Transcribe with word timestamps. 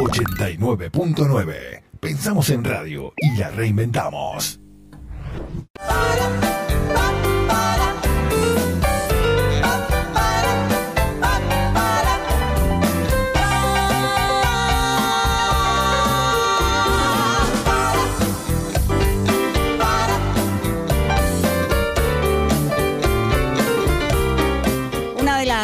89.9. 0.00 1.82
Pensamos 2.00 2.48
en 2.50 2.64
radio 2.64 3.12
y 3.16 3.36
la 3.36 3.50
reinventamos. 3.50 4.58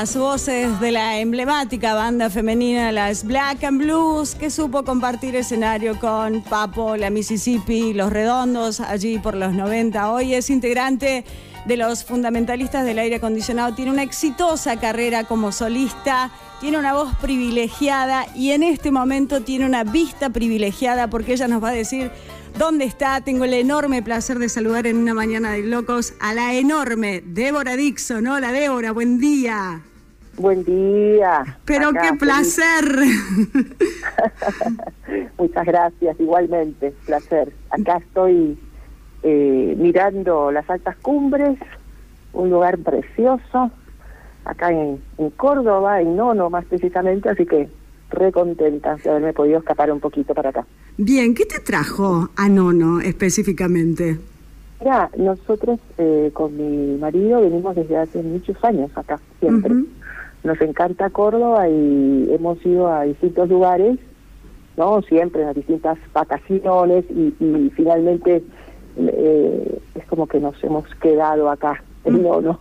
Las 0.06 0.16
voces 0.16 0.78
de 0.78 0.92
la 0.92 1.18
emblemática 1.18 1.92
banda 1.94 2.30
femenina 2.30 2.92
Las 2.92 3.24
Black 3.24 3.64
and 3.64 3.82
Blues, 3.82 4.36
que 4.36 4.50
supo 4.50 4.84
compartir 4.84 5.34
escenario 5.34 5.98
con 5.98 6.42
Papo, 6.42 6.96
la 6.96 7.10
Mississippi, 7.10 7.92
Los 7.92 8.12
Redondos, 8.12 8.78
allí 8.78 9.18
por 9.18 9.34
los 9.34 9.52
90. 9.52 10.12
Hoy 10.12 10.34
es 10.34 10.48
integrante 10.48 11.24
de 11.64 11.76
los 11.76 12.04
fundamentalistas 12.04 12.84
del 12.84 13.00
aire 13.00 13.16
acondicionado, 13.16 13.74
tiene 13.74 13.90
una 13.90 14.04
exitosa 14.04 14.78
carrera 14.78 15.24
como 15.24 15.50
solista, 15.50 16.30
tiene 16.60 16.78
una 16.78 16.94
voz 16.94 17.12
privilegiada 17.16 18.26
y 18.36 18.52
en 18.52 18.62
este 18.62 18.92
momento 18.92 19.40
tiene 19.40 19.66
una 19.66 19.82
vista 19.82 20.30
privilegiada 20.30 21.10
porque 21.10 21.32
ella 21.32 21.48
nos 21.48 21.64
va 21.64 21.70
a 21.70 21.72
decir 21.72 22.12
¿Dónde 22.56 22.84
está? 22.84 23.20
Tengo 23.20 23.44
el 23.44 23.52
enorme 23.52 24.02
placer 24.02 24.38
de 24.38 24.48
saludar 24.48 24.86
en 24.86 24.96
una 24.96 25.12
mañana 25.12 25.52
de 25.52 25.62
locos 25.64 26.14
a 26.20 26.32
la 26.32 26.54
enorme 26.54 27.22
Débora 27.26 27.76
Dixon. 27.76 28.26
Hola 28.26 28.50
Débora, 28.50 28.92
buen 28.92 29.18
día. 29.18 29.82
Buen 30.38 30.64
día. 30.64 31.58
Pero 31.64 31.92
qué 31.92 32.12
placer. 32.18 32.84
Muchas 35.38 35.66
gracias, 35.66 36.20
igualmente, 36.20 36.92
placer. 37.06 37.52
Acá 37.70 37.98
estoy 37.98 38.58
eh, 39.22 39.74
mirando 39.78 40.50
las 40.50 40.68
altas 40.68 40.96
cumbres, 40.96 41.58
un 42.32 42.50
lugar 42.50 42.78
precioso, 42.78 43.70
acá 44.44 44.70
en, 44.70 45.00
en 45.18 45.30
Córdoba, 45.30 46.00
en 46.00 46.16
Nono 46.16 46.50
más 46.50 46.64
precisamente, 46.66 47.28
así 47.28 47.46
que 47.46 47.68
re 48.10 48.32
contenta 48.32 48.96
de 48.96 49.10
haberme 49.10 49.32
podido 49.32 49.58
escapar 49.58 49.90
un 49.90 50.00
poquito 50.00 50.34
para 50.34 50.50
acá. 50.50 50.66
Bien, 50.96 51.34
¿qué 51.34 51.44
te 51.44 51.60
trajo 51.60 52.30
a 52.36 52.48
Nono 52.48 53.00
específicamente? 53.00 54.18
Mira, 54.80 55.10
nosotros 55.16 55.80
eh, 55.98 56.30
con 56.32 56.56
mi 56.56 56.98
marido 56.98 57.40
venimos 57.40 57.74
desde 57.74 57.96
hace 57.96 58.22
muchos 58.22 58.62
años 58.62 58.90
acá, 58.94 59.18
siempre. 59.40 59.74
Nos 60.44 60.60
encanta 60.60 61.10
Córdoba 61.10 61.68
y 61.68 62.28
hemos 62.32 62.64
ido 62.64 62.88
a 62.88 63.02
distintos 63.02 63.48
lugares, 63.48 63.98
¿no? 64.76 65.02
Siempre 65.02 65.44
a 65.44 65.52
distintas 65.52 65.98
vacaciones 66.12 67.04
y, 67.10 67.70
finalmente 67.74 68.42
eh, 68.96 69.78
es 69.94 70.04
como 70.06 70.26
que 70.26 70.40
nos 70.40 70.62
hemos 70.62 70.84
quedado 70.96 71.50
acá 71.50 71.82
en 72.04 72.22
Nono. 72.22 72.60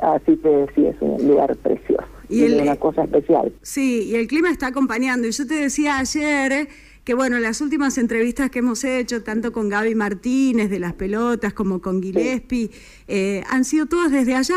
Así 0.00 0.36
que 0.36 0.66
sí, 0.74 0.86
es 0.86 0.96
un 1.00 1.26
lugar 1.26 1.56
precioso. 1.56 2.04
Y, 2.28 2.42
una 2.44 2.76
cosa 2.76 3.04
especial. 3.04 3.52
Sí, 3.62 4.10
y 4.10 4.16
el 4.16 4.26
clima 4.26 4.50
está 4.50 4.68
acompañando. 4.68 5.28
Y 5.28 5.30
yo 5.30 5.46
te 5.46 5.54
decía 5.54 5.98
ayer 5.98 6.68
que 7.04 7.14
bueno, 7.14 7.38
las 7.38 7.60
últimas 7.60 7.98
entrevistas 7.98 8.50
que 8.50 8.60
hemos 8.60 8.82
hecho, 8.82 9.22
tanto 9.22 9.52
con 9.52 9.68
Gaby 9.68 9.94
Martínez 9.94 10.70
de 10.70 10.80
las 10.80 10.94
pelotas 10.94 11.52
como 11.52 11.80
con 11.80 12.02
Gillespie, 12.02 12.70
eh, 13.08 13.44
han 13.50 13.64
sido 13.64 13.86
todas 13.86 14.10
desde 14.10 14.34
allá. 14.34 14.56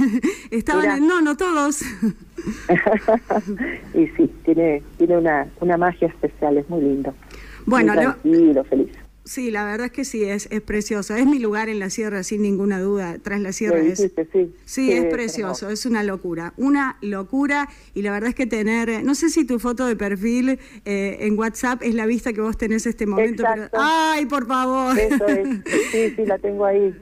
Estaban 0.50 0.98
en, 0.98 1.08
no, 1.08 1.20
no 1.20 1.36
todos. 1.36 1.82
y 3.94 4.06
sí, 4.16 4.30
tiene, 4.44 4.82
tiene 4.98 5.18
una, 5.18 5.48
una 5.60 5.76
magia 5.76 6.08
especial, 6.08 6.58
es 6.58 6.68
muy 6.70 6.80
lindo. 6.80 7.12
Bueno, 7.66 7.94
muy 7.94 8.04
tranquilo, 8.04 8.64
feliz. 8.64 8.90
Sí, 9.30 9.52
la 9.52 9.64
verdad 9.64 9.86
es 9.86 9.92
que 9.92 10.04
sí, 10.04 10.24
es, 10.24 10.48
es 10.50 10.60
precioso. 10.60 11.14
Es 11.14 11.24
mi 11.24 11.38
lugar 11.38 11.68
en 11.68 11.78
la 11.78 11.88
sierra, 11.88 12.24
sin 12.24 12.42
ninguna 12.42 12.80
duda. 12.80 13.16
Tras 13.22 13.40
la 13.40 13.52
sierra 13.52 13.78
es. 13.78 14.00
Sí, 14.00 14.52
sí, 14.64 14.92
es 14.92 15.04
precioso, 15.04 15.70
es 15.70 15.86
una 15.86 16.02
locura. 16.02 16.52
Una 16.56 16.98
locura. 17.00 17.68
Y 17.94 18.02
la 18.02 18.10
verdad 18.10 18.30
es 18.30 18.34
que 18.34 18.46
tener. 18.46 19.04
No 19.04 19.14
sé 19.14 19.28
si 19.28 19.46
tu 19.46 19.60
foto 19.60 19.86
de 19.86 19.94
perfil 19.94 20.58
eh, 20.84 21.18
en 21.20 21.38
WhatsApp 21.38 21.80
es 21.84 21.94
la 21.94 22.06
vista 22.06 22.32
que 22.32 22.40
vos 22.40 22.58
tenés 22.58 22.86
este 22.86 23.06
momento. 23.06 23.44
¡Ay, 23.72 24.26
por 24.26 24.48
favor! 24.48 24.98
Eso 24.98 25.24
es. 25.28 25.48
Sí, 25.92 26.10
sí, 26.16 26.26
la 26.26 26.38
tengo 26.38 26.64
ahí. 26.64 26.92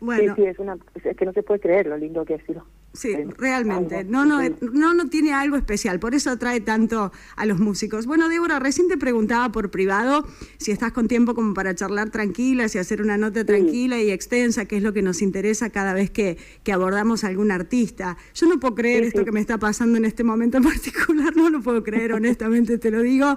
Bueno. 0.00 0.34
Sí, 0.36 0.42
sí, 0.42 0.48
es, 0.48 0.58
una, 0.58 0.76
es 1.02 1.16
que 1.16 1.24
no 1.24 1.32
se 1.32 1.42
puede 1.42 1.60
creer 1.60 1.86
lo 1.86 1.96
lindo 1.96 2.26
que 2.26 2.34
ha 2.34 2.44
sido. 2.44 2.66
Sí, 2.92 3.14
realmente. 3.38 4.02
No, 4.02 4.24
no, 4.24 4.40
no, 4.72 4.94
no 4.94 5.08
tiene 5.08 5.32
algo 5.32 5.56
especial, 5.56 6.00
por 6.00 6.16
eso 6.16 6.28
atrae 6.30 6.60
tanto 6.60 7.12
a 7.36 7.46
los 7.46 7.60
músicos. 7.60 8.04
Bueno, 8.04 8.28
Débora, 8.28 8.58
recién 8.58 8.88
te 8.88 8.96
preguntaba 8.96 9.52
por 9.52 9.70
privado 9.70 10.26
si 10.58 10.72
estás 10.72 10.90
con 10.90 11.06
tiempo 11.06 11.36
como 11.36 11.54
para 11.54 11.72
charlar 11.72 12.10
tranquila, 12.10 12.68
si 12.68 12.78
hacer 12.78 13.00
una 13.00 13.16
nota 13.16 13.44
tranquila 13.44 14.00
y 14.00 14.10
extensa, 14.10 14.64
que 14.64 14.76
es 14.76 14.82
lo 14.82 14.92
que 14.92 15.02
nos 15.02 15.22
interesa 15.22 15.70
cada 15.70 15.94
vez 15.94 16.10
que, 16.10 16.36
que 16.64 16.72
abordamos 16.72 17.22
a 17.22 17.28
algún 17.28 17.52
artista. 17.52 18.16
Yo 18.34 18.48
no 18.48 18.58
puedo 18.58 18.74
creer 18.74 19.04
esto 19.04 19.24
que 19.24 19.30
me 19.30 19.40
está 19.40 19.56
pasando 19.56 19.96
en 19.96 20.04
este 20.04 20.24
momento 20.24 20.56
en 20.56 20.64
particular, 20.64 21.36
no 21.36 21.48
lo 21.48 21.60
puedo 21.60 21.84
creer, 21.84 22.12
honestamente 22.12 22.76
te 22.78 22.90
lo 22.90 23.02
digo. 23.02 23.36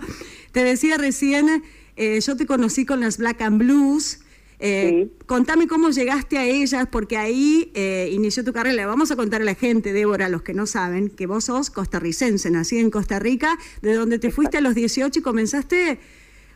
Te 0.51 0.63
decía 0.63 0.97
recién, 0.97 1.63
eh, 1.95 2.19
yo 2.21 2.35
te 2.35 2.47
conocí 2.47 2.85
con 2.85 3.01
las 3.01 3.19
Black 3.19 3.41
and 3.41 3.59
Blues. 3.59 4.22
Eh, 4.65 5.09
contame 5.25 5.67
cómo 5.67 5.89
llegaste 5.89 6.37
a 6.37 6.45
ellas, 6.45 6.87
porque 6.89 7.17
ahí 7.17 7.69
eh, 7.75 8.09
inició 8.13 8.45
tu 8.45 8.53
carrera. 8.53 8.73
Le 8.73 8.85
vamos 8.85 9.11
a 9.11 9.17
contar 9.17 9.41
a 9.41 9.43
la 9.43 9.55
gente, 9.55 9.91
Débora, 9.91 10.27
a 10.27 10.29
los 10.29 10.41
que 10.41 10.53
no 10.53 10.67
saben, 10.67 11.09
que 11.09 11.27
vos 11.27 11.43
sos 11.43 11.69
costarricense, 11.69 12.49
nací 12.49 12.79
en 12.79 12.89
Costa 12.89 13.19
Rica, 13.19 13.57
de 13.81 13.93
donde 13.93 14.19
te 14.19 14.31
fuiste 14.31 14.59
a 14.59 14.61
los 14.61 14.73
18 14.73 15.19
y 15.19 15.21
comenzaste 15.21 15.99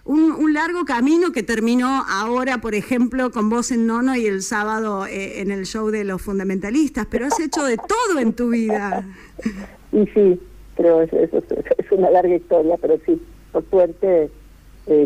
un, 0.06 0.54
largo 0.54 0.86
camino 0.86 1.34
que 1.34 1.44
terminó 1.44 2.06
ahora, 2.08 2.60
por 2.60 2.76
ejemplo, 2.76 3.30
con 3.30 3.50
vos 3.50 3.72
en 3.72 3.88
Nono 3.88 4.16
y 4.16 4.26
el 4.26 4.42
sábado 4.42 5.06
eh, 5.06 5.42
en 5.42 5.52
el 5.52 5.66
show 5.66 5.90
de 5.90 6.06
los 6.06 6.22
fundamentalistas, 6.22 7.08
pero 7.08 7.26
has 7.26 7.38
hecho 7.42 7.66
de 7.66 7.76
todo 7.76 8.20
en 8.20 8.32
tu 8.32 8.52
vida. 8.52 9.06
Y 9.92 10.06
sí, 10.14 10.40
pero 10.78 11.02
es, 11.02 11.12
es, 11.12 11.92
una 11.92 12.10
larga 12.10 12.34
historia, 12.34 12.78
pero 12.80 12.98
sí, 13.06 13.22
por 13.52 13.70
suerte 13.70 14.30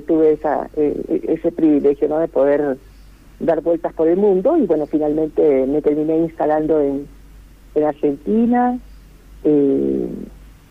tuve 0.06 0.34
esa, 0.34 0.70
ese 0.76 1.52
privilegio 1.52 2.08
¿no? 2.08 2.20
de 2.20 2.28
poder 2.28 2.78
dar 3.42 3.62
vueltas 3.62 3.94
por 3.94 4.08
el 4.08 4.18
mundo 4.18 4.58
y 4.58 4.66
bueno, 4.66 4.86
finalmente 4.86 5.66
me 5.68 5.82
terminé 5.82 6.18
instalando 6.18 6.80
en, 6.80 7.08
en 7.76 7.84
Argentina 7.84 8.80
eh, 9.44 10.10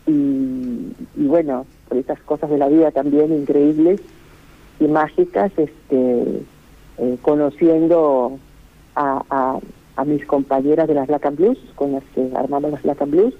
y, 0.07 1.27
bueno, 1.27 1.65
por 1.87 1.97
esas 1.97 2.19
cosas 2.21 2.49
de 2.49 2.57
la 2.57 2.67
vida 2.67 2.91
también 2.91 3.31
increíbles 3.33 4.01
y 4.79 4.85
mágicas, 4.85 5.51
este 5.57 6.41
eh, 6.97 7.17
conociendo 7.21 8.37
a, 8.95 9.23
a, 9.29 9.59
a, 9.95 10.05
mis 10.05 10.25
compañeras 10.25 10.87
de 10.87 10.95
las 10.95 11.07
Black 11.07 11.25
and 11.25 11.37
Blues, 11.37 11.59
con 11.75 11.93
las 11.93 12.03
que 12.15 12.29
armamos 12.35 12.71
las 12.71 12.83
Black 12.83 13.01
and 13.01 13.11
Blues, 13.11 13.33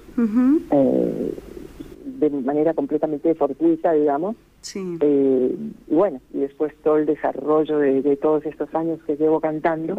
de 2.05 2.29
manera 2.29 2.73
completamente 2.73 3.33
fortuita, 3.35 3.93
digamos. 3.93 4.35
Sí. 4.61 4.97
Eh, 5.01 5.55
y 5.87 5.93
bueno, 5.93 6.21
y 6.33 6.39
después 6.39 6.73
todo 6.83 6.97
el 6.97 7.05
desarrollo 7.05 7.79
de, 7.79 8.15
todos 8.17 8.45
estos 8.45 8.73
años 8.75 8.99
que 9.05 9.15
llevo 9.15 9.39
cantando, 9.39 9.95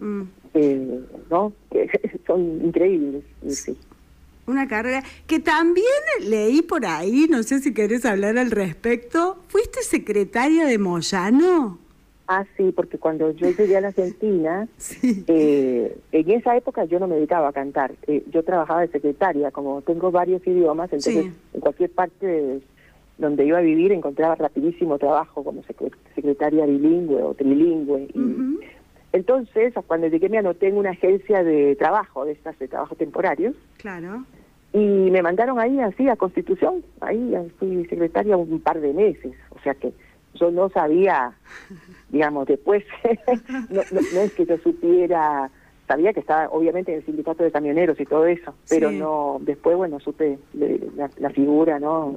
mm. 0.00 0.22
eh, 0.54 1.00
¿no? 1.30 1.52
Que 1.70 1.88
son 2.26 2.64
increíbles. 2.64 3.24
Sí. 3.48 3.76
Una 4.46 4.66
carrera 4.66 5.04
que 5.26 5.38
también 5.38 5.86
leí 6.22 6.62
por 6.62 6.84
ahí, 6.86 7.26
no 7.28 7.42
sé 7.42 7.60
si 7.60 7.72
querés 7.72 8.04
hablar 8.04 8.38
al 8.38 8.50
respecto. 8.50 9.38
¿Fuiste 9.48 9.82
secretaria 9.82 10.66
de 10.66 10.78
Moyano? 10.78 11.78
Ah, 12.26 12.44
sí, 12.56 12.72
porque 12.74 12.96
cuando 12.96 13.32
yo 13.32 13.50
llegué 13.50 13.76
a 13.76 13.80
la 13.80 13.88
Argentina, 13.88 14.68
eh, 15.02 15.98
en 16.12 16.30
esa 16.30 16.56
época 16.56 16.84
yo 16.84 17.00
no 17.00 17.08
me 17.08 17.16
dedicaba 17.16 17.48
a 17.48 17.52
cantar. 17.52 17.92
Eh, 18.06 18.24
yo 18.30 18.44
trabajaba 18.44 18.82
de 18.82 18.88
secretaria, 18.88 19.50
como 19.50 19.82
tengo 19.82 20.10
varios 20.12 20.44
idiomas, 20.46 20.92
entonces 20.92 21.32
en 21.52 21.60
cualquier 21.60 21.90
parte 21.90 22.60
donde 23.20 23.44
iba 23.44 23.58
a 23.58 23.62
vivir 23.62 23.92
encontraba 23.92 24.34
rapidísimo 24.34 24.98
trabajo 24.98 25.44
como 25.44 25.62
secretaria 26.14 26.66
bilingüe 26.66 27.22
o 27.22 27.34
trilingüe. 27.34 28.08
Y 28.14 28.58
Entonces, 29.12 29.74
cuando 29.86 30.08
llegué 30.08 30.28
me 30.28 30.38
anoté 30.38 30.68
en 30.68 30.78
una 30.78 30.90
agencia 30.90 31.44
de 31.44 31.76
trabajo, 31.76 32.24
de 32.24 32.32
estas 32.32 32.58
de 32.58 32.68
trabajo 32.68 32.94
temporarios. 32.96 33.54
Claro. 33.76 34.24
Y 34.72 34.78
me 34.78 35.22
mandaron 35.22 35.58
ahí 35.58 35.80
así 35.80 36.08
a 36.08 36.16
Constitución, 36.16 36.82
ahí 37.00 37.34
fui 37.58 37.84
secretaria 37.86 38.36
un 38.36 38.60
par 38.60 38.80
de 38.80 38.92
meses, 38.94 39.34
o 39.50 39.58
sea 39.60 39.74
que 39.74 39.92
yo 40.34 40.50
no 40.50 40.68
sabía, 40.70 41.32
digamos, 42.08 42.46
después, 42.46 42.84
no, 43.70 43.80
es 43.80 44.32
que 44.34 44.46
yo 44.46 44.56
supiera, 44.58 45.50
sabía 45.90 46.12
que 46.12 46.20
estaba 46.20 46.48
obviamente 46.50 46.92
en 46.92 46.98
el 46.98 47.04
sindicato 47.04 47.42
de 47.42 47.50
camioneros 47.50 47.98
y 47.98 48.06
todo 48.06 48.24
eso, 48.24 48.54
pero 48.68 48.92
no, 48.92 49.38
después, 49.40 49.76
bueno, 49.76 49.98
supe 49.98 50.38
la, 50.54 51.30
figura, 51.30 51.80
¿no? 51.80 52.16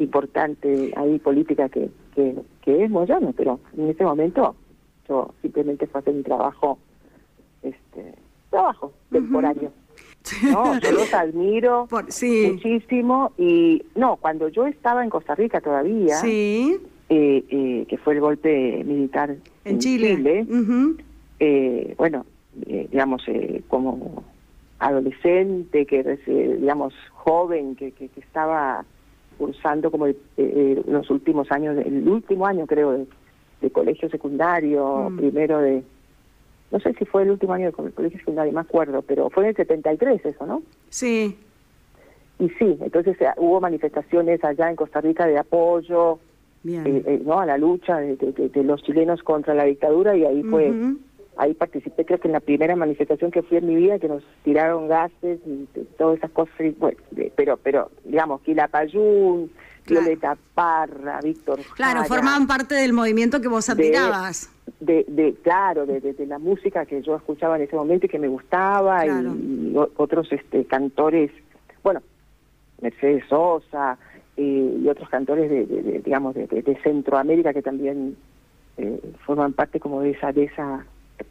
importante 0.00 0.92
ahí 0.96 1.20
política 1.20 1.68
que, 1.68 1.88
que, 2.16 2.34
que 2.62 2.82
es 2.82 2.90
Moyano, 2.90 3.32
pero 3.36 3.60
en 3.76 3.90
ese 3.90 4.02
momento 4.02 4.56
yo 5.08 5.32
simplemente 5.40 5.86
fue 5.86 6.00
hacer 6.00 6.14
mi 6.14 6.24
trabajo, 6.24 6.78
este, 7.62 8.14
trabajo 8.50 8.92
temporario. 9.12 9.70
No, 10.42 10.78
yo 10.78 10.92
los 10.92 11.14
admiro 11.14 11.88
muchísimo 11.90 13.32
y 13.38 13.82
no, 13.94 14.16
cuando 14.16 14.48
yo 14.48 14.66
estaba 14.66 15.02
en 15.02 15.08
Costa 15.08 15.34
Rica 15.34 15.62
todavía, 15.62 16.16
sí. 16.16 16.78
Eh, 17.08 17.42
eh, 17.48 17.86
que 17.88 17.96
fue 17.96 18.14
el 18.14 18.20
golpe 18.20 18.84
militar 18.84 19.34
en, 19.64 19.78
Chile, 19.78 20.46
eh, 21.40 21.94
bueno, 21.96 22.26
digamos, 22.54 23.22
como 23.68 24.24
adolescente, 24.78 25.86
que 25.86 26.18
digamos, 26.26 26.94
joven, 27.12 27.76
que, 27.76 27.92
que, 27.92 28.10
estaba 28.16 28.84
cursando 29.38 29.90
como 29.90 30.06
los 30.06 31.10
últimos 31.10 31.50
años, 31.50 31.76
el 31.78 32.08
último 32.08 32.46
año 32.46 32.66
creo 32.66 33.06
de, 33.60 33.70
colegio 33.70 34.08
secundario, 34.08 35.10
mm. 35.10 35.16
primero 35.16 35.58
de, 35.58 35.82
no 36.70 36.80
sé 36.80 36.94
si 36.94 37.04
fue 37.04 37.22
el 37.22 37.30
último 37.30 37.52
año 37.52 37.66
de 37.66 37.72
colegio 37.92 38.18
secundario, 38.18 38.52
me 38.52 38.60
acuerdo, 38.60 39.02
pero 39.02 39.28
fue 39.30 39.44
en 39.44 39.50
el 39.50 39.56
73 39.56 40.24
eso, 40.24 40.46
¿no? 40.46 40.62
Sí. 40.88 41.36
Y 42.38 42.48
sí, 42.50 42.78
entonces 42.80 43.18
hubo 43.36 43.60
manifestaciones 43.60 44.42
allá 44.42 44.70
en 44.70 44.76
Costa 44.76 45.00
Rica 45.00 45.26
de 45.26 45.38
apoyo, 45.38 46.18
eh, 46.66 47.02
eh, 47.06 47.22
no 47.24 47.40
a 47.40 47.46
la 47.46 47.58
lucha 47.58 47.98
de, 47.98 48.50
los 48.62 48.82
chilenos 48.82 49.22
contra 49.22 49.54
la 49.54 49.64
dictadura 49.64 50.16
y 50.16 50.24
ahí 50.24 50.42
fue 50.42 50.72
ahí 51.36 51.54
participé 51.54 52.04
creo 52.04 52.18
que 52.18 52.28
en 52.28 52.32
la 52.32 52.40
primera 52.40 52.76
manifestación 52.76 53.30
que 53.30 53.42
fui 53.42 53.58
en 53.58 53.66
mi 53.66 53.76
vida 53.76 53.98
que 53.98 54.08
nos 54.08 54.22
tiraron 54.44 54.88
gases 54.88 55.40
y 55.46 55.66
todas 55.96 56.18
esas 56.18 56.30
cosas 56.30 56.54
bueno, 56.78 56.98
pero 57.36 57.56
pero 57.56 57.90
digamos 58.04 58.40
Quilapayún 58.42 59.50
Violeta 59.86 60.36
Parra 60.54 61.20
Víctor 61.22 61.60
claro 61.74 62.04
formaban 62.04 62.46
parte 62.46 62.74
del 62.74 62.92
movimiento 62.92 63.40
que 63.40 63.48
vos 63.48 63.68
admirabas. 63.68 64.50
de, 64.80 65.04
de, 65.08 65.34
claro 65.42 65.86
de, 65.86 66.00
de, 66.00 66.26
la 66.26 66.38
música 66.38 66.84
que 66.86 67.02
yo 67.02 67.16
escuchaba 67.16 67.56
en 67.56 67.62
ese 67.62 67.76
momento 67.76 68.06
y 68.06 68.08
que 68.08 68.18
me 68.18 68.28
gustaba 68.28 69.06
y, 69.06 69.74
otros 69.96 70.30
este 70.32 70.64
cantores 70.64 71.30
bueno 71.82 72.02
Mercedes 72.80 73.24
Sosa 73.28 73.98
y 74.36 74.88
otros 74.88 75.08
cantores 75.10 75.50
de, 75.50 76.02
digamos 76.04 76.34
de, 76.34 76.78
Centroamérica 76.82 77.52
que 77.52 77.62
también 77.62 78.16
eh, 78.78 79.00
forman 79.26 79.52
parte 79.52 79.80
como 79.80 80.00
de 80.00 80.10
esa 80.10 80.32
de 80.32 80.44
esa 80.44 80.86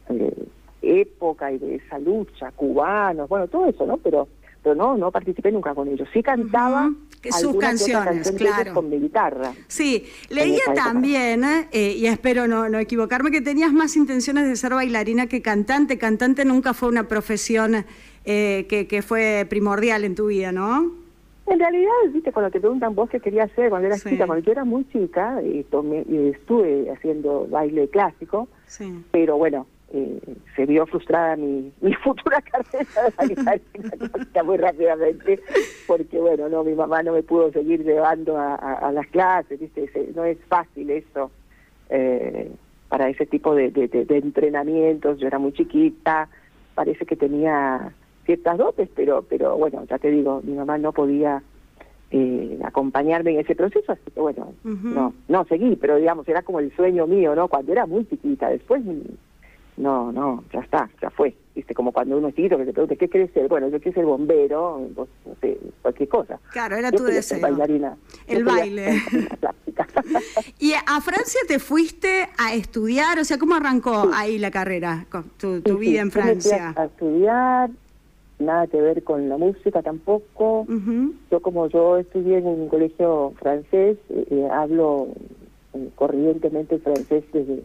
eh, 0.08 0.46
época 0.82 1.52
y 1.52 1.58
de 1.58 1.76
esa 1.76 1.98
lucha 1.98 2.50
cubanos 2.52 3.28
bueno 3.28 3.48
todo 3.48 3.66
eso 3.66 3.86
no 3.86 3.96
pero 3.98 4.28
pero 4.62 4.74
no 4.74 4.96
no 4.96 5.10
participé 5.10 5.52
nunca 5.52 5.74
con 5.74 5.88
ellos 5.88 6.08
sí 6.12 6.22
cantaba 6.22 6.90
sus 7.30 7.56
canciones, 7.56 8.32
claro. 8.32 8.72
con 8.72 8.88
mi 8.88 8.98
guitarra. 8.98 9.52
Sí, 9.68 10.06
leía 10.30 10.62
también, 10.74 11.44
eh, 11.70 11.94
y 11.94 12.06
espero 12.06 12.48
no, 12.48 12.70
no 12.70 12.78
equivocarme, 12.78 13.30
que 13.30 13.42
tenías 13.42 13.74
más 13.74 13.94
intenciones 13.96 14.48
de 14.48 14.56
ser 14.56 14.72
bailarina 14.72 15.26
que 15.26 15.42
cantante. 15.42 15.98
Cantante 15.98 16.46
nunca 16.46 16.72
fue 16.72 16.88
una 16.88 17.08
profesión 17.08 17.84
que, 18.24 18.86
que 18.88 19.02
fue 19.02 19.46
primordial 19.50 20.04
en 20.04 20.14
tu 20.14 20.28
vida, 20.28 20.50
¿no? 20.50 21.00
En 21.50 21.58
realidad, 21.58 21.90
viste, 22.12 22.32
cuando 22.32 22.50
te 22.52 22.60
preguntan 22.60 22.94
vos 22.94 23.10
qué 23.10 23.18
querías 23.18 23.50
hacer 23.50 23.70
cuando 23.70 23.88
eras 23.88 24.04
chica, 24.04 24.24
cuando 24.24 24.44
yo 24.44 24.52
era 24.52 24.64
muy 24.64 24.86
chica, 24.88 25.42
y, 25.42 25.64
tomé, 25.64 26.04
y 26.08 26.28
estuve 26.28 26.88
haciendo 26.92 27.48
baile 27.50 27.88
clásico, 27.88 28.48
pero 29.10 29.36
bueno, 29.36 29.66
eh, 29.92 30.20
se 30.56 30.66
vio 30.66 30.86
frustrada 30.86 31.36
mi, 31.36 31.72
mi 31.80 31.94
futura 31.94 32.40
carrera 32.42 33.60
de 34.34 34.42
muy 34.44 34.56
rápidamente, 34.56 35.40
porque 35.86 36.18
bueno, 36.18 36.48
no, 36.48 36.64
mi 36.64 36.74
mamá 36.74 37.02
no 37.02 37.12
me 37.12 37.22
pudo 37.22 37.50
seguir 37.52 37.84
llevando 37.84 38.36
a, 38.38 38.90
las 38.92 39.06
clases, 39.08 39.60
viste, 39.60 39.88
no 40.14 40.24
es 40.24 40.38
fácil 40.48 40.90
eso 40.90 41.30
eh, 41.88 42.50
para 42.88 43.08
ese 43.08 43.26
tipo 43.26 43.54
de, 43.54 43.70
de 43.70 44.18
entrenamientos, 44.18 45.18
yo 45.18 45.26
era 45.26 45.38
muy 45.38 45.52
chiquita, 45.52 46.28
parece 46.74 47.06
que 47.06 47.16
tenía 47.16 47.92
ciertas 48.24 48.58
dotes, 48.58 48.88
pero, 48.94 49.22
pero 49.28 49.56
bueno, 49.56 49.84
ya 49.88 49.98
te 49.98 50.10
digo, 50.10 50.40
mi 50.44 50.54
mamá 50.54 50.78
no 50.78 50.92
podía 50.92 51.42
eh, 52.12 52.58
acompañarme 52.64 53.32
en 53.32 53.40
ese 53.40 53.54
proceso, 53.54 53.92
así 53.92 54.10
que 54.12 54.20
bueno, 54.20 54.52
no, 54.64 55.14
no 55.28 55.44
seguí, 55.44 55.76
pero 55.76 55.96
digamos, 55.96 56.28
era 56.28 56.42
como 56.42 56.60
el 56.60 56.74
sueño 56.74 57.06
mío, 57.06 57.34
¿no? 57.34 57.48
Cuando 57.48 57.72
era 57.72 57.86
muy 57.86 58.04
chiquita, 58.06 58.48
después 58.48 58.82
no, 59.76 60.12
no, 60.12 60.44
ya 60.52 60.60
está, 60.60 60.90
ya 61.00 61.10
fue, 61.10 61.34
viste, 61.54 61.74
como 61.74 61.92
cuando 61.92 62.18
uno 62.18 62.28
es 62.28 62.34
chiquito 62.34 62.58
que 62.58 62.66
te 62.66 62.72
pregunta, 62.72 62.96
¿qué 62.96 63.08
quieres 63.08 63.32
ser? 63.32 63.48
Bueno, 63.48 63.68
yo 63.68 63.80
quiero 63.80 63.94
ser 63.94 64.04
bombero, 64.04 64.88
no 64.96 65.06
sé, 65.40 65.58
cualquier 65.82 66.08
cosa. 66.08 66.38
Claro, 66.52 66.76
era 66.76 66.90
tu 66.90 67.04
deseo. 67.04 67.40
Bailarina. 67.40 67.96
El 68.26 68.44
baile. 68.44 69.00
¿Y 70.58 70.72
a 70.72 71.00
Francia 71.00 71.40
te 71.48 71.58
fuiste 71.58 72.28
a 72.38 72.54
estudiar? 72.54 73.18
O 73.18 73.24
sea, 73.24 73.38
¿cómo 73.38 73.54
arrancó 73.54 74.10
ahí 74.12 74.38
la 74.38 74.50
carrera, 74.50 75.06
tu, 75.38 75.60
tu 75.60 75.78
vida 75.78 76.00
en 76.00 76.10
Francia? 76.10 76.74
a 76.76 76.84
estudiar, 76.84 77.70
nada 78.40 78.66
que 78.66 78.80
ver 78.80 79.02
con 79.04 79.28
la 79.28 79.36
música 79.36 79.82
tampoco. 79.82 80.66
Yo 81.30 81.40
como 81.40 81.68
yo 81.68 81.98
estudié 81.98 82.38
en 82.38 82.46
un 82.46 82.68
colegio 82.68 83.32
francés, 83.38 83.98
eh, 84.08 84.26
eh, 84.30 84.48
hablo 84.50 85.08
eh, 85.74 85.88
corrientemente 85.94 86.78
francés 86.78 87.24
desde, 87.32 87.62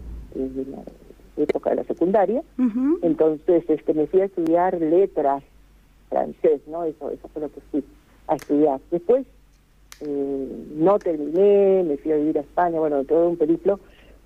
la 0.69 0.83
época 1.37 1.69
de 1.71 1.77
la 1.77 1.83
secundaria, 1.83 2.41
entonces 3.01 3.63
este 3.67 3.93
me 3.93 4.07
fui 4.07 4.21
a 4.21 4.25
estudiar 4.25 4.79
letras 4.79 5.43
francés, 6.09 6.61
¿no? 6.67 6.83
Eso, 6.83 7.11
eso 7.11 7.27
fue 7.29 7.41
lo 7.41 7.49
que 7.49 7.61
fui 7.71 7.83
a 8.27 8.35
estudiar. 8.35 8.79
Después 8.91 9.25
no 10.01 10.99
terminé, 10.99 11.83
me 11.83 11.97
fui 11.97 12.11
a 12.11 12.17
vivir 12.17 12.37
a 12.37 12.41
España, 12.41 12.79
bueno, 12.79 13.03
todo 13.05 13.29
un 13.29 13.37
periplo, 13.37 13.79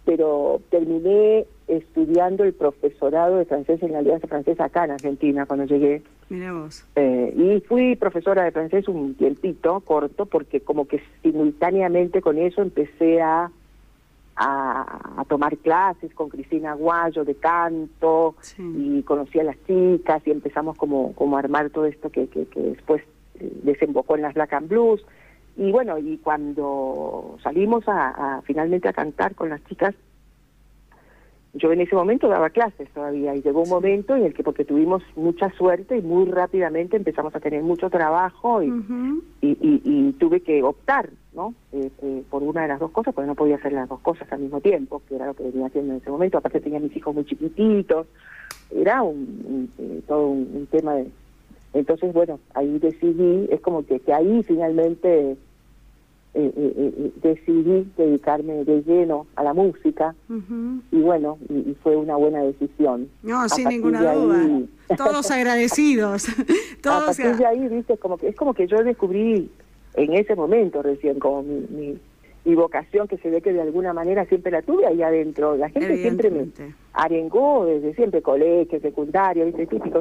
pero 0.06 0.62
terminé 0.70 1.46
estudiando 1.68 2.44
el 2.44 2.54
profesorado 2.54 3.38
de 3.38 3.46
francés 3.46 3.82
en 3.84 3.92
la 3.92 4.00
Alianza 4.00 4.28
Francesa 4.28 4.66
acá 4.66 4.86
en 4.86 4.92
Argentina 4.92 5.46
cuando 5.46 5.66
llegué. 5.66 6.02
Mira 6.30 6.54
vos. 6.54 6.84
Eh, 6.96 7.34
y 7.36 7.62
fui 7.68 7.96
profesora 7.96 8.44
de 8.44 8.52
francés 8.52 8.88
un 8.88 9.16
tiempito 9.16 9.80
corto 9.82 10.26
porque 10.26 10.62
como 10.62 10.88
que 10.88 11.02
simultáneamente 11.22 12.22
con 12.22 12.38
eso 12.38 12.62
empecé 12.62 13.22
a, 13.22 13.52
a, 14.40 15.24
tomar 15.28 15.58
clases 15.58 16.14
con 16.14 16.30
Cristina 16.30 16.72
Aguayo 16.72 17.24
de 17.26 17.36
canto 17.36 18.36
y 18.58 19.04
conocí 19.04 19.40
a 19.40 19.44
las 19.44 19.58
chicas 19.68 20.26
y 20.26 20.32
empezamos 20.32 20.78
como, 20.78 21.14
como 21.14 21.36
a 21.36 21.40
armar 21.40 21.70
todo 21.70 21.86
esto 21.86 22.10
que, 22.10 22.28
que, 22.28 22.46
que 22.46 22.60
después 22.60 23.04
eh, 23.40 23.52
desembocó 23.64 24.16
en 24.16 24.24
las 24.24 24.34
Black 24.34 24.54
and 24.54 24.70
Blues. 24.70 25.06
Y 25.58 25.72
bueno, 25.72 26.00
y 26.00 26.18
cuando 26.18 27.38
salimos 27.44 27.88
a, 27.88 28.38
a 28.38 28.42
finalmente 28.44 28.88
a 28.88 28.94
cantar 28.94 29.36
con 29.36 29.50
las 29.50 29.64
chicas, 29.66 29.94
yo 31.54 31.72
en 31.72 31.82
ese 31.82 31.96
momento 31.96 32.28
daba 32.28 32.50
clases 32.50 32.90
todavía 32.92 33.36
y 33.36 33.42
llegó 33.42 33.64
un 33.64 33.70
momento 33.70 34.16
en 34.16 34.24
el 34.24 34.34
que 34.34 34.44
porque 34.44 34.66
tuvimos 34.66 35.04
mucha 35.16 35.52
suerte 35.52 35.98
y 35.98 36.02
muy 36.02 36.30
rápidamente 36.30 36.96
empezamos 36.96 37.36
a 37.36 37.40
tener 37.40 37.64
mucho 37.64 37.90
trabajo 37.90 38.62
y, 38.62 38.72
y, 39.42 40.12
tuve 40.20 40.42
que 40.42 40.62
optar 40.64 41.10
no 41.34 41.54
eh, 41.74 42.24
por 42.30 42.44
una 42.44 42.64
de 42.64 42.68
las 42.70 42.80
dos 42.80 42.92
cosas 42.92 43.14
porque 43.14 43.28
no 43.28 43.36
podía 43.36 43.56
hacer 43.56 43.74
las 43.74 43.88
dos 43.88 44.00
cosas 44.00 44.32
al 44.32 44.40
mismo 44.40 44.62
tiempo 44.62 45.02
que 45.08 45.16
era 45.16 45.28
lo 45.28 45.34
que 45.34 45.44
venía 45.44 45.68
haciendo 45.68 45.94
en 45.94 46.00
ese 46.00 46.10
momento 46.10 46.38
aparte 46.38 46.60
tenía 46.60 46.80
mis 46.80 46.96
hijos 46.96 47.14
muy 47.14 47.26
chiquititos 47.26 48.08
era 48.72 49.04
un, 49.04 49.70
eh, 49.78 50.02
todo 50.08 50.28
un, 50.28 50.68
tema 50.72 50.96
de 50.96 51.08
entonces 51.74 52.14
bueno 52.14 52.40
ahí 52.54 52.80
decidí 52.80 53.48
es 53.52 53.62
como 53.62 53.86
que, 53.86 54.00
que 54.00 54.14
ahí 54.14 54.44
finalmente 54.44 55.38
eh, 56.36 56.54
eh, 56.56 56.74
eh, 56.78 57.12
decidí 57.24 57.92
dedicarme 57.98 58.64
de 58.64 58.84
lleno 58.84 59.26
a 59.36 59.44
la 59.44 59.56
música 59.56 60.14
y 60.92 61.02
bueno, 61.02 61.40
y, 61.50 61.76
fue 61.82 61.96
una 61.96 62.18
buena 62.18 62.44
decisión. 62.44 63.10
No, 63.24 63.50
sin 63.50 63.68
ninguna 63.68 64.14
duda. 64.14 64.62
Todos 64.98 65.32
agradecidos. 65.32 66.28
Todos 66.84 67.02
a 67.02 67.06
partir 67.08 67.36
de 67.36 67.46
ahí, 67.48 67.68
viste, 67.68 67.98
como 67.98 68.18
que 68.20 68.28
es 68.28 68.36
como 68.36 68.54
que 68.54 68.68
yo 68.68 68.84
descubrí 68.84 69.50
en 69.96 70.14
ese 70.14 70.36
momento 70.36 70.82
recién 70.82 71.20
como 71.20 71.44
mi, 71.44 71.66
mi, 71.70 72.00
vocación 72.56 73.08
que 73.08 73.18
se 73.20 73.30
ve 73.30 73.42
que 73.42 73.54
de 73.54 73.62
alguna 73.62 73.94
manera 73.94 74.26
siempre 74.26 74.52
la 74.52 74.64
tuve 74.64 74.88
ahí 74.88 75.04
adentro. 75.04 75.56
La 75.56 75.70
gente 75.70 75.98
siempre 75.98 76.32
me 76.32 76.48
arengó 76.94 77.66
desde 77.66 77.94
siempre, 77.94 78.24
colegio, 78.24 78.80
secundario, 78.80 79.46
viste, 79.46 79.68
típico, 79.68 80.00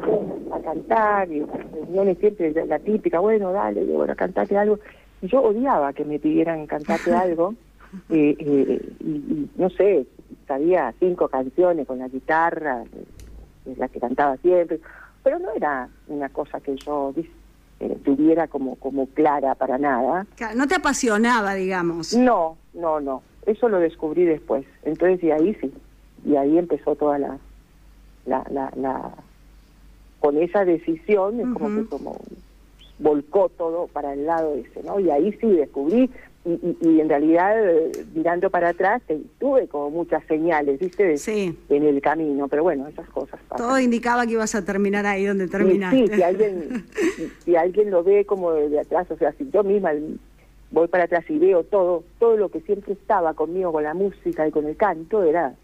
a 0.51 0.59
cantar, 0.61 1.31
y 1.31 1.43
reuniones 1.43 2.17
siempre 2.19 2.55
la 2.67 2.79
típica, 2.79 3.21
bueno, 3.21 3.53
dale, 3.53 3.85
bueno, 3.85 4.17
cantate 4.17 4.57
algo 4.57 4.79
yo 5.23 5.43
odiaba 5.43 5.93
que 5.93 6.05
me 6.05 6.19
pidieran 6.19 6.67
cantarte 6.67 7.13
algo, 7.15 7.55
eh, 8.11 8.37
eh, 8.39 8.93
y, 9.01 9.51
no 9.57 9.71
sé, 9.71 10.07
sabía 10.47 10.95
cinco 10.99 11.29
canciones 11.29 11.87
con 11.87 11.99
la 11.99 12.09
guitarra, 12.09 12.85
eh, 12.85 13.75
la 13.77 13.89
que 13.89 14.01
cantaba 14.01 14.37
siempre, 14.39 14.81
pero 15.23 15.39
no 15.39 15.53
era 15.53 15.89
una 16.09 16.29
cosa 16.29 16.61
que 16.61 16.77
yo 16.77 17.13
tuviera 18.05 18.49
como, 18.49 18.77
como 18.77 19.07
clara 19.07 19.55
para 19.55 19.79
nada. 19.79 20.27
No 20.57 20.67
te 20.67 20.75
apasionaba, 20.75 21.55
digamos. 21.55 22.15
No, 22.15 22.57
no, 22.75 23.01
no, 23.01 23.23
eso 23.47 23.69
lo 23.69 23.79
descubrí 23.79 24.25
después, 24.25 24.67
entonces 24.83 25.23
y 25.23 25.31
ahí 25.31 25.55
sí, 25.61 25.73
y 26.25 26.37
ahí 26.37 26.59
empezó 26.59 26.97
toda 26.97 27.19
la, 27.19 27.39
la, 28.27 28.45
la, 28.77 29.11
con 30.21 30.37
esa 30.37 30.65
decisión, 30.65 31.41
es 31.41 31.47
como 31.53 31.83
que 31.83 31.89
como 31.89 32.21
volcó 32.99 33.49
todo 33.49 33.87
para 33.87 34.13
el 34.13 34.27
lado 34.27 34.55
ese, 34.55 34.83
¿no? 34.83 34.99
Y 34.99 35.11
ahí 35.11 35.33
sí 35.41 35.47
descubrí, 35.47 36.11
y, 36.49 36.77
y, 36.81 37.01
en 37.01 37.09
realidad 37.09 37.55
mirando 38.15 38.51
para 38.51 38.71
atrás 38.71 39.03
tuve 39.39 39.69
como 39.69 39.91
muchas 39.91 40.25
señales, 40.27 40.81
¿viste? 40.81 41.17
En 41.69 41.83
el 41.83 42.01
camino, 42.01 42.49
pero 42.49 42.63
bueno, 42.63 42.87
esas 42.89 43.09
cosas 43.11 43.39
Todo 43.57 43.79
indicaba 43.79 44.27
que 44.27 44.33
ibas 44.33 44.55
a 44.55 44.65
terminar 44.65 45.05
ahí 45.05 45.27
donde 45.27 45.49
terminaste. 45.49 46.07
Sí, 46.07 46.15
si 46.15 46.23
alguien, 46.23 46.87
si, 47.45 47.57
alguien 47.57 47.91
lo 47.91 48.03
ve 48.03 48.25
como 48.25 48.53
de 48.53 48.81
atrás, 48.81 49.11
o 49.11 49.17
sea, 49.17 49.33
si 49.33 49.51
yo 49.51 49.63
misma 49.63 49.93
voy 50.71 50.89
para 50.89 51.05
atrás 51.05 51.25
y 51.29 51.39
veo 51.39 51.65
todo, 51.65 52.05
todo 52.19 52.37
lo 52.37 52.51
que 52.51 52.61
siempre 52.61 52.93
estaba 52.93 53.35
conmigo 53.35 53.73
con 53.73 53.83
la 53.83 53.95
música 53.95 54.47
y 54.47 54.51
con 54.51 54.67
el 54.67 54.77
canto, 54.77 55.23
era 55.23 55.55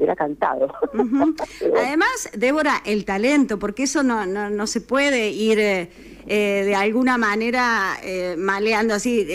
era 0.00 0.16
cantado. 0.16 0.72
Además, 1.76 2.30
Débora, 2.34 2.82
el 2.86 3.04
talento, 3.04 3.58
porque 3.58 3.82
eso 3.82 4.02
no, 4.02 4.26
no, 4.26 4.48
no 4.48 4.66
se 4.66 4.80
puede 4.80 5.30
ir 5.30 5.58
eh, 5.60 5.90
eh, 6.26 6.62
de 6.64 6.74
alguna 6.74 7.18
manera 7.18 7.98
eh, 8.02 8.34
maleando 8.38 8.94
así, 8.94 9.26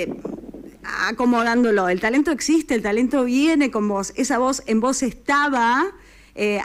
acomodándolo. 1.07 1.89
El 1.89 1.99
talento 1.99 2.31
existe, 2.31 2.75
el 2.75 2.81
talento 2.81 3.23
viene 3.23 3.71
con 3.71 3.87
vos, 3.87 4.13
esa 4.15 4.37
voz 4.37 4.63
en 4.67 4.79
vos 4.79 5.03
estaba. 5.03 5.85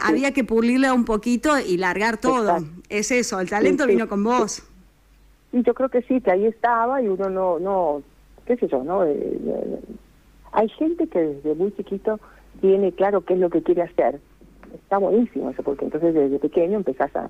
Había 0.03 0.33
que 0.33 0.43
pulirla 0.43 0.93
un 0.93 1.05
poquito 1.05 1.57
y 1.57 1.77
largar 1.77 2.17
todo. 2.17 2.65
Es 2.89 3.11
eso, 3.11 3.39
el 3.39 3.49
talento 3.49 3.87
vino 3.87 4.09
con 4.09 4.23
vos. 4.23 4.63
Y 5.53 5.63
yo 5.63 5.73
creo 5.73 5.89
que 5.89 6.01
sí, 6.01 6.19
que 6.19 6.31
ahí 6.31 6.45
estaba 6.45 7.01
y 7.01 7.07
uno 7.07 7.29
no, 7.29 7.59
no 7.59 8.03
qué 8.45 8.57
sé 8.57 8.67
yo, 8.67 8.83
¿no? 8.83 9.05
hay 10.53 10.69
gente 10.69 11.07
que 11.07 11.19
desde 11.19 11.55
muy 11.55 11.71
chiquito 11.75 12.19
tiene 12.59 12.91
claro 12.91 13.21
qué 13.21 13.33
es 13.33 13.39
lo 13.39 13.49
que 13.49 13.63
quiere 13.63 13.83
hacer. 13.83 14.19
Está 14.73 14.97
buenísimo 14.97 15.49
eso, 15.49 15.63
porque 15.63 15.85
entonces 15.85 16.13
desde 16.13 16.39
pequeño 16.39 16.77
empezás 16.77 17.15
a, 17.15 17.29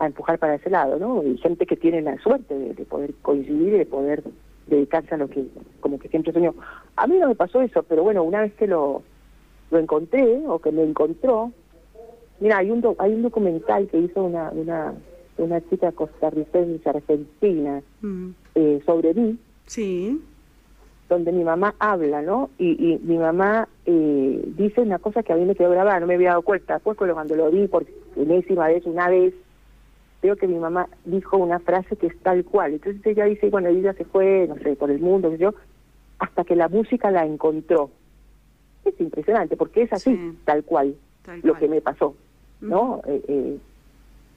empujar 0.00 0.38
para 0.38 0.54
ese 0.54 0.70
lado, 0.70 0.96
¿no? 0.98 1.24
Y 1.24 1.36
gente 1.38 1.66
que 1.66 1.74
tiene 1.74 2.00
la 2.02 2.16
suerte 2.18 2.56
de, 2.56 2.84
poder 2.84 3.14
coincidir 3.20 3.74
y 3.74 3.78
de 3.78 3.86
poder 3.86 4.22
dedicarse 4.68 5.14
a 5.14 5.18
lo 5.18 5.28
que 5.28 5.46
como 5.80 5.98
que 5.98 6.08
siempre 6.08 6.32
soñó. 6.32 6.54
A 6.96 7.06
mí 7.06 7.16
no 7.18 7.28
me 7.28 7.34
pasó 7.34 7.60
eso, 7.62 7.82
pero 7.82 8.02
bueno, 8.02 8.22
una 8.22 8.42
vez 8.42 8.52
que 8.54 8.66
lo, 8.66 9.02
lo 9.70 9.78
encontré 9.78 10.42
o 10.46 10.58
que 10.58 10.72
me 10.72 10.82
encontró, 10.82 11.52
mira, 12.40 12.58
hay 12.58 12.70
un 12.70 12.82
hay 12.98 13.14
un 13.14 13.22
documental 13.22 13.88
que 13.88 13.98
hizo 13.98 14.24
una 14.24 14.50
una, 14.50 14.94
una 15.38 15.60
chica 15.68 15.92
costarricense 15.92 16.88
argentina 16.88 17.82
mm. 18.02 18.28
eh, 18.54 18.82
sobre 18.84 19.14
mí. 19.14 19.38
Sí 19.66 20.20
donde 21.08 21.32
mi 21.32 21.42
mamá 21.42 21.74
habla, 21.78 22.22
¿no? 22.22 22.50
Y, 22.58 22.98
mi 23.02 23.16
mamá 23.16 23.68
eh, 23.86 24.42
dice 24.56 24.82
una 24.82 24.98
cosa 24.98 25.22
que 25.22 25.32
a 25.32 25.36
mí 25.36 25.44
me 25.44 25.54
quedó 25.54 25.70
grabada, 25.70 26.00
no 26.00 26.06
me 26.06 26.14
había 26.14 26.30
dado 26.30 26.42
cuenta. 26.42 26.74
Después 26.74 26.96
cuando 26.98 27.34
lo 27.34 27.50
vi 27.50 27.66
por 27.66 27.86
enésima 28.16 28.68
vez, 28.68 28.84
una 28.84 29.08
vez, 29.08 29.32
veo 30.22 30.36
que 30.36 30.46
mi 30.46 30.58
mamá 30.58 30.88
dijo 31.04 31.36
una 31.36 31.58
frase 31.60 31.96
que 31.96 32.08
es 32.08 32.18
tal 32.20 32.44
cual. 32.44 32.74
Entonces 32.74 33.04
ella 33.06 33.24
dice, 33.24 33.50
bueno, 33.50 33.68
ella 33.68 33.92
se 33.94 34.04
fue, 34.04 34.46
no 34.48 34.56
sé, 34.56 34.76
por 34.76 34.90
el 34.90 34.98
mundo, 34.98 35.34
yo, 35.36 35.54
hasta 36.18 36.44
que 36.44 36.56
la 36.56 36.68
música 36.68 37.10
la 37.10 37.24
encontró. 37.24 37.90
Es 38.84 38.98
impresionante, 39.00 39.56
porque 39.56 39.82
es 39.82 39.92
así, 39.92 40.36
tal 40.44 40.64
cual, 40.64 40.94
lo 41.42 41.54
que 41.54 41.68
me 41.68 41.80
pasó, 41.80 42.14
¿no? 42.60 43.02
Eh, 43.06 43.22
eh, 43.28 43.58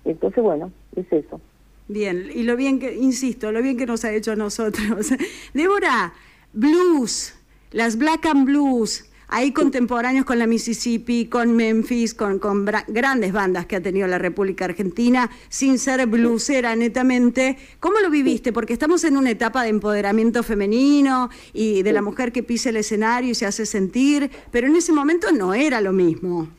entonces, 0.05 0.43
bueno, 0.43 0.71
es 0.95 1.11
eso. 1.11 1.39
Bien, 1.88 2.29
y 2.33 2.43
lo 2.43 2.55
bien 2.55 2.79
que, 2.79 2.95
insisto, 2.95 3.51
lo 3.51 3.61
bien 3.61 3.77
que 3.77 3.85
nos 3.85 4.05
ha 4.05 4.13
hecho 4.13 4.31
a 4.31 4.35
nosotros. 4.35 5.11
Débora, 5.53 6.13
blues, 6.53 7.33
las 7.71 7.97
black 7.97 8.25
and 8.25 8.45
blues, 8.45 9.11
ahí 9.31 9.51
contemporáneos 9.53 10.25
con 10.25 10.38
la 10.38 10.45
Mississippi, 10.45 11.25
con 11.25 11.55
Memphis, 11.55 12.13
con, 12.13 12.38
con 12.38 12.65
grandes 12.65 13.33
bandas 13.33 13.65
que 13.65 13.77
ha 13.77 13.81
tenido 13.81 14.05
la 14.07 14.19
República 14.19 14.65
Argentina, 14.65 15.29
sin 15.50 15.79
ser 15.79 16.05
bluesera 16.05 16.75
netamente. 16.75 17.57
¿Cómo 17.79 18.00
lo 18.00 18.11
viviste? 18.11 18.53
Porque 18.53 18.73
estamos 18.73 19.03
en 19.05 19.17
una 19.17 19.31
etapa 19.31 19.63
de 19.63 19.69
empoderamiento 19.69 20.43
femenino 20.43 21.29
y 21.53 21.81
de 21.81 21.93
la 21.93 22.01
mujer 22.01 22.31
que 22.31 22.43
pisa 22.43 22.69
el 22.69 22.75
escenario 22.75 23.31
y 23.31 23.35
se 23.35 23.45
hace 23.45 23.65
sentir, 23.65 24.29
pero 24.51 24.67
en 24.67 24.75
ese 24.75 24.91
momento 24.91 25.31
no 25.31 25.53
era 25.53 25.81
lo 25.81 25.93
mismo. 25.93 26.50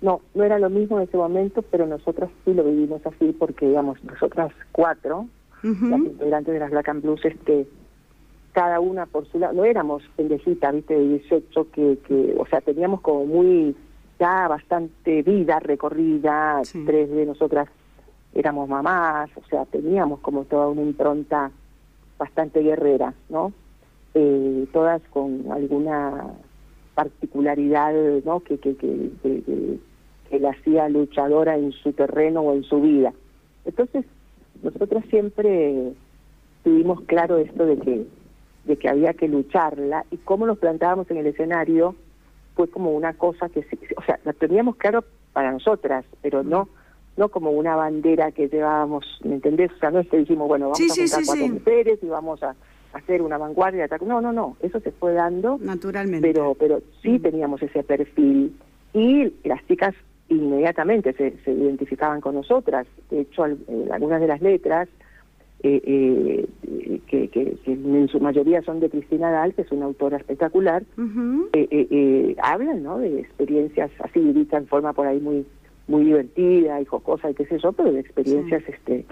No, 0.00 0.20
no 0.34 0.44
era 0.44 0.58
lo 0.58 0.70
mismo 0.70 0.98
en 0.98 1.08
ese 1.08 1.16
momento, 1.16 1.62
pero 1.62 1.86
nosotros 1.86 2.30
sí 2.44 2.54
lo 2.54 2.64
vivimos 2.64 3.04
así 3.04 3.34
porque, 3.38 3.66
digamos, 3.66 4.02
nosotras 4.04 4.52
cuatro, 4.72 5.26
las 5.62 6.00
integrantes 6.00 6.54
de 6.54 6.60
las 6.60 6.70
Black 6.70 6.88
and 6.88 7.02
Blues, 7.02 7.20
este, 7.24 7.66
cada 8.52 8.80
una 8.80 9.06
por 9.06 9.26
su 9.28 9.38
lado, 9.38 9.54
no 9.54 9.64
éramos 9.64 10.02
pendejitas, 10.16 10.74
viste, 10.74 10.94
de 10.94 11.08
18, 11.08 11.70
que, 11.70 11.98
que, 12.06 12.34
o 12.38 12.46
sea, 12.46 12.60
teníamos 12.60 13.00
como 13.00 13.26
muy, 13.26 13.76
ya 14.18 14.48
bastante 14.48 15.22
vida 15.22 15.60
recorrida, 15.60 16.60
tres 16.84 17.10
de 17.10 17.26
nosotras 17.26 17.68
éramos 18.34 18.68
mamás, 18.68 19.30
o 19.36 19.44
sea, 19.48 19.64
teníamos 19.64 20.20
como 20.20 20.44
toda 20.44 20.68
una 20.68 20.82
impronta 20.82 21.50
bastante 22.18 22.60
guerrera, 22.60 23.14
¿no? 23.28 23.52
Eh, 24.14 24.66
todas 24.72 25.02
con 25.10 25.50
alguna 25.50 26.34
particularidad, 26.94 27.94
¿no? 28.24 28.40
Que, 28.40 28.58
que, 28.58 28.76
que, 28.76 29.10
que, 29.22 29.78
que 30.28 30.40
la 30.40 30.50
hacía 30.50 30.88
luchadora 30.88 31.56
en 31.56 31.72
su 31.72 31.92
terreno 31.92 32.40
o 32.42 32.54
en 32.54 32.62
su 32.64 32.80
vida. 32.80 33.12
Entonces, 33.64 34.04
nosotros 34.62 35.04
siempre 35.10 35.92
tuvimos 36.62 37.00
claro 37.02 37.38
esto 37.38 37.66
de 37.66 37.78
que 37.78 38.06
de 38.64 38.76
que 38.76 38.88
había 38.88 39.14
que 39.14 39.28
lucharla 39.28 40.04
y 40.10 40.16
cómo 40.18 40.46
nos 40.46 40.58
plantábamos 40.58 41.10
en 41.10 41.18
el 41.18 41.26
escenario 41.26 41.94
fue 42.54 42.68
como 42.68 42.92
una 42.92 43.14
cosa 43.14 43.48
que, 43.48 43.64
o 43.96 44.02
sea, 44.02 44.18
la 44.24 44.32
teníamos 44.32 44.76
claro 44.76 45.04
para 45.32 45.52
nosotras, 45.52 46.04
pero 46.22 46.42
no 46.42 46.68
no 47.16 47.28
como 47.28 47.50
una 47.50 47.76
bandera 47.76 48.32
que 48.32 48.48
llevábamos, 48.48 49.04
¿me 49.24 49.34
entendés? 49.34 49.70
O 49.72 49.78
sea, 49.78 49.90
no 49.90 49.98
es 49.98 50.08
que 50.08 50.18
dijimos, 50.18 50.48
bueno, 50.48 50.70
vamos 50.70 50.80
a 50.80 50.94
juntar 50.94 51.22
cuatro 51.26 51.48
mujeres 51.48 51.98
y 52.02 52.06
vamos 52.06 52.42
a 52.42 52.54
hacer 52.92 53.20
una 53.22 53.36
vanguardia. 53.36 53.88
No, 54.06 54.20
no, 54.20 54.32
no, 54.32 54.56
eso 54.60 54.80
se 54.80 54.90
fue 54.92 55.12
dando. 55.12 55.58
Naturalmente. 55.60 56.26
Pero, 56.26 56.54
pero 56.58 56.80
sí 57.02 57.18
teníamos 57.18 57.62
ese 57.62 57.82
perfil 57.82 58.56
y 58.94 59.32
las 59.44 59.64
chicas 59.66 59.94
inmediatamente 60.28 61.12
se, 61.12 61.36
se 61.44 61.52
identificaban 61.52 62.20
con 62.20 62.36
nosotras. 62.36 62.86
De 63.10 63.20
hecho, 63.20 63.44
algunas 63.44 64.20
de 64.20 64.26
las 64.26 64.40
letras 64.40 64.88
eh, 65.62 65.80
eh, 65.84 67.00
que, 67.06 67.28
que, 67.28 67.58
en 67.66 68.08
su 68.08 68.18
mayoría 68.18 68.62
son 68.62 68.80
de 68.80 68.88
Cristina 68.88 69.30
Dal, 69.30 69.54
que 69.54 69.62
es 69.62 69.72
una 69.72 69.86
autora 69.86 70.16
espectacular, 70.16 70.82
eh, 71.52 71.68
eh, 71.70 72.36
hablan 72.42 72.82
¿no? 72.82 72.98
de 72.98 73.20
experiencias 73.20 73.90
así, 74.00 74.20
dicha 74.32 74.56
en 74.56 74.66
forma 74.66 74.92
por 74.92 75.06
ahí 75.06 75.20
muy 75.20 75.44
muy 75.86 76.04
divertida 76.04 76.80
y 76.80 76.84
jocosa 76.84 77.30
y 77.30 77.34
qué 77.34 77.46
sé 77.46 77.58
yo, 77.58 77.72
pero 77.72 77.92
de 77.92 78.00
experiencias 78.00 78.62
este 78.68 79.04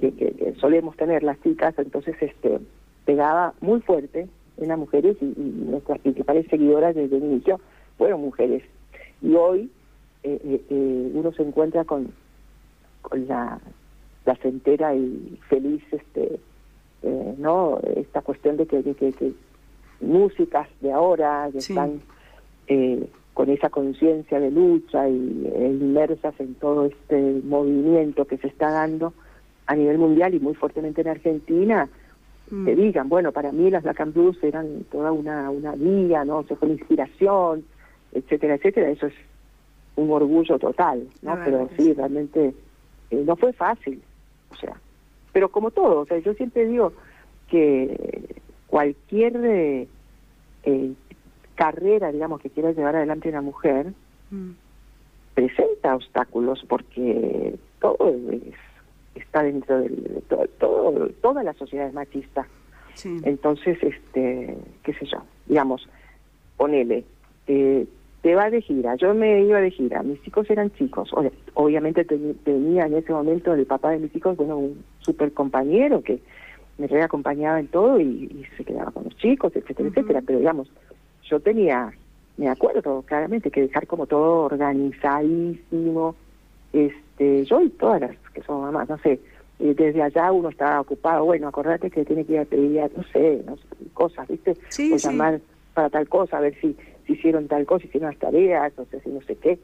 que, 0.00 0.12
que, 0.12 0.54
solemos 0.60 0.96
tener 0.96 1.22
las 1.22 1.40
chicas, 1.42 1.74
entonces 1.78 2.14
este 2.20 2.58
pegaba 3.04 3.54
muy 3.60 3.80
fuerte 3.80 4.28
en 4.58 4.68
las 4.68 4.78
mujeres 4.78 5.16
y, 5.20 5.24
nuestras 5.70 5.98
principales 6.00 6.46
seguidoras 6.50 6.94
desde 6.94 7.16
el 7.16 7.24
inicio 7.24 7.58
fueron 7.96 8.20
mujeres. 8.20 8.62
Y 9.22 9.34
hoy 9.34 9.70
uno 10.24 11.32
se 11.32 11.42
encuentra 11.42 11.84
con, 11.84 12.12
con 13.02 13.26
la 13.26 13.58
placentera 14.28 14.94
y 14.94 15.38
feliz 15.48 15.82
este 15.90 16.38
eh, 17.02 17.34
no 17.38 17.80
esta 17.96 18.20
cuestión 18.20 18.58
de 18.58 18.66
que, 18.66 18.82
que, 18.82 19.32
músicas 20.02 20.68
de 20.82 20.92
ahora 20.92 21.48
que 21.50 21.58
están 21.58 22.02
eh, 22.66 23.08
con 23.32 23.48
esa 23.48 23.70
conciencia 23.70 24.38
de 24.38 24.50
lucha 24.50 25.08
y 25.08 25.50
e 25.54 25.68
inmersas 25.68 26.38
en 26.40 26.54
todo 26.56 26.84
este 26.84 27.40
movimiento 27.42 28.26
que 28.26 28.36
se 28.36 28.48
está 28.48 28.70
dando 28.70 29.14
a 29.66 29.74
nivel 29.74 29.96
mundial 29.96 30.34
y 30.34 30.40
muy 30.40 30.54
fuertemente 30.54 31.00
en 31.00 31.08
Argentina 31.08 31.88
mm. 32.50 32.66
que 32.66 32.76
digan 32.76 33.08
bueno 33.08 33.32
para 33.32 33.50
mí 33.50 33.70
las 33.70 33.82
Black 33.82 34.00
and 34.02 34.12
Blues 34.12 34.36
eran 34.42 34.84
toda 34.92 35.10
una 35.10 35.48
una 35.48 35.74
guía 35.74 36.26
no 36.26 36.42
se 36.42 36.54
fue 36.54 36.68
una 36.68 36.78
inspiración 36.78 37.64
etcétera 38.12 38.56
etcétera 38.56 38.90
eso 38.90 39.06
es 39.06 39.14
un 39.96 40.10
orgullo 40.10 40.58
total 40.58 41.08
no 41.22 41.38
pero 41.42 41.70
sí. 41.78 41.94
realmente 41.94 42.52
eh, 43.10 43.22
no 43.26 43.34
fue 43.36 43.54
fácil 43.54 44.02
o 44.50 44.56
sea, 44.56 44.80
pero 45.32 45.50
como 45.50 45.70
todo, 45.70 46.00
o 46.00 46.06
sea, 46.06 46.18
yo 46.18 46.34
siempre 46.34 46.66
digo 46.66 46.92
que 47.48 48.40
cualquier 48.66 49.36
eh, 49.44 49.88
eh, 50.64 50.92
carrera, 51.54 52.12
digamos, 52.12 52.40
que 52.40 52.50
quiera 52.50 52.72
llevar 52.72 52.96
adelante 52.96 53.28
una 53.28 53.42
mujer, 53.42 53.92
mm. 54.30 54.50
presenta 55.34 55.94
obstáculos 55.94 56.64
porque 56.68 57.56
todo 57.80 58.12
está 59.14 59.42
dentro 59.42 59.80
del 59.80 60.22
todo, 60.58 61.08
toda 61.20 61.42
la 61.42 61.54
sociedad 61.54 61.88
es 61.88 61.94
machista. 61.94 62.46
Entonces, 63.04 63.78
este, 63.80 64.58
qué 64.82 64.92
sé 64.94 65.06
yo, 65.06 65.22
digamos, 65.46 65.88
ponele, 66.56 67.04
eh, 67.46 67.86
te 68.28 68.34
va 68.34 68.50
de 68.50 68.60
gira, 68.60 68.94
yo 68.96 69.14
me 69.14 69.40
iba 69.40 69.58
de 69.58 69.70
gira, 69.70 70.02
mis 70.02 70.20
hijos 70.28 70.50
eran 70.50 70.70
chicos, 70.72 71.10
obviamente 71.54 72.04
tenía 72.04 72.84
en 72.84 72.96
ese 72.96 73.10
momento 73.10 73.54
el 73.54 73.64
papá 73.64 73.92
de 73.92 74.00
mis 74.00 74.14
hijos, 74.14 74.36
bueno, 74.36 74.58
un 74.58 74.84
super 74.98 75.32
compañero 75.32 76.02
que 76.02 76.20
me 76.76 76.86
reacompañaba 76.88 77.58
en 77.58 77.68
todo 77.68 77.98
y, 77.98 78.44
se 78.54 78.66
quedaba 78.66 78.90
con 78.90 79.04
los 79.04 79.16
chicos, 79.16 79.56
etcétera, 79.56 79.88
etcétera, 79.88 80.22
pero 80.26 80.40
digamos, 80.40 80.70
yo 81.22 81.40
tenía, 81.40 81.90
me 82.36 82.50
acuerdo 82.50 83.00
claramente 83.00 83.50
que 83.50 83.62
dejar 83.62 83.86
como 83.86 84.06
todo 84.06 84.42
organizadísimo, 84.42 86.14
este, 86.74 87.46
yo 87.46 87.62
y 87.62 87.70
todas 87.70 88.02
las 88.02 88.10
que 88.34 88.42
son 88.42 88.60
mamás, 88.60 88.90
no 88.90 88.98
sé, 88.98 89.20
desde 89.58 90.02
allá 90.02 90.32
uno 90.32 90.50
está 90.50 90.82
ocupado, 90.82 91.24
bueno, 91.24 91.48
acordate 91.48 91.90
que 91.90 92.04
tiene 92.04 92.26
que 92.26 92.34
ir 92.34 92.40
a 92.40 92.44
pedir, 92.44 92.90
no 92.94 93.04
sé, 93.04 93.42
no 93.46 93.56
sé 93.56 93.62
cosas, 93.94 94.28
¿viste? 94.28 94.54
Sí, 94.68 94.92
o 94.92 94.98
sí. 94.98 95.08
llamar 95.08 95.40
para 95.72 95.88
tal 95.88 96.06
cosa, 96.08 96.36
a 96.36 96.40
ver 96.40 96.54
si, 96.60 96.76
hicieron 97.12 97.48
tal 97.48 97.66
cosa, 97.66 97.86
hicieron 97.86 98.10
las 98.10 98.18
tareas, 98.18 98.72
no 98.76 98.84
sé 98.86 99.00
si 99.00 99.10
no 99.10 99.20
sé 99.22 99.36
qué. 99.36 99.52
Eh, 99.52 99.58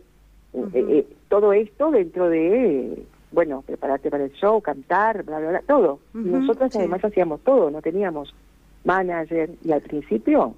Ujú. 0.53 0.71
eh, 0.75 1.07
todo 1.29 1.53
esto 1.53 1.91
dentro 1.91 2.29
de, 2.29 3.05
bueno, 3.33 3.63
prepararte 3.67 4.11
para 4.11 4.25
el 4.25 4.33
show, 4.33 4.61
cantar, 4.61 5.23
bla, 5.25 5.39
bla, 5.41 5.49
bla, 5.51 5.63
todo. 5.67 5.99
Sí. 6.13 6.79
además 6.79 7.05
hacíamos 7.05 7.41
todo, 7.41 7.71
no 7.71 7.83
teníamos 7.83 8.35
manager 8.85 9.51
y 9.65 9.73
al 9.73 9.81
principio 9.81 10.55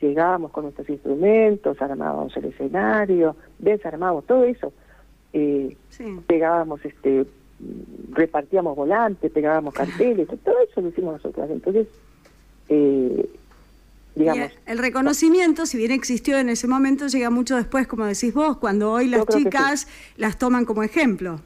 llegábamos 0.00 0.50
con 0.50 0.64
nuestros 0.64 0.88
instrumentos, 0.90 1.80
armábamos 1.80 2.36
el 2.36 2.46
escenario, 2.46 3.36
desarmábamos 3.58 4.24
todo 4.26 4.44
eso. 4.44 4.72
Eh, 5.32 5.76
Sí. 5.88 6.04
pegábamos 6.26 6.84
este 6.84 7.24
repartíamos 8.12 8.76
volantes, 8.76 9.30
pegábamos 9.32 9.72
carteles, 9.74 10.28
todo 10.44 10.56
eso 10.60 10.80
lo 10.80 10.88
hicimos 10.88 11.14
nosotros. 11.14 11.48
Entonces, 11.50 11.88
eh, 12.68 13.28
digamos, 14.14 14.50
Y 14.66 14.70
el 14.70 14.78
reconocimiento, 14.78 15.66
si 15.66 15.76
bien 15.78 15.90
existió 15.92 16.38
en 16.38 16.48
ese 16.48 16.66
momento, 16.68 17.06
llega 17.08 17.30
mucho 17.30 17.56
después, 17.56 17.86
como 17.86 18.04
decís 18.06 18.32
vos, 18.34 18.56
cuando 18.58 18.92
hoy 18.92 19.08
las 19.08 19.26
chicas 19.26 19.88
las 20.16 20.38
toman 20.38 20.64
como 20.64 20.82
ejemplo. 20.82 21.40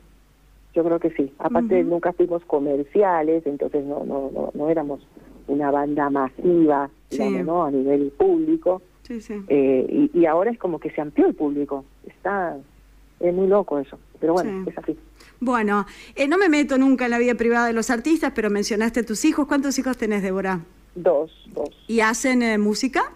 yo 0.75 0.85
creo 0.85 1.01
que 1.01 1.11
sí. 1.11 1.33
Aparte 1.39 1.81
Ujú. 1.81 1.91
nunca 1.91 2.13
fuimos 2.13 2.45
comerciales, 2.45 3.45
entonces 3.47 3.85
no 3.85 4.05
no 4.05 4.31
no, 4.33 4.51
no 4.55 4.69
éramos 4.71 5.01
una 5.49 5.71
banda 5.71 6.09
masiva, 6.11 6.91
Sí. 7.11 7.17
digamos, 7.19 7.45
¿no? 7.47 7.65
A 7.65 7.71
nivel 7.71 8.13
público. 8.17 8.83
Sí, 9.03 9.21
sí. 9.23 9.35
Eh, 9.49 10.11
y, 10.15 10.19
y 10.21 10.27
ahora 10.27 10.51
es 10.51 10.59
como 10.59 10.79
que 10.79 10.91
se 10.91 11.01
amplió 11.01 11.27
el 11.27 11.35
público. 11.35 11.85
Está 12.07 12.57
es 13.19 13.35
muy 13.35 13.49
loco 13.49 13.79
eso, 13.81 13.99
pero 14.21 14.35
bueno, 14.35 14.65
Sí. 14.65 14.71
es 14.71 14.79
así. 14.79 14.97
Bueno, 15.41 15.87
eh, 16.15 16.29
no 16.29 16.37
me 16.39 16.49
meto 16.49 16.77
nunca 16.79 17.07
en 17.07 17.11
la 17.13 17.19
vida 17.19 17.35
privada 17.35 17.67
de 17.67 17.73
los 17.73 17.91
artistas, 17.91 18.33
pero 18.35 18.51
mencionaste 18.51 19.01
a 19.01 19.07
tus 19.07 19.25
hijos. 19.25 19.47
¿Cuántos 19.49 19.77
hijos 19.79 19.97
tenés, 19.97 20.23
Débora? 20.23 20.61
Dos, 21.03 21.31
dos. 21.55 21.71
¿Y 21.87 22.01
hacen 22.01 22.43
eh, 22.43 22.59
música? 22.59 23.13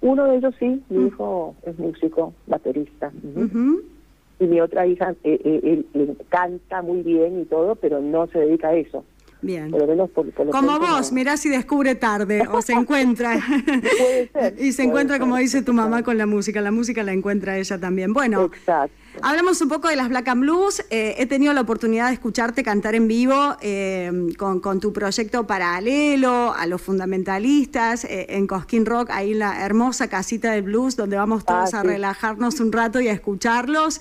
Uno 0.00 0.24
de 0.24 0.36
ellos 0.38 0.54
sí, 0.58 0.82
mi 0.88 0.98
Mm. 0.98 1.06
hijo 1.08 1.54
es 1.66 1.78
músico, 1.78 2.32
baterista. 2.46 3.12
Ujú. 3.36 3.82
y 4.40 4.46
mi 4.46 4.60
otra 4.60 4.84
hija 4.86 5.14
eh, 5.22 5.38
eh, 5.44 5.84
le 5.94 6.16
canta 6.28 6.82
muy 6.82 7.02
bien 7.02 7.40
y 7.40 7.44
todo, 7.44 7.76
pero 7.76 8.00
no 8.00 8.26
se 8.26 8.40
dedica 8.40 8.68
a 8.68 8.74
eso. 8.74 9.04
Bien. 9.42 9.70
Por 9.70 9.82
lo 9.82 9.86
menos 9.86 10.10
por, 10.10 10.28
por 10.32 10.46
lo 10.46 10.52
Como 10.52 10.78
vos, 10.80 11.12
no. 11.12 11.14
mirá 11.14 11.36
si 11.36 11.48
descubre 11.50 11.94
tarde 11.94 12.42
o 12.50 12.60
se 12.60 12.72
encuentra. 12.72 13.38
Puede 13.66 14.28
ser, 14.32 14.54
y 14.58 14.72
se 14.72 14.82
encuentra, 14.82 15.16
ser, 15.16 15.20
como 15.20 15.36
dice 15.36 15.62
tu 15.62 15.72
mamá, 15.72 16.02
con 16.02 16.18
la 16.18 16.26
música. 16.26 16.60
La 16.62 16.72
música 16.72 17.02
la 17.04 17.12
encuentra 17.12 17.58
ella 17.58 17.78
también. 17.78 18.12
Bueno, 18.12 18.44
Exacto. 18.46 18.94
Hablamos 19.22 19.60
un 19.62 19.68
poco 19.68 19.88
de 19.88 19.96
las 19.96 20.08
Black 20.08 20.28
and 20.28 20.40
Blues. 20.40 20.84
Eh, 20.90 21.14
he 21.18 21.26
tenido 21.26 21.52
la 21.52 21.60
oportunidad 21.60 22.08
de 22.08 22.14
escucharte 22.14 22.62
cantar 22.62 22.94
en 22.94 23.08
vivo 23.08 23.56
eh, 23.60 24.10
con, 24.36 24.60
con 24.60 24.80
tu 24.80 24.92
proyecto 24.92 25.46
paralelo 25.46 26.52
a 26.54 26.66
los 26.66 26.82
fundamentalistas 26.82 28.04
eh, 28.04 28.26
en 28.30 28.46
Cosquín 28.46 28.84
Rock, 28.84 29.10
ahí 29.10 29.32
en 29.32 29.38
la 29.38 29.64
hermosa 29.64 30.08
casita 30.08 30.52
del 30.52 30.62
blues, 30.62 30.96
donde 30.96 31.16
vamos 31.16 31.44
todos 31.44 31.74
Ah, 31.74 31.80
a 31.80 31.82
relajarnos 31.82 32.60
un 32.60 32.72
rato 32.72 33.00
y 33.00 33.08
a 33.08 33.12
escucharlos. 33.12 34.00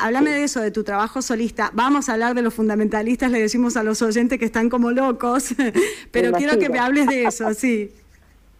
Háblame 0.00 0.30
de 0.30 0.44
eso, 0.44 0.60
de 0.60 0.70
tu 0.70 0.84
trabajo 0.84 1.20
solista. 1.20 1.70
Vamos 1.74 2.08
a 2.08 2.12
hablar 2.12 2.34
de 2.34 2.42
los 2.42 2.54
fundamentalistas, 2.54 3.30
le 3.30 3.40
decimos 3.40 3.76
a 3.76 3.82
los 3.82 4.00
oyentes 4.02 4.38
que 4.38 4.44
están 4.44 4.70
como 4.70 4.90
locos, 4.90 5.54
pero 6.10 6.32
quiero 6.32 6.58
que 6.58 6.68
me 6.68 6.78
hables 6.78 7.06
de 7.06 7.24
eso, 7.24 7.52
sí. 7.54 7.90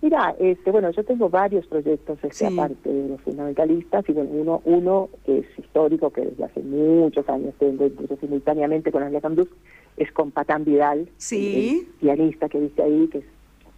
Mira, 0.05 0.37
este, 0.39 0.71
bueno, 0.71 0.91
yo 0.91 1.03
tengo 1.03 1.31
varios 1.31 1.67
proyectos 1.67 2.19
este, 2.23 2.35
Sí. 2.35 2.45
aparte 2.45 2.93
de 2.93 3.09
los 3.09 3.23
fundamentalistas 3.23 4.07
y 4.07 4.13
bueno, 4.13 4.29
uno, 4.35 4.63
uno 4.67 5.09
que 5.25 5.39
es 5.39 5.47
histórico, 5.59 6.11
que 6.11 6.21
desde 6.27 6.45
hace 6.45 6.61
muchos 6.61 7.27
años 7.27 7.55
tengo 7.59 7.87
incluso 7.87 8.15
simultáneamente 8.17 8.93
con 8.93 9.01
las 9.01 9.11
Black 9.11 9.25
and 9.25 9.37
Blues, 9.37 9.49
es 9.97 10.13
con 10.13 10.31
Patán 10.31 10.63
Vidal, 10.67 11.09
Sí. 11.17 11.55
el, 11.57 11.79
el 11.81 11.87
pianista 12.01 12.51
que 12.51 12.61
viste 12.61 12.83
ahí, 12.83 13.09
que 13.09 13.19
es 13.21 13.25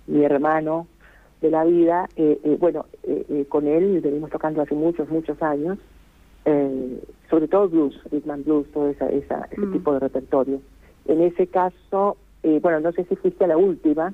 mi 0.09 0.25
hermano 0.25 0.89
de 1.43 1.51
la 1.53 1.65
vida. 1.65 2.09
Eh, 2.17 2.41
eh, 2.43 2.57
bueno, 2.59 2.87
eh, 3.05 3.25
eh, 3.29 3.45
con 3.49 3.69
él 3.69 4.01
venimos 4.01 4.29
tocando 4.31 4.63
hace 4.63 4.75
muchos, 4.75 5.09
muchos 5.09 5.41
años, 5.41 5.79
eh, 6.45 7.05
sobre 7.31 7.47
todo 7.47 7.69
blues, 7.69 8.03
rhythm 8.11 8.31
and 8.33 8.45
blues, 8.45 8.67
todo 8.73 8.89
esa, 8.91 9.09
esa, 9.11 9.47
ese 9.53 9.61
Mm. 9.65 9.73
tipo 9.75 9.93
de 9.93 10.01
repertorio. 10.01 10.61
En 11.07 11.23
ese 11.23 11.47
caso, 11.47 12.17
eh, 12.43 12.59
bueno, 12.61 12.81
no 12.81 12.91
sé 12.91 13.05
si 13.05 13.15
fuiste 13.15 13.45
a 13.45 13.47
la 13.47 13.57
última, 13.57 14.13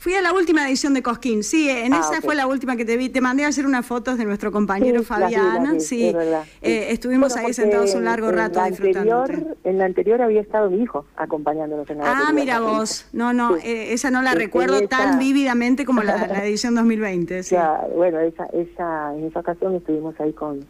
Fui 0.00 0.14
a 0.14 0.22
la 0.22 0.32
última 0.32 0.66
edición 0.66 0.94
de 0.94 1.02
Cosquín, 1.02 1.42
sí, 1.42 1.68
en 1.68 1.92
Ah, 1.92 1.98
esa 2.00 2.22
fue 2.22 2.34
la 2.34 2.46
última 2.46 2.74
que 2.74 2.86
te 2.86 2.96
vi. 2.96 3.10
Te 3.10 3.20
mandé 3.20 3.44
a 3.44 3.48
hacer 3.48 3.66
unas 3.66 3.84
fotos 3.84 4.16
de 4.16 4.24
nuestro 4.24 4.50
compañero 4.50 4.94
Sí, 4.94 4.98
vi, 5.00 5.04
Fabián, 5.04 5.72
vi, 5.74 5.80
sí. 5.80 6.06
es 6.08 6.14
verdad, 6.14 6.42
sí. 6.44 6.50
Eh, 6.62 6.86
estuvimos 6.92 7.34
Bueno, 7.34 7.46
ahí 7.48 7.52
sentados 7.52 7.94
un 7.94 8.04
largo 8.04 8.30
en 8.30 8.36
rato 8.36 8.60
la 8.60 8.68
disfrutando. 8.70 9.20
anterior- 9.24 9.56
En 9.62 9.76
la 9.76 9.84
anterior 9.84 10.22
había 10.22 10.40
estado 10.40 10.70
mi 10.70 10.82
hijo 10.82 11.04
acompañándonos 11.16 11.90
en 11.90 11.98
la 11.98 12.04
Ah, 12.28 12.32
mira 12.32 12.60
vos, 12.60 13.08
no, 13.12 13.34
no, 13.34 13.58
Sí. 13.58 13.66
eh, 13.68 13.92
esa 13.92 14.10
no 14.10 14.22
la 14.22 14.32
recuerdo 14.32 14.88
tan 14.88 15.18
vívidamente 15.18 15.84
como 15.84 16.02
la, 16.02 16.26
la 16.28 16.44
edición 16.46 16.74
2020. 16.74 17.42
Sí. 17.42 17.54
Ya, 17.56 17.86
bueno, 17.94 18.20
esa, 18.20 18.46
esa, 18.54 19.14
en 19.14 19.24
esa 19.26 19.40
ocasión 19.40 19.74
estuvimos 19.74 20.18
ahí 20.18 20.32
con, 20.32 20.60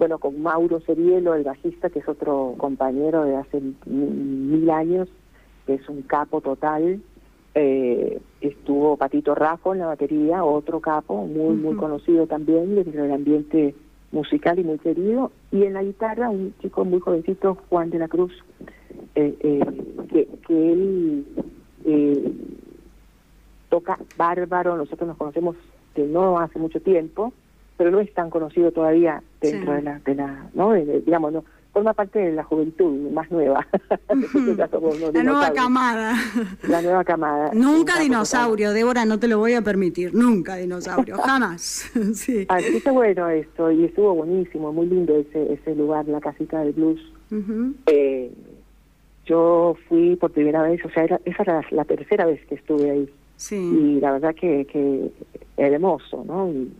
bueno, 0.00 0.18
con 0.18 0.42
Mauro 0.42 0.80
Serielo, 0.80 1.36
el 1.36 1.44
bajista, 1.44 1.88
que 1.88 2.00
es 2.00 2.08
otro 2.08 2.56
compañero 2.58 3.22
de 3.26 3.36
hace 3.36 3.62
mil 3.86 4.68
años, 4.70 5.08
que 5.66 5.74
es 5.74 5.88
un 5.88 6.02
capo 6.02 6.40
total. 6.40 7.00
Eh, 7.54 8.18
estuvo 8.40 8.96
Patito 8.96 9.34
Raffo 9.34 9.72
en 9.74 9.80
la 9.80 9.86
batería, 9.86 10.42
otro 10.44 10.80
capo, 10.80 11.26
muy, 11.26 11.54
muy 11.54 11.76
conocido 11.76 12.26
también 12.26 12.74
dentro 12.74 13.02
del 13.02 13.12
ambiente 13.12 13.74
musical 14.10 14.58
y 14.58 14.64
muy 14.64 14.78
querido. 14.78 15.30
Y 15.50 15.64
en 15.64 15.74
la 15.74 15.82
guitarra, 15.82 16.30
un 16.30 16.54
chico 16.62 16.84
muy 16.84 17.00
jovencito, 17.00 17.58
Juan 17.68 17.90
de 17.90 17.98
la 17.98 18.08
Cruz, 18.08 18.32
eh, 19.14 19.34
eh, 19.40 19.60
que, 20.10 20.28
que 20.46 20.72
él 20.72 21.26
eh, 21.84 22.32
toca 23.68 23.98
bárbaro, 24.16 24.76
nosotros 24.76 25.06
nos 25.08 25.16
conocemos 25.18 25.56
de 25.94 26.06
no 26.06 26.38
hace 26.38 26.58
mucho 26.58 26.80
tiempo, 26.80 27.32
pero 27.76 27.90
no 27.90 28.00
es 28.00 28.12
tan 28.14 28.30
conocido 28.30 28.70
todavía 28.72 29.22
dentro 29.40 29.72
Sí. 29.72 29.76
de 29.76 29.82
la, 29.82 29.98
de 29.98 30.14
la, 30.14 30.46
¿no? 30.54 30.72
De- 30.72 30.84
de- 30.86 31.00
digamos, 31.00 31.32
no, 31.32 31.44
forma 31.72 31.94
parte 31.94 32.18
de 32.18 32.32
la 32.32 32.44
juventud 32.44 33.10
más 33.10 33.30
nueva. 33.30 33.66
Unos 34.34 35.14
La 35.14 35.22
nueva 35.22 35.52
camada. 35.52 36.14
La 36.68 36.82
nueva 36.82 37.04
camada. 37.04 37.50
Nunca 37.54 37.98
dinosaurio, 37.98 38.72
Débora, 38.72 39.04
no 39.04 39.18
te 39.18 39.28
lo 39.28 39.38
voy 39.38 39.54
a 39.54 39.62
permitir. 39.62 40.14
Nunca 40.14 40.56
dinosaurio, 40.56 41.16
jamás. 41.24 41.90
sí. 42.14 42.46
Así 42.48 42.80
que 42.80 42.90
bueno 42.90 43.28
esto, 43.28 43.70
y 43.70 43.84
estuvo 43.84 44.14
buenísimo, 44.14 44.72
muy 44.72 44.86
lindo 44.86 45.16
ese, 45.16 45.54
ese 45.54 45.74
lugar, 45.74 46.06
la 46.08 46.20
casita 46.20 46.60
del 46.60 46.72
blues. 46.72 47.00
Ujú. 47.30 47.74
Eh, 47.86 48.30
yo 49.24 49.76
fui 49.88 50.16
por 50.16 50.32
primera 50.32 50.62
vez, 50.62 50.84
o 50.84 50.90
sea, 50.90 51.04
era, 51.04 51.20
esa 51.24 51.42
era 51.42 51.62
la 51.70 51.84
tercera 51.84 52.26
vez 52.26 52.44
que 52.46 52.56
estuve 52.56 52.90
ahí. 52.90 53.10
Sí. 53.36 53.56
y 53.56 53.98
la 53.98 54.12
verdad 54.12 54.36
que, 54.36 54.64
que 54.66 55.10
hermoso, 55.56 56.22
¿no? 56.24 56.48
Y, 56.48 56.70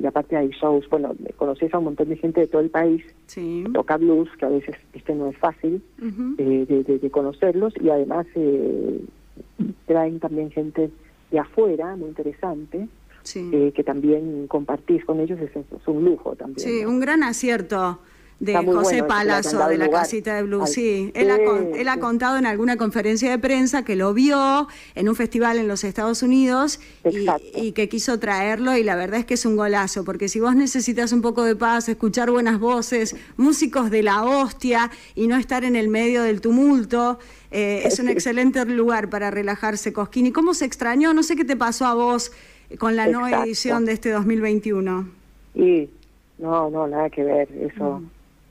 y 0.00 0.06
aparte 0.06 0.36
hay 0.36 0.48
shows, 0.50 0.88
bueno, 0.90 1.14
conoces 1.36 1.72
a 1.72 1.78
un 1.78 1.84
montón 1.84 2.08
de 2.08 2.16
gente 2.16 2.40
de 2.40 2.46
todo 2.46 2.60
el 2.62 2.70
país, 2.70 3.02
Sí. 3.26 3.64
toca 3.72 3.96
blues, 3.96 4.28
que 4.38 4.44
a 4.46 4.48
veces 4.48 4.76
este 4.92 5.14
no 5.14 5.28
es 5.28 5.36
fácil 5.38 5.82
eh, 6.38 6.64
de, 6.68 6.82
de- 6.84 6.98
de 6.98 7.10
conocerlos, 7.10 7.74
y 7.80 7.88
además 7.90 8.26
eh, 8.34 9.00
traen 9.86 10.20
también 10.20 10.50
gente 10.50 10.90
de 11.30 11.38
afuera, 11.38 11.94
muy 11.96 12.08
interesante, 12.08 12.88
Sí. 13.22 13.50
eh, 13.52 13.72
que 13.74 13.84
también 13.84 14.46
compartís 14.46 15.04
con 15.04 15.20
ellos, 15.20 15.38
es, 15.40 15.50
es 15.54 15.86
un 15.88 16.04
lujo 16.04 16.34
también. 16.34 16.60
Sí, 16.66 16.80
¿no? 16.82 16.88
un 16.90 17.00
gran 17.00 17.22
acierto 17.22 17.98
de 18.40 18.54
José 18.54 19.02
bueno 19.02 19.06
Palazzo 19.08 19.66
de 19.68 19.78
la 19.78 19.86
lugar 19.86 20.02
casita 20.02 20.36
de 20.36 20.44
blues. 20.44 20.62
al- 20.62 20.68
Sí, 20.68 21.10
él, 21.14 21.30
ha, 21.30 21.38
con- 21.44 21.72
Sí, 21.72 21.80
él 21.80 21.88
ha 21.88 21.98
contado 21.98 22.36
en 22.38 22.46
alguna 22.46 22.76
conferencia 22.76 23.30
de 23.30 23.38
prensa 23.38 23.84
que 23.84 23.96
lo 23.96 24.14
vio 24.14 24.68
en 24.94 25.08
un 25.08 25.16
festival 25.16 25.58
en 25.58 25.66
los 25.66 25.82
Estados 25.82 26.22
Unidos 26.22 26.78
y, 27.56 27.72
que 27.72 27.88
quiso 27.88 28.18
traerlo 28.20 28.76
y 28.76 28.84
la 28.84 28.94
verdad 28.94 29.18
es 29.20 29.26
que 29.26 29.34
es 29.34 29.44
un 29.44 29.56
golazo, 29.56 30.04
porque 30.04 30.28
si 30.28 30.38
vos 30.38 30.54
necesitas 30.54 31.12
un 31.12 31.20
poco 31.20 31.42
de 31.42 31.56
paz, 31.56 31.88
escuchar 31.88 32.30
buenas 32.30 32.60
voces, 32.60 33.16
músicos 33.36 33.90
de 33.90 34.04
la 34.04 34.22
hostia 34.22 34.90
y 35.16 35.26
no 35.26 35.36
estar 35.36 35.64
en 35.64 35.74
el 35.74 35.88
medio 35.88 36.22
del 36.22 36.40
tumulto, 36.40 37.18
eh, 37.50 37.82
es 37.86 37.98
un 37.98 38.08
excelente 38.08 38.64
lugar 38.66 39.10
para 39.10 39.32
relajarse, 39.32 39.92
Cosquín. 39.92 40.26
¿Y 40.26 40.32
cómo 40.32 40.54
se 40.54 40.64
extrañó? 40.64 41.12
No 41.12 41.24
sé 41.24 41.34
qué 41.34 41.44
te 41.44 41.56
pasó 41.56 41.86
a 41.86 41.94
vos 41.94 42.30
con 42.78 42.94
la 42.94 43.08
nueva 43.08 43.42
edición 43.44 43.84
de 43.84 43.92
este 43.92 44.10
2021. 44.10 45.08
Y 45.56 45.88
no, 46.38 46.70
no, 46.70 46.86
nada 46.86 47.10
que 47.10 47.24
ver, 47.24 47.48
eso 47.60 48.00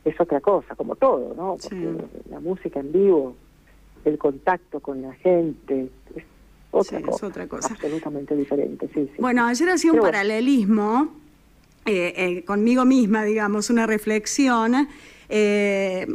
es 0.10 0.20
otra 0.20 0.42
cosa, 0.42 0.76
como 0.76 0.96
todo, 0.96 1.34
¿no? 1.36 1.58
Porque. 1.62 1.76
Sí. 1.76 2.30
la 2.30 2.40
música 2.40 2.80
en 2.80 2.92
vivo, 2.92 3.36
el 4.06 4.18
contacto 4.18 4.80
con 4.80 5.02
la 5.02 5.14
gente, 5.14 5.90
es 6.16 6.24
otra 6.72 7.00
Sí, 7.00 7.04
es 7.04 7.10
cosa. 7.12 7.28
otra 7.28 7.48
cosa. 7.48 7.74
Absolutamente 7.74 8.36
diferente, 8.36 8.88
sí, 8.94 9.06
sí. 9.06 9.20
Bueno, 9.20 9.46
ayer 9.46 9.70
hacía 9.70 9.92
un 9.92 9.98
Pero 9.98 10.06
paralelismo 10.12 11.10
eh, 11.86 12.14
eh, 12.18 12.44
conmigo 12.46 12.86
misma, 12.86 13.24
digamos, 13.24 13.70
una 13.70 13.86
reflexión. 13.88 14.88
Eh, 15.30 16.08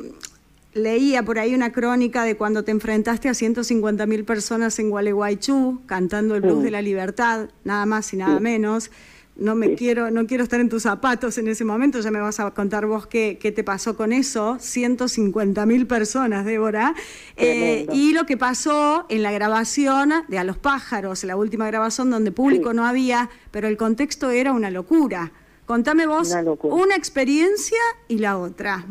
leía 0.74 1.22
por 1.22 1.38
ahí 1.38 1.54
una 1.54 1.70
crónica 1.72 2.24
de 2.24 2.36
cuando 2.36 2.64
te 2.64 2.70
enfrentaste 2.70 3.28
a 3.28 3.34
150 3.34 4.06
mil 4.06 4.24
personas 4.24 4.78
en 4.78 4.90
Gualeguaychú 4.90 5.82
cantando 5.86 6.34
el 6.34 6.40
blues 6.40 6.62
de 6.62 6.70
la 6.70 6.80
libertad, 6.80 7.50
nada 7.64 7.84
más 7.86 8.12
y 8.14 8.16
nada 8.16 8.40
menos. 8.40 8.90
No 9.36 9.54
me 9.54 9.74
quiero, 9.74 10.10
no 10.10 10.26
quiero 10.26 10.44
estar 10.44 10.60
en 10.60 10.68
tus 10.68 10.82
zapatos 10.82 11.38
en 11.38 11.48
ese 11.48 11.64
momento, 11.64 12.00
ya 12.00 12.10
me 12.10 12.20
vas 12.20 12.38
a 12.38 12.50
contar 12.52 12.86
vos 12.86 13.06
qué, 13.06 13.38
qué 13.40 13.50
te 13.50 13.64
pasó 13.64 13.96
con 13.96 14.12
eso, 14.12 14.58
150 14.58 15.64
mil 15.66 15.86
personas, 15.86 16.44
Débora, 16.44 16.94
eh, 17.36 17.86
y 17.92 18.12
lo 18.12 18.24
que 18.24 18.36
pasó 18.36 19.06
en 19.08 19.22
la 19.22 19.32
grabación 19.32 20.12
de 20.28 20.38
A 20.38 20.44
los 20.44 20.58
pájaros, 20.58 21.24
la 21.24 21.36
última 21.36 21.66
grabación 21.66 22.10
donde 22.10 22.32
público 22.32 22.74
no 22.74 22.84
había, 22.84 23.30
pero 23.50 23.68
el 23.68 23.76
contexto 23.76 24.30
era 24.30 24.52
una 24.52 24.70
locura. 24.70 25.32
Contame 25.66 26.06
vos 26.06 26.34
una, 26.62 26.96
experiencia 26.96 27.78
y 28.08 28.18
la 28.18 28.36
otra. 28.36 28.84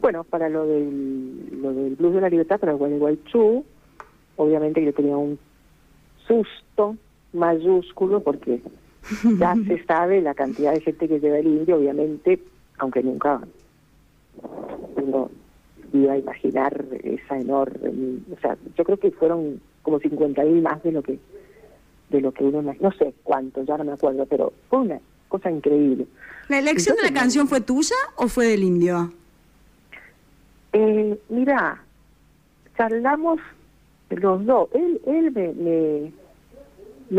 Bueno, 0.00 0.24
para 0.24 0.48
lo 0.48 0.66
del, 0.66 1.60
lo 1.60 1.74
del 1.74 1.96
Blues 1.96 2.14
de 2.14 2.20
la 2.22 2.30
Libertad, 2.30 2.58
para 2.58 2.72
el 2.72 2.78
Gualeguaychú, 2.78 3.64
obviamente 4.36 4.82
yo 4.82 4.94
tenía 4.94 5.16
un 5.16 5.38
susto 6.26 6.96
mayúsculo 7.32 8.22
porque 8.22 8.62
ya 9.38 9.54
se 9.66 9.84
sabe 9.84 10.20
la 10.20 10.34
cantidad 10.34 10.72
de 10.72 10.80
gente 10.80 11.08
que 11.08 11.20
lleva 11.20 11.38
el 11.38 11.46
indio, 11.46 11.76
obviamente, 11.76 12.40
aunque 12.78 13.02
nunca 13.02 13.40
uno 14.96 15.30
iba 15.92 16.12
a 16.12 16.18
imaginar 16.18 16.84
esa 17.02 17.38
enorme, 17.38 18.18
o 18.32 18.40
sea, 18.40 18.56
yo 18.76 18.84
creo 18.84 18.96
que 18.98 19.10
fueron 19.10 19.60
como 19.82 19.98
50 19.98 20.42
mil 20.44 20.62
más 20.62 20.82
de 20.82 20.92
lo 20.92 21.02
que 21.02 21.18
de 22.10 22.20
lo 22.20 22.32
que 22.32 22.44
uno 22.44 22.60
no 22.62 22.92
sé 22.92 23.14
cuánto, 23.22 23.62
ya 23.62 23.76
no 23.76 23.84
me 23.84 23.92
acuerdo, 23.92 24.26
pero 24.26 24.52
fue 24.68 24.80
una 24.80 25.00
cosa 25.28 25.50
increíble. 25.50 26.06
¿La 26.48 26.58
elección 26.58 26.96
de 26.96 27.04
la 27.04 27.12
canción 27.12 27.46
fue 27.46 27.60
tuya 27.60 27.94
o 28.16 28.26
fue 28.26 28.46
del 28.46 28.64
indio? 28.64 29.12
Eh, 30.72 31.16
mira, 31.28 31.80
charlamos 32.76 33.38
los 34.10 34.44
dos. 34.44 34.68
Él, 34.74 35.00
él 35.06 35.30
me, 35.30 35.52
me 35.52 36.12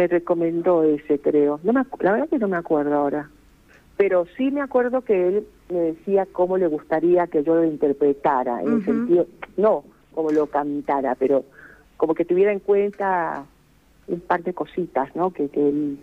recomendó 0.07 0.83
ese, 0.83 1.19
creo. 1.19 1.59
No 1.63 1.73
me, 1.73 1.83
la 1.99 2.13
verdad 2.13 2.29
que 2.29 2.39
no 2.39 2.47
me 2.47 2.57
acuerdo 2.57 2.95
ahora. 2.95 3.29
Pero 3.97 4.25
sí 4.37 4.49
me 4.49 4.61
acuerdo 4.61 5.01
que 5.01 5.27
él 5.27 5.47
me 5.69 5.79
decía 5.79 6.25
cómo 6.31 6.57
le 6.57 6.67
gustaría 6.67 7.27
que 7.27 7.43
yo 7.43 7.55
lo 7.55 7.65
interpretara, 7.65 8.61
en 8.61 8.73
el 8.73 8.85
sentido, 8.85 9.27
no 9.57 9.83
como 10.13 10.31
lo 10.31 10.47
cantara, 10.47 11.15
pero 11.15 11.43
como 11.97 12.15
que 12.15 12.25
tuviera 12.25 12.51
en 12.51 12.59
cuenta 12.59 13.45
un 14.07 14.19
par 14.21 14.43
de 14.43 14.53
cositas, 14.53 15.15
¿no? 15.15 15.31
Que, 15.31 15.49
que 15.49 15.69
él 15.69 15.99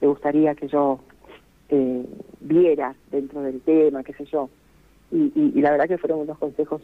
le 0.00 0.06
gustaría 0.06 0.54
que 0.54 0.68
yo 0.68 1.00
eh, 1.68 2.04
viera 2.40 2.94
dentro 3.10 3.42
del 3.42 3.60
tema, 3.60 4.02
qué 4.02 4.12
sé 4.14 4.24
yo. 4.26 4.50
Y, 5.10 5.32
y, 5.34 5.60
la 5.60 5.70
verdad 5.70 5.86
que 5.86 5.98
fueron 5.98 6.20
unos 6.20 6.38
consejos 6.38 6.82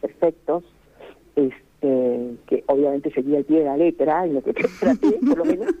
perfectos. 0.00 0.64
Este, 1.34 1.65
eh, 1.82 2.36
que 2.46 2.64
obviamente 2.66 3.12
seguía 3.12 3.38
el 3.38 3.44
pie 3.44 3.58
de 3.58 3.64
la 3.64 3.76
letra, 3.76 4.26
y 4.26 4.32
lo 4.32 4.42
que 4.42 4.52
traté, 4.80 5.12
por 5.26 5.38
lo 5.38 5.44
menos. 5.44 5.74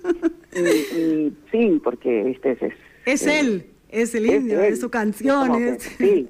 Y, 0.54 1.32
sí, 1.50 1.80
porque 1.82 2.30
este 2.30 2.52
es... 2.52 2.72
Es, 3.04 3.26
él, 3.26 3.66
es 3.88 4.14
el 4.14 4.26
indio, 4.26 4.60
es, 4.62 4.80
su 4.80 4.90
canción. 4.90 5.78
sí, 5.78 6.28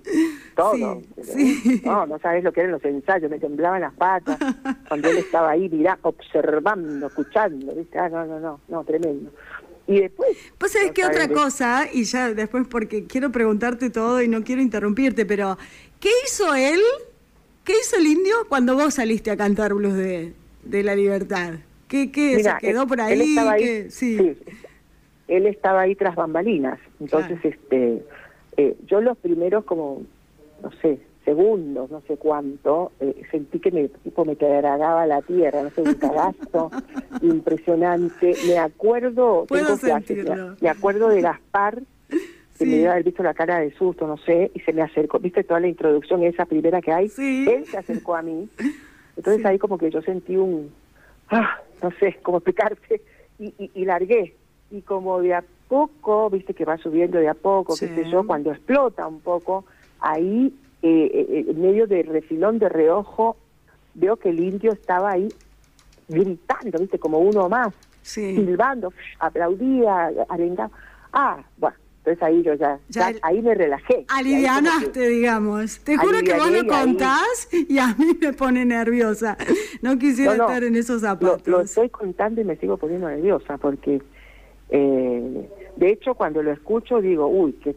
todo. 0.55 1.03
No, 1.85 2.07
no 2.07 2.19
sabes 2.19 2.45
lo 2.45 2.53
que 2.53 2.61
eran 2.61 2.73
los 2.73 2.85
ensayos, 2.85 3.31
me 3.31 3.39
temblaban 3.39 3.81
las 3.81 3.95
patas 3.95 4.39
cuando 4.89 5.09
él 5.09 5.19
estaba 5.19 5.51
ahí, 5.51 5.69
mirá, 5.69 5.99
observando, 6.03 7.07
escuchando, 7.07 7.75
¿viste? 7.75 7.99
Ah, 7.99 8.09
no, 8.09 8.27
no, 8.27 8.41
no, 8.41 8.61
no, 8.69 8.85
tremendo. 8.85 9.31
Y 9.87 10.01
después... 10.01 10.37
Pues 10.59 10.73
sabes 10.73 10.93
qué 10.93 11.05
otra 11.05 11.29
cosa, 11.29 11.89
y 11.93 12.05
ya 12.05 12.35
después 12.35 12.67
porque 12.69 13.07
quiero 13.07 13.31
preguntarte 13.31 13.91
todo 13.91 14.21
y 14.21 14.29
no 14.29 14.43
quiero 14.43 14.61
interrumpirte, 14.61 15.25
pero 15.25 15.57
¿qué 16.01 16.11
hizo 16.25 16.55
él 16.55 16.81
¿Qué 17.67 17.73
hizo 17.81 17.97
el 17.97 18.07
indio 18.07 18.47
cuando 18.49 18.77
vos 18.77 18.95
saliste 18.95 19.33
a 19.33 19.37
cantar 19.37 19.75
blues 19.75 19.95
de, 19.95 20.33
de 20.63 20.83
la 20.85 20.95
libertad? 20.95 21.55
¿Qué, 21.89 22.13
qué 22.13 22.41
se 22.41 22.55
quedó 22.61 22.87
por 22.87 23.01
ahí? 23.01 23.15
Él 23.15 23.23
estaba 23.23 23.53
ahí, 23.53 23.91
sí. 23.91 24.37
Él 25.27 25.47
estaba 25.47 25.81
ahí 25.81 25.97
tras 25.97 26.15
bambalinas. 26.15 26.79
Entonces, 27.01 27.39
este, 27.43 28.05
eh, 28.57 28.77
yo 28.87 29.01
los 29.01 29.19
primeros 29.19 29.65
como, 29.65 30.03
no 30.63 30.71
sé, 30.81 31.01
segundos, 31.25 31.91
no 31.91 32.03
sé 32.03 32.17
cuánto, 32.17 32.93
eh, 33.01 33.21
sentí 33.33 33.59
que 33.59 33.73
me, 33.73 33.89
tipo 33.89 34.25
me 34.25 34.37
tragaba 34.37 35.05
la 35.07 35.21
tierra, 35.23 35.65
no 35.65 35.71
sé, 35.71 35.83
un 35.83 35.95
cagazo 35.95 36.71
impresionante. 37.21 38.35
Me 38.47 38.59
acuerdo, 38.59 39.45
tengo 39.49 39.77
clases, 39.77 40.25
me 40.61 40.69
acuerdo 40.69 41.09
de 41.09 41.21
Gaspar 41.21 41.83
que 42.57 42.67
me 42.67 42.79
dio 42.79 42.91
haber 42.91 43.05
visto 43.05 43.23
la 43.23 43.35
cara 43.35 43.61
de 43.61 43.73
susto, 43.73 44.07
no 44.07 44.17
sé, 44.19 44.51
y 44.55 44.61
se 44.61 44.73
me 44.73 44.83
acercó, 44.83 45.19
viste 45.19 45.45
toda 45.45 45.61
la 45.61 45.69
introducción 45.69 46.23
esa 46.23 46.47
primera 46.47 46.81
que 46.81 46.93
hay, 46.93 47.11
él 47.19 47.65
se 47.67 47.79
acercó 47.79 48.17
a 48.17 48.23
mí, 48.23 48.49
entonces 49.17 49.45
ahí 49.45 49.59
como 49.59 49.79
que 49.79 49.91
yo 49.91 50.03
sentí 50.03 50.37
un, 50.37 50.71
ah, 51.29 51.61
no 51.83 51.91
sé 52.01 52.19
cómo 52.23 52.39
explicarte, 52.39 53.03
y, 53.39 53.71
y, 53.75 53.85
largué, 53.85 54.35
y 54.71 54.81
como 54.83 55.21
de 55.21 55.35
a 55.35 55.45
poco, 55.69 56.31
viste 56.31 56.55
que 56.55 56.65
va 56.65 56.79
subiendo 56.79 57.19
de 57.19 57.29
a 57.29 57.35
poco, 57.35 57.75
qué 57.79 57.89
sé 57.89 58.11
yo, 58.11 58.27
cuando 58.27 58.51
explota 58.51 59.07
un 59.07 59.21
poco, 59.21 59.65
ahí 60.01 60.55
eh, 60.83 61.11
eh, 61.13 61.45
en 61.49 61.61
medio 61.61 61.87
del 61.87 62.07
refilón 62.07 62.59
de 62.59 62.69
reojo, 62.69 63.37
veo 63.95 64.17
que 64.17 64.29
el 64.31 64.41
indio 64.41 64.73
estaba 64.73 65.13
ahí 65.13 65.29
gritando, 66.09 66.79
viste, 66.79 66.99
como 66.99 67.19
uno 67.19 67.49
más, 67.49 67.75
silbando, 68.03 68.93
aplaudía, 69.19 70.13
arengaba. 70.29 70.71
Ah, 71.13 71.43
bueno, 71.57 71.77
entonces 72.07 72.23
ahí 72.23 72.43
yo 72.43 72.55
ya, 72.55 72.79
ahí 73.23 73.43
me 73.43 73.53
relajé. 73.55 74.05
Alivianaste, 74.07 75.09
digamos. 75.09 75.81
Te 75.81 75.97
juro 75.97 76.21
que 76.21 76.35
vos 76.35 76.51
lo 76.53 76.65
contás 76.65 77.49
y 77.51 77.79
a 77.79 77.89
mí 77.99 78.17
me 78.21 78.33
pone 78.33 78.65
nerviosa. 78.65 79.37
No 79.83 79.99
quisiera 79.99 80.33
estar 80.33 80.63
en 80.63 80.77
esos 80.77 81.01
zapatos. 81.01 81.47
Lo, 81.47 81.63
estoy 81.63 81.89
contando 81.89 82.41
y 82.41 82.45
me 82.45 82.57
sigo 82.57 82.77
poniendo 82.77 83.09
nerviosa 83.09 83.59
porque, 83.59 84.01
eh, 84.71 85.49
de 85.77 85.91
hecho, 85.91 86.15
cuando 86.15 86.45
lo 86.45 86.53
escucho 86.53 87.01
digo, 87.01 87.27
uy, 87.27 87.55
que 87.55 87.75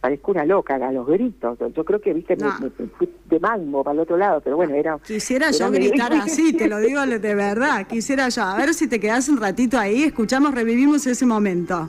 parezco 0.00 0.32
una 0.32 0.44
loca 0.44 0.74
a 0.74 0.92
los 0.92 1.06
gritos. 1.06 1.58
Yo 1.74 1.84
creo 1.84 2.02
que, 2.02 2.12
viste, 2.12 2.36
me, 2.36 2.50
fui 2.98 3.10
de 3.30 3.40
mango 3.40 3.82
para 3.82 3.94
el 3.94 4.00
otro 4.00 4.18
lado, 4.18 4.42
pero 4.42 4.56
bueno, 4.56 4.74
era... 4.74 4.98
Quisiera 4.98 5.50
yo 5.52 5.70
gritar 5.70 6.12
así, 6.12 6.52
te 6.52 6.68
lo 6.68 6.78
digo 6.80 7.00
de 7.06 7.34
verdad. 7.34 7.86
Quisiera 7.86 8.28
yo. 8.28 8.42
A 8.42 8.56
ver 8.56 8.74
si 8.74 8.88
te 8.88 9.00
quedás 9.00 9.30
un 9.30 9.38
ratito 9.38 9.78
ahí, 9.78 10.04
escuchamos, 10.04 10.54
revivimos 10.54 11.06
ese 11.06 11.24
momento. 11.24 11.88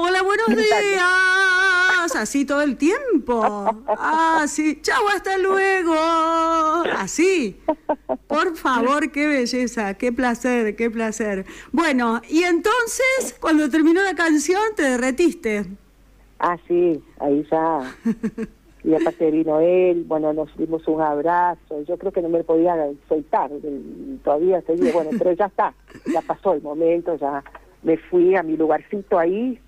Hola, 0.00 0.22
buenos 0.22 0.46
días. 0.46 2.14
Así 2.14 2.44
todo 2.44 2.62
el 2.62 2.76
tiempo. 2.76 3.42
Así. 3.98 4.80
Chau, 4.80 5.08
hasta 5.08 5.36
luego. 5.38 5.92
Así. 6.96 7.60
Por 8.28 8.54
favor, 8.54 9.10
qué 9.10 9.26
belleza, 9.26 9.94
qué 9.94 10.12
placer, 10.12 10.76
qué 10.76 10.88
placer. 10.88 11.46
Bueno, 11.72 12.22
y 12.28 12.44
entonces, 12.44 13.36
cuando 13.40 13.68
terminó 13.68 14.00
la 14.04 14.14
canción, 14.14 14.60
te 14.76 14.84
derretiste. 14.84 15.66
Ah, 16.38 16.56
sí, 16.68 17.02
ahí 17.18 17.44
ya 17.50 17.92
y 18.84 18.94
aparte 18.94 19.32
vino 19.32 19.58
él, 19.58 20.04
bueno, 20.06 20.32
nos 20.32 20.56
dimos 20.56 20.86
un 20.86 21.00
abrazo, 21.00 21.82
yo 21.88 21.98
creo 21.98 22.12
que 22.12 22.22
no 22.22 22.28
me 22.28 22.44
podía 22.44 22.76
soltar, 23.08 23.50
todavía 24.22 24.62
seguía, 24.62 24.92
bueno, 24.92 25.10
pero 25.18 25.32
ya 25.32 25.46
está, 25.46 25.74
ya 26.06 26.22
pasó 26.22 26.52
el 26.52 26.62
momento, 26.62 27.16
ya 27.16 27.42
me 27.82 27.96
fui 27.96 28.36
a 28.36 28.44
mi 28.44 28.56
lugarcito 28.56 29.18
ahí 29.18 29.60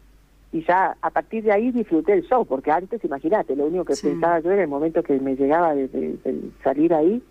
y 0.53 0.65
ya 0.65 0.97
a 1.01 1.11
partir 1.11 1.45
de 1.45 1.53
ahí 1.53 1.71
disfruté 1.71 2.13
el 2.15 2.23
show, 2.23 2.45
porque 2.45 2.71
antes, 2.71 3.05
imagínate, 3.05 3.55
lo 3.55 3.67
único 3.67 3.85
que 3.85 3.95
pensaba 3.95 4.41
yo 4.41 4.51
era 4.51 4.63
el 4.63 4.69
momento 4.69 5.03
que 5.03 5.19
me 5.21 5.37
llegaba 5.37 5.75
de, 5.75 6.19
salir 6.65 6.93
ahí, 6.93 7.23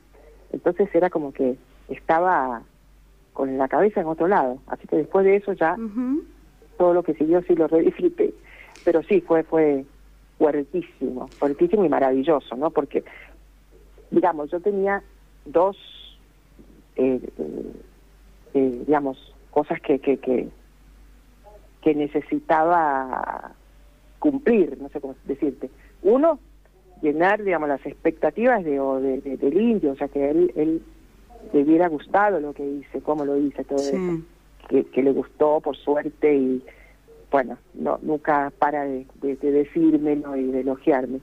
entonces 0.53 0.89
era 0.93 1.09
como 1.09 1.33
que 1.33 1.57
estaba 1.89 2.61
con 3.33 3.57
la 3.57 3.67
cabeza 3.67 4.01
en 4.01 4.07
otro 4.07 4.27
lado, 4.27 4.59
así 4.67 4.87
que 4.87 4.97
después 4.97 5.25
de 5.25 5.35
eso 5.35 5.53
ya 5.53 5.75
todo 6.77 6.93
lo 6.93 7.03
que 7.03 7.13
siguió 7.13 7.41
sí 7.43 7.55
lo 7.55 7.67
redisfruté. 7.67 8.33
Pero 8.85 9.03
sí, 9.03 9.21
fue, 9.21 9.43
fue 9.43 9.85
fuertísimo, 10.37 11.27
fuertísimo 11.27 11.83
y 11.83 11.89
maravilloso, 11.89 12.55
¿no? 12.55 12.71
Porque, 12.71 13.03
digamos, 14.09 14.49
yo 14.49 14.61
tenía 14.61 15.03
dos, 15.45 15.77
eh, 16.95 17.19
eh, 17.37 17.73
eh, 18.53 18.83
digamos, 18.87 19.35
cosas 19.51 19.81
que, 19.81 19.99
que, 19.99 20.17
que, 20.17 20.47
que 21.81 21.95
necesitaba 21.95 23.53
cumplir, 24.19 24.77
no 24.81 24.89
sé 24.89 24.99
cómo 24.99 25.15
decirte. 25.25 25.69
Uno, 26.03 26.39
llenar, 27.01 27.43
digamos, 27.43 27.69
las 27.69 27.85
expectativas 27.85 28.63
de, 28.63 28.79
de, 29.21 29.37
del 29.37 29.61
indio, 29.61 29.91
o 29.91 29.95
sea, 29.95 30.07
que 30.07 30.29
él, 30.29 30.51
él 30.55 30.81
le 31.53 31.63
hubiera 31.63 31.87
gustado 31.87 32.39
lo 32.39 32.53
que 32.53 32.65
hice, 32.65 33.01
cómo 33.01 33.25
lo 33.25 33.37
hice, 33.37 33.63
todo 33.63 33.79
eso. 33.79 34.23
Que, 34.67 34.83
que, 34.85 35.01
le 35.01 35.11
gustó, 35.11 35.61
por 35.61 35.75
suerte, 35.77 36.35
y 36.35 36.63
bueno, 37.31 37.57
no 37.73 37.97
nunca 38.01 38.51
para 38.59 38.83
de, 38.83 39.05
de, 39.21 39.35
decírmelo 39.35 40.35
y 40.35 40.51
de 40.51 40.59
elogiarme. 40.59 41.21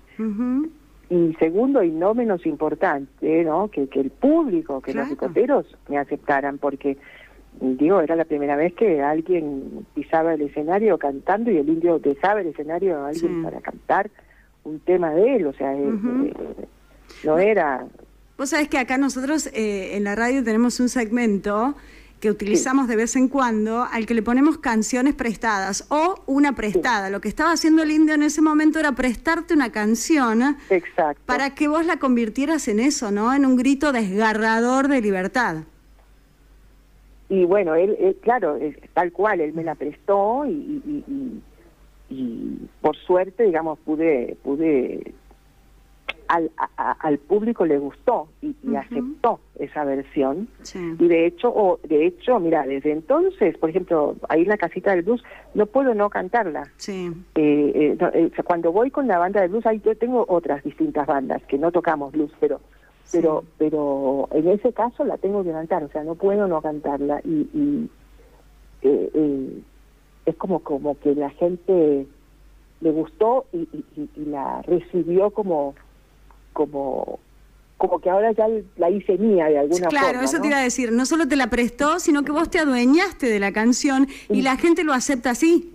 Y 1.09 1.35
segundo, 1.35 1.85
y 1.85 1.91
no 1.91 2.15
menos 2.15 2.45
importante, 2.45 3.45
¿no? 3.45 3.69
Que, 3.69 3.87
que 3.87 4.01
el 4.01 4.11
público, 4.11 4.81
que 4.81 4.95
los 4.95 5.09
picoteros 5.09 5.67
me 5.89 5.99
aceptaran, 5.99 6.59
porque 6.59 6.97
digo, 7.61 8.01
era 8.01 8.17
la 8.17 8.25
primera 8.25 8.57
vez 8.57 8.75
que 8.75 9.03
alguien 9.03 9.87
pisaba 9.95 10.35
el 10.35 10.43
escenario 10.43 10.99
cantando 10.99 11.51
y 11.51 11.59
el 11.59 11.69
indio 11.69 11.99
dejaba 11.99 12.41
el 12.41 12.49
escenario 12.49 12.99
a 12.99 13.09
alguien 13.09 13.43
para 13.43 13.61
cantar 13.61 14.11
un 14.65 14.81
tema 14.81 15.11
de 15.11 15.37
él, 15.37 15.47
o 15.47 15.53
sea, 15.53 15.75
eh, 15.75 15.89
eh, 15.89 16.35
no 17.25 17.39
era... 17.39 17.87
Vos 18.37 18.51
sabés 18.51 18.69
que 18.69 18.79
acá 18.79 18.99
nosotros 18.99 19.47
eh, 19.55 19.97
en 19.97 20.05
la 20.05 20.15
radio 20.15 20.45
tenemos 20.45 20.79
un 20.81 20.89
segmento 20.89 21.75
que 22.21 22.31
utilizamos 22.31 22.89
de 22.89 22.97
vez 22.97 23.15
en 23.17 23.29
cuando, 23.29 23.85
al 23.85 24.07
que 24.07 24.15
le 24.15 24.23
ponemos 24.23 24.59
canciones 24.59 25.15
prestadas 25.15 25.87
o 25.91 26.23
una 26.27 26.55
prestada. 26.55 27.11
Lo 27.11 27.21
que 27.21 27.29
estaba 27.29 27.53
haciendo 27.53 27.83
el 27.83 27.91
indio 27.91 28.15
en 28.15 28.23
ese 28.23 28.41
momento 28.41 28.79
era 28.79 28.93
prestarte 28.93 29.55
una 29.55 29.71
canción 29.71 30.57
Exacto. 30.71 31.23
para 31.27 31.55
que 31.55 31.69
vos 31.69 31.85
la 31.85 31.99
convirtieras 31.99 32.69
en 32.69 32.81
eso, 32.81 33.11
¿no? 33.11 33.35
En 33.35 33.45
un 33.45 33.57
grito 33.57 33.93
desgarrador 33.93 34.89
de 34.89 35.03
libertad. 35.03 35.65
Y 37.29 37.45
bueno, 37.45 37.75
él, 37.75 38.17
claro, 38.23 38.59
tal 38.95 39.13
cual, 39.13 39.41
él 39.41 39.53
me 39.53 39.65
la 39.65 39.75
prestó 39.75 40.45
y, 40.47 41.03
y, 42.09 42.69
por 42.81 42.97
suerte, 42.97 43.45
digamos, 43.45 43.79
pude, 43.81 44.37
pude 44.45 45.13
al, 46.29 46.51
al 46.77 47.19
público 47.19 47.65
le 47.67 47.79
gustó 47.79 48.29
y, 48.43 48.55
aceptó 48.77 49.41
esa 49.59 49.85
versión. 49.85 50.49
Y 50.75 51.09
de 51.09 51.27
hecho 51.27 51.53
o 51.55 51.79
de 51.83 52.07
hecho 52.07 52.39
mira 52.41 52.65
desde 52.67 52.93
entonces 52.93 53.57
por 53.59 53.71
ejemplo 53.71 54.17
ahí 54.29 54.43
en 54.43 54.49
la 54.49 54.57
casita 54.57 54.91
del 54.91 55.03
blues 55.03 55.23
no 55.55 55.67
puedo 55.67 55.95
no 55.95 56.11
cantarla. 56.11 56.71
Sí. 56.77 57.13
eh, 57.37 57.97
eh, 58.01 58.09
eh 58.15 58.43
cuando 58.45 58.73
voy 58.73 58.91
con 58.91 59.07
la 59.07 59.19
banda 59.19 59.41
de 59.41 59.49
blues 59.49 59.67
ahí 59.67 59.81
yo 59.85 59.97
tengo 59.97 60.25
otras 60.29 60.63
distintas 60.63 61.07
bandas 61.07 61.43
que 61.45 61.59
no 61.59 61.73
tocamos 61.73 62.13
blues 62.13 62.33
pero 62.41 62.61
pero 63.13 63.45
pero 63.59 64.29
en 64.33 64.49
ese 64.49 64.73
caso 64.73 65.05
la 65.05 65.17
tengo 65.17 65.45
que 65.45 65.53
cantar 65.53 65.85
o 65.85 65.89
sea 65.89 66.03
no 66.05 66.15
puedo 66.15 66.49
no 66.49 66.61
cantarla 66.61 67.21
y, 67.25 67.49
y 67.55 67.91
eh, 68.83 69.11
eh, 69.15 69.63
es 70.27 70.37
como 70.37 70.61
como 70.61 70.99
que 70.99 71.15
la 71.15 71.31
gente 71.31 72.07
le 72.81 72.91
gustó 72.91 73.47
y, 73.53 73.69
y, 73.97 74.25
la 74.27 74.61
recibió 74.63 75.31
como 75.31 75.75
como 76.53 77.21
como 77.79 78.01
que 78.01 78.11
ahora 78.11 78.33
ya 78.33 78.47
la 78.77 78.91
hice 78.91 79.19
mía 79.19 79.47
de 79.47 79.59
alguna 79.59 79.91
forma. 79.91 79.91
Claro, 79.91 80.21
eso 80.23 80.41
te 80.41 80.47
iba 80.47 80.59
a 80.59 80.63
decir, 80.63 80.93
no 80.93 81.05
solo 81.05 81.29
te 81.29 81.37
la 81.37 81.49
prestó, 81.49 82.01
sino 82.01 82.23
que 82.23 82.33
vos 82.33 82.49
te 82.49 82.59
adueñaste 82.59 83.27
de 83.27 83.39
la 83.39 83.53
canción 83.53 84.09
y, 84.31 84.43
la 84.43 84.57
gente 84.57 84.83
lo 84.83 84.95
acepta 84.95 85.31
así. 85.31 85.75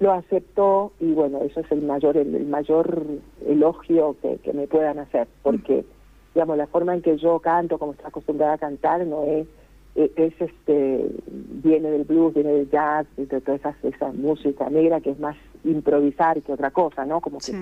Lo 0.00 0.12
aceptó 0.12 0.92
y 0.98 1.12
bueno, 1.12 1.40
eso 1.42 1.60
es 1.60 1.70
el 1.70 1.82
mayor 1.82 2.16
el, 2.16 2.46
mayor 2.46 3.04
elogio 3.46 4.16
que, 4.22 4.38
que, 4.38 4.52
me 4.52 4.66
puedan 4.66 4.98
hacer, 4.98 5.28
porque 5.42 5.84
digamos 6.34 6.56
la 6.56 6.66
forma 6.66 6.94
en 6.94 7.02
que 7.02 7.16
yo 7.16 7.38
canto, 7.40 7.78
como 7.78 7.92
estoy 7.92 8.06
acostumbrada 8.06 8.54
a 8.54 8.58
cantar, 8.58 9.06
no 9.06 9.24
es 9.24 9.46
e, 9.94 10.10
es 10.16 10.32
este 10.40 11.06
viene 11.26 11.90
del 11.90 12.04
blues, 12.04 12.34
viene 12.34 12.52
del 12.52 12.70
jazz, 12.70 13.06
de 13.16 13.26
toda 13.26 13.56
esa, 13.56 13.74
esa 13.82 14.10
música 14.12 14.70
negra 14.70 15.00
que 15.00 15.10
es 15.10 15.18
más 15.18 15.36
improvisar 15.64 16.40
que 16.42 16.52
otra 16.52 16.70
cosa, 16.70 17.04
¿no? 17.04 17.20
Como 17.20 17.38
que 17.38 17.52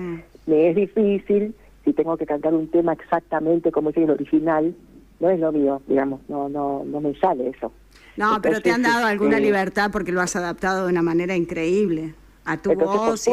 me 0.45 0.69
es 0.69 0.75
difícil 0.75 1.53
si 1.83 1.93
tengo 1.93 2.15
que 2.17 2.25
cantar 2.25 2.53
un 2.53 2.69
tema 2.69 2.93
exactamente 2.93 3.71
como 3.71 3.89
es 3.89 3.97
el 3.97 4.09
original, 4.09 4.73
no 5.19 5.29
es 5.29 5.39
lo 5.39 5.51
mío, 5.51 5.81
digamos, 5.87 6.21
no 6.29 6.47
no 6.47 6.83
no 6.85 7.01
me 7.01 7.13
sale 7.15 7.49
eso. 7.49 7.71
No, 8.17 8.39
pero 8.41 8.61
te 8.61 8.71
han 8.71 8.81
dado 8.81 9.05
alguna 9.05 9.37
este, 9.37 9.47
libertad 9.47 9.89
porque 9.91 10.11
lo 10.11 10.21
has 10.21 10.35
adaptado 10.35 10.85
de 10.85 10.91
una 10.91 11.01
manera 11.01 11.35
increíble 11.35 12.13
a 12.45 12.57
tu 12.57 12.73
voz. 12.73 13.29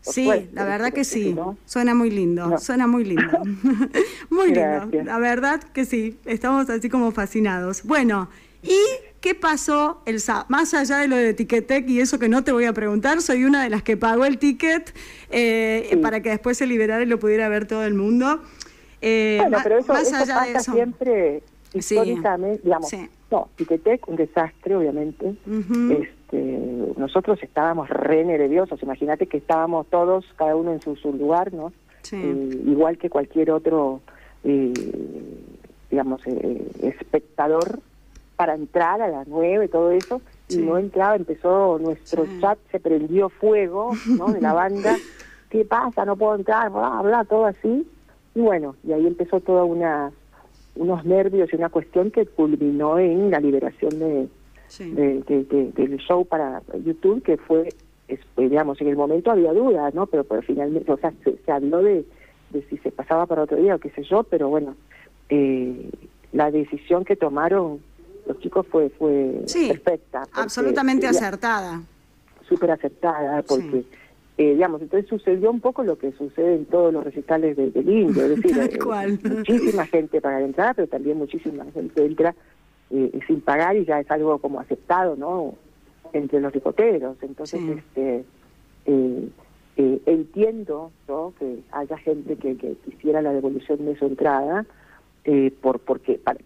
sí, 0.00 0.48
la 0.52 0.64
verdad 0.64 0.92
que 0.92 1.04
sí. 1.04 1.36
Suena 1.64 1.94
muy 1.94 2.10
lindo, 2.10 2.58
suena 2.58 2.86
muy 2.86 3.04
lindo. 3.04 3.38
muy 4.30 4.48
lindo. 4.48 5.02
La 5.04 5.18
verdad 5.18 5.62
que 5.62 5.84
sí, 5.84 6.18
estamos 6.24 6.68
así 6.70 6.88
como 6.88 7.10
fascinados. 7.12 7.82
Bueno, 7.84 8.28
¿y 8.62 8.78
qué 9.20 9.34
pasó 9.34 10.02
el 10.06 10.20
Más 10.48 10.74
allá 10.74 10.98
de 10.98 11.08
lo 11.08 11.16
de 11.16 11.34
Ticketek 11.34 11.88
y 11.88 12.00
eso 12.00 12.18
que 12.18 12.28
no 12.28 12.42
te 12.42 12.52
voy 12.52 12.64
a 12.64 12.72
preguntar, 12.72 13.22
soy 13.22 13.44
una 13.44 13.62
de 13.62 13.70
las 13.70 13.82
que 13.82 13.96
pagó 13.96 14.24
el 14.24 14.38
ticket 14.38 14.94
eh, 15.30 15.98
para 16.02 16.20
que 16.20 16.30
después 16.30 16.58
se 16.58 16.66
liberara 16.66 17.02
y 17.02 17.06
lo 17.06 17.18
pudiera 17.18 17.48
ver 17.48 17.66
todo 17.66 17.84
el 17.84 17.94
mundo. 17.94 18.40
Eh, 19.02 19.38
bueno, 19.40 19.58
pero 19.62 19.78
eso, 19.78 19.92
más 19.92 20.12
allá 20.12 20.42
de 20.42 20.52
eso. 20.52 20.72
siempre 20.72 21.42
históricamente, 21.72 22.62
digamos, 22.64 22.90
no, 23.30 23.48
Ticketek, 23.56 24.08
un 24.08 24.16
desastre, 24.16 24.74
obviamente. 24.74 25.36
Este, 26.30 26.94
nosotros 26.96 27.38
estábamos 27.42 27.88
re 27.88 28.24
nerviosos, 28.24 28.82
imagínate 28.82 29.26
que 29.26 29.38
estábamos 29.38 29.86
todos, 29.88 30.24
cada 30.36 30.54
uno 30.54 30.72
en 30.72 30.80
su, 30.80 30.96
su 30.96 31.12
lugar, 31.12 31.52
¿no? 31.52 31.72
Eh, 32.12 32.62
igual 32.66 32.98
que 32.98 33.10
cualquier 33.10 33.50
otro, 33.50 34.00
eh, 34.44 34.72
digamos, 35.90 36.20
eh, 36.26 36.70
espectador 36.82 37.80
para 38.36 38.54
entrar 38.54 39.02
a 39.02 39.08
las 39.08 39.28
nueve, 39.28 39.68
todo 39.68 39.90
eso, 39.90 40.22
y 40.48 40.58
no 40.58 40.78
entraba, 40.78 41.16
empezó 41.16 41.78
nuestro 41.78 42.26
chat, 42.40 42.58
se 42.70 42.80
prendió 42.80 43.28
fuego, 43.28 43.90
¿no? 44.06 44.32
De 44.32 44.40
la 44.40 44.52
banda, 44.52 44.96
¿qué 45.50 45.64
pasa? 45.64 46.04
No 46.04 46.16
puedo 46.16 46.36
entrar, 46.36 46.70
bla, 46.70 47.02
bla, 47.02 47.24
todo 47.24 47.46
así. 47.46 47.86
Y 48.34 48.40
bueno, 48.40 48.76
y 48.84 48.92
ahí 48.92 49.06
empezó 49.06 49.40
toda 49.40 49.64
una 49.64 50.12
unos 50.76 51.04
nervios 51.04 51.52
y 51.52 51.56
una 51.56 51.68
cuestión 51.68 52.12
que 52.12 52.24
culminó 52.26 52.98
en 52.98 53.30
la 53.30 53.40
liberación 53.40 53.98
de, 53.98 54.28
del 54.78 55.96
show 55.98 56.24
para 56.24 56.62
YouTube, 56.84 57.22
que 57.22 57.36
fue, 57.36 57.68
digamos, 58.36 58.80
en 58.80 58.88
el 58.88 58.96
momento 58.96 59.30
había 59.30 59.52
dudas, 59.52 59.94
¿no? 59.94 60.06
Pero, 60.06 60.24
pero 60.24 60.42
finalmente, 60.42 60.90
o 60.92 60.96
sea, 60.96 61.12
se, 61.24 61.52
habló 61.52 61.82
de, 61.82 62.04
de, 62.50 62.62
si 62.68 62.78
se 62.78 62.90
pasaba 62.90 63.26
para 63.26 63.42
otro 63.42 63.56
día 63.56 63.74
o 63.74 63.78
qué 63.78 63.90
sé 63.90 64.02
yo, 64.04 64.22
pero 64.24 64.48
bueno, 64.48 64.76
eh, 65.28 65.90
la 66.32 66.50
decisión 66.50 67.04
que 67.04 67.16
tomaron 67.16 67.80
los 68.26 68.38
chicos 68.40 68.66
fue 68.70 68.90
fue 68.90 69.42
perfecta. 69.68 70.26
Absolutamente 70.32 71.06
acertada. 71.06 71.82
Súper 72.48 72.72
acertada, 72.72 73.42
porque... 73.42 73.84
Eh, 74.38 74.54
digamos, 74.54 74.80
entonces 74.80 75.06
sucedió 75.06 75.50
un 75.50 75.60
poco 75.60 75.82
lo 75.82 75.98
que 75.98 76.12
sucede 76.12 76.54
en 76.54 76.64
todos 76.64 76.94
los 76.94 77.04
recitales 77.04 77.58
del 77.58 77.74
de 77.74 77.80
Indio, 77.80 78.24
es 78.24 78.40
decir, 78.40 78.58
eh, 78.58 79.18
muchísima 79.28 79.84
gente 79.84 80.18
para 80.22 80.40
entrar, 80.40 80.74
pero 80.74 80.88
también 80.88 81.18
muchísima 81.18 81.66
gente 81.74 82.06
entra 82.06 82.34
eh, 82.90 83.20
sin 83.26 83.40
pagar 83.40 83.76
y 83.76 83.84
ya 83.84 84.00
es 84.00 84.10
algo 84.10 84.38
como 84.38 84.60
aceptado, 84.60 85.16
¿no? 85.16 85.54
Entre 86.12 86.40
los 86.40 86.52
ricoteros. 86.52 87.16
Entonces, 87.22 87.60
este 87.60 88.24
entiendo 90.06 90.90
¿no? 91.08 91.32
que 91.38 91.60
haya 91.72 91.96
gente 91.98 92.36
que, 92.36 92.56
que, 92.56 92.74
quisiera 92.84 93.22
la 93.22 93.32
devolución 93.32 93.84
de 93.86 93.96
su 93.96 94.06
entrada, 94.06 94.66
por 95.62 95.78
porque 95.80 96.18
para, 96.18 96.40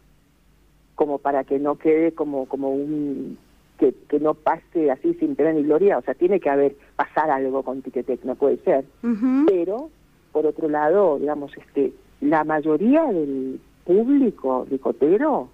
como 0.94 1.18
para 1.18 1.44
que 1.44 1.58
no 1.58 1.76
quede 1.76 2.12
como 2.12 2.46
como 2.46 2.70
un 2.70 3.38
que, 3.78 3.94
que 4.08 4.20
no 4.20 4.34
pase 4.34 4.90
así 4.90 5.14
sin 5.14 5.34
pena 5.34 5.52
ni 5.52 5.62
gloria, 5.62 5.98
o 5.98 6.02
sea, 6.02 6.14
tiene 6.14 6.40
que 6.40 6.50
haber, 6.50 6.76
pasar 6.96 7.30
algo 7.30 7.62
con 7.62 7.82
Ticketek, 7.82 8.24
no 8.24 8.36
puede 8.36 8.58
ser. 8.58 8.84
Pero, 9.46 9.90
por 10.32 10.46
otro 10.46 10.68
lado, 10.68 11.18
digamos, 11.18 11.52
este 11.56 11.92
la 12.20 12.44
mayoría 12.44 13.04
del 13.04 13.60
público 13.84 14.66
ricotero, 14.70 15.48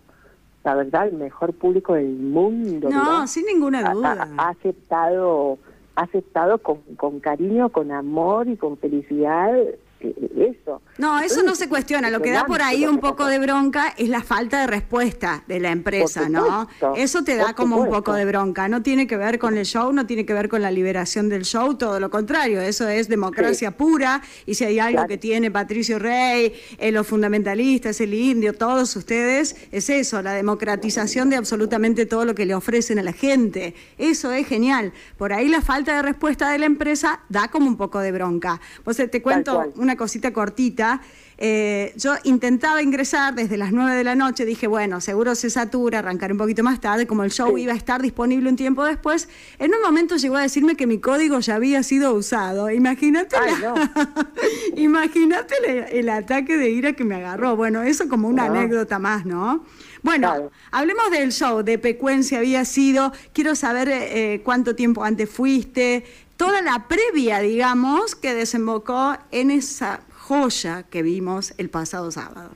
la 0.64 0.74
verdad, 0.74 1.08
el 1.08 1.14
mejor 1.14 1.54
público 1.54 1.94
del 1.94 2.16
mundo. 2.16 2.90
No, 2.90 3.26
sin 3.26 3.46
ninguna 3.46 3.92
duda. 3.92 4.28
Ha, 4.36 4.48
aceptado, 4.50 5.58
ha 5.96 6.02
aceptado 6.02 6.58
con, 6.58 6.78
con 6.96 7.20
cariño, 7.20 7.70
con 7.70 7.92
amor 7.92 8.48
y 8.48 8.56
con 8.56 8.76
felicidad 8.76 9.54
eso. 10.00 10.82
No, 10.98 11.20
eso 11.20 11.42
no 11.42 11.54
se 11.54 11.68
cuestiona. 11.68 12.10
Lo 12.10 12.20
que 12.22 12.30
da 12.30 12.44
por 12.46 12.62
ahí 12.62 12.84
un 12.84 12.98
poco 12.98 13.26
de 13.26 13.38
bronca 13.38 13.94
es 13.96 14.08
la 14.08 14.22
falta 14.22 14.60
de 14.60 14.66
respuesta 14.66 15.44
de 15.46 15.60
la 15.60 15.70
empresa, 15.70 16.28
¿no? 16.28 16.68
Eso 16.96 17.24
te 17.24 17.36
da 17.36 17.54
como 17.54 17.76
un 17.76 17.88
poco 17.88 18.12
de 18.14 18.24
bronca. 18.24 18.68
No 18.68 18.82
tiene 18.82 19.06
que 19.06 19.16
ver 19.16 19.38
con 19.38 19.56
el 19.56 19.64
show, 19.64 19.92
no 19.92 20.06
tiene 20.06 20.24
que 20.24 20.34
ver 20.34 20.48
con 20.48 20.62
la 20.62 20.70
liberación 20.70 21.28
del 21.28 21.44
show, 21.44 21.74
todo 21.74 22.00
lo 22.00 22.10
contrario. 22.10 22.60
Eso 22.60 22.88
es 22.88 23.08
democracia 23.08 23.76
pura. 23.76 24.22
Y 24.46 24.54
si 24.54 24.64
hay 24.64 24.78
algo 24.78 25.06
que 25.06 25.18
tiene 25.18 25.50
Patricio 25.50 25.98
Rey, 25.98 26.52
eh, 26.78 26.92
los 26.92 27.06
fundamentalistas, 27.06 28.00
el 28.00 28.14
indio, 28.14 28.54
todos 28.54 28.94
ustedes, 28.96 29.56
es 29.70 29.90
eso, 29.90 30.22
la 30.22 30.32
democratización 30.32 31.30
de 31.30 31.36
absolutamente 31.36 32.06
todo 32.06 32.24
lo 32.24 32.34
que 32.34 32.46
le 32.46 32.54
ofrecen 32.54 32.98
a 32.98 33.02
la 33.02 33.12
gente. 33.12 33.74
Eso 33.98 34.32
es 34.32 34.46
genial. 34.46 34.92
Por 35.16 35.32
ahí 35.32 35.48
la 35.48 35.60
falta 35.60 35.96
de 35.96 36.02
respuesta 36.02 36.50
de 36.50 36.58
la 36.58 36.66
empresa 36.66 37.20
da 37.28 37.48
como 37.48 37.66
un 37.66 37.76
poco 37.76 38.00
de 38.00 38.12
bronca. 38.12 38.60
Pues 38.84 38.96
te 38.96 39.22
cuento 39.22 39.72
una 39.76 39.89
cosita 39.96 40.32
cortita. 40.32 41.00
Eh, 41.42 41.94
yo 41.96 42.12
intentaba 42.24 42.82
ingresar 42.82 43.34
desde 43.34 43.56
las 43.56 43.72
9 43.72 43.94
de 43.94 44.04
la 44.04 44.14
noche, 44.14 44.44
dije, 44.44 44.66
bueno, 44.66 45.00
seguro 45.00 45.34
se 45.34 45.48
satura, 45.48 46.00
arrancar 46.00 46.32
un 46.32 46.36
poquito 46.36 46.62
más 46.62 46.82
tarde, 46.82 47.06
como 47.06 47.24
el 47.24 47.30
show 47.30 47.56
iba 47.56 47.72
a 47.72 47.76
estar 47.76 48.02
disponible 48.02 48.50
un 48.50 48.56
tiempo 48.56 48.84
después, 48.84 49.26
en 49.58 49.74
un 49.74 49.80
momento 49.80 50.16
llegó 50.16 50.36
a 50.36 50.42
decirme 50.42 50.76
que 50.76 50.86
mi 50.86 50.98
código 50.98 51.40
ya 51.40 51.54
había 51.54 51.82
sido 51.82 52.12
usado. 52.12 52.70
Imagínate, 52.70 53.36
imagínate 54.76 55.98
el, 55.98 56.10
ataque 56.10 56.58
de 56.58 56.68
ira 56.68 56.92
que 56.92 57.04
me 57.04 57.14
agarró. 57.14 57.56
Bueno, 57.56 57.82
eso 57.82 58.06
como 58.10 58.28
una 58.28 58.44
anécdota 58.44 58.98
más, 58.98 59.24
¿no? 59.24 59.64
Bueno, 60.02 60.50
hablemos 60.70 61.10
del 61.10 61.32
show, 61.32 61.62
de 61.62 61.78
Pecuencia 61.78 62.38
había 62.38 62.66
sido, 62.66 63.12
quiero 63.32 63.54
saber 63.54 63.88
eh, 63.90 64.40
cuánto 64.44 64.74
tiempo 64.74 65.04
antes 65.04 65.28
fuiste, 65.28 66.04
toda 66.40 66.62
la 66.62 66.86
previa, 66.88 67.40
digamos, 67.40 68.14
que 68.14 68.32
desembocó 68.32 69.12
en 69.30 69.50
esa 69.50 70.00
joya 70.26 70.84
que 70.84 71.02
vimos 71.02 71.52
el 71.58 71.68
pasado 71.68 72.10
sábado. 72.10 72.52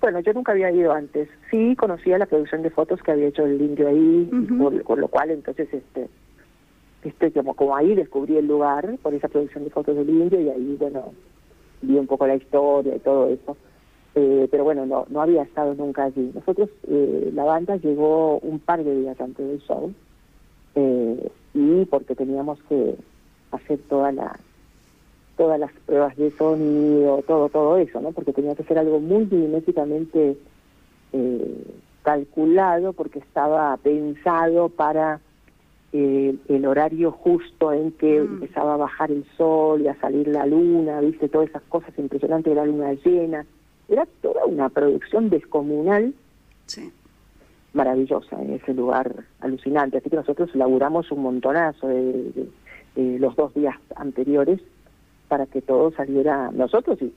Bueno, 0.00 0.20
yo 0.20 0.32
nunca 0.32 0.52
había 0.52 0.70
ido 0.70 0.94
antes. 0.94 1.28
Sí 1.50 1.76
conocía 1.76 2.16
la 2.16 2.24
producción 2.24 2.62
de 2.62 2.70
fotos 2.70 3.02
que 3.02 3.10
había 3.10 3.26
hecho 3.26 3.44
el 3.44 3.60
indio 3.60 3.86
ahí, 3.86 4.30
con 4.82 4.98
lo 4.98 5.08
cual 5.08 5.30
entonces 5.30 5.68
este 5.74 6.08
este 7.02 7.32
como, 7.32 7.52
como 7.52 7.76
ahí 7.76 7.94
descubrí 7.94 8.38
el 8.38 8.46
lugar 8.46 8.96
por 9.02 9.12
esa 9.12 9.28
producción 9.28 9.64
de 9.64 9.70
fotos 9.70 9.94
del 9.94 10.08
indio 10.08 10.40
y 10.40 10.48
ahí 10.48 10.76
bueno 10.80 11.12
vi 11.82 11.98
un 11.98 12.06
poco 12.06 12.26
la 12.26 12.36
historia 12.36 12.96
y 12.96 13.00
todo 13.00 13.28
eso. 13.28 13.58
Eh, 14.14 14.48
pero 14.50 14.64
bueno, 14.64 14.86
no, 14.86 15.04
no 15.10 15.20
había 15.20 15.42
estado 15.42 15.74
nunca 15.74 16.04
allí. 16.04 16.30
Nosotros, 16.34 16.70
eh, 16.88 17.30
la 17.34 17.44
banda 17.44 17.76
llegó 17.76 18.38
un 18.38 18.58
par 18.58 18.82
de 18.82 19.00
días 19.00 19.20
antes 19.20 19.46
del 19.46 19.60
show 19.60 19.92
eh, 20.76 21.30
y 21.54 21.84
porque 21.86 22.14
teníamos 22.16 22.58
que 22.68 22.96
hacer 23.52 23.78
toda 23.88 24.12
la 24.12 24.38
todas 25.36 25.58
las 25.58 25.72
pruebas 25.86 26.16
de 26.16 26.30
sonido, 26.32 27.22
todo 27.26 27.48
todo 27.48 27.76
eso, 27.78 28.00
¿no? 28.00 28.12
Porque 28.12 28.32
tenía 28.32 28.54
que 28.54 28.64
ser 28.64 28.78
algo 28.78 29.00
muy 29.00 29.26
milimétricamente 29.26 30.36
eh, 31.12 31.64
calculado 32.02 32.92
porque 32.92 33.20
estaba 33.20 33.76
pensado 33.78 34.68
para 34.68 35.20
eh, 35.92 36.36
el 36.48 36.66
horario 36.66 37.12
justo 37.12 37.72
en 37.72 37.92
que 37.92 38.20
mm. 38.20 38.24
empezaba 38.24 38.74
a 38.74 38.78
bajar 38.78 39.10
el 39.10 39.24
sol 39.36 39.80
y 39.80 39.88
a 39.88 39.98
salir 40.00 40.28
la 40.28 40.46
luna, 40.46 41.00
viste 41.00 41.28
todas 41.28 41.48
esas 41.48 41.62
cosas 41.62 41.96
impresionantes 41.98 42.52
de 42.52 42.56
la 42.56 42.66
luna 42.66 42.92
llena. 42.92 43.46
Era 43.88 44.06
toda 44.22 44.44
una 44.46 44.68
producción 44.68 45.30
descomunal. 45.30 46.14
Sí 46.66 46.92
maravillosa 47.74 48.40
en 48.40 48.54
ese 48.54 48.72
lugar 48.72 49.12
alucinante. 49.40 49.98
Así 49.98 50.08
que 50.08 50.16
nosotros 50.16 50.54
laburamos 50.54 51.10
un 51.10 51.22
montonazo 51.22 51.88
de, 51.88 52.48
los 52.96 53.34
dos 53.36 53.52
días 53.54 53.76
anteriores 53.96 54.60
para 55.28 55.46
que 55.46 55.60
todo 55.60 55.90
saliera, 55.92 56.50
nosotros 56.52 57.02
y 57.02 57.12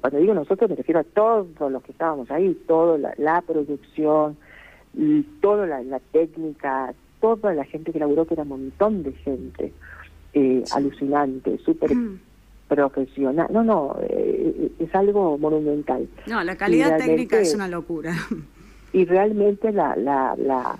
cuando 0.00 0.18
digo 0.18 0.34
nosotros 0.34 0.70
me 0.70 0.76
refiero 0.76 1.00
a 1.00 1.04
todos 1.04 1.70
los 1.70 1.82
que 1.82 1.92
estábamos 1.92 2.30
ahí, 2.30 2.54
toda 2.66 3.14
la, 3.18 3.40
producción, 3.42 4.36
y 4.94 5.22
toda 5.40 5.66
la, 5.66 6.00
técnica, 6.12 6.94
toda 7.20 7.54
la 7.54 7.64
gente 7.64 7.92
que 7.92 7.98
laburó, 7.98 8.26
que 8.26 8.34
era 8.34 8.42
un 8.42 8.50
montón 8.50 9.02
de 9.02 9.12
gente, 9.12 9.72
eh, 10.34 10.62
alucinante, 10.72 11.58
súper 11.58 11.94
mm. 11.94 12.20
profesional. 12.68 13.48
No, 13.50 13.62
no, 13.62 13.96
eh, 14.02 14.70
es 14.78 14.94
algo 14.94 15.38
monumental. 15.38 16.08
No, 16.26 16.42
la 16.44 16.56
calidad 16.56 16.98
técnica 16.98 17.40
es 17.40 17.54
una 17.54 17.68
locura. 17.68 18.14
y 18.92 19.04
realmente 19.04 19.72
la, 19.72 19.96
la, 19.96 20.34
la 20.36 20.78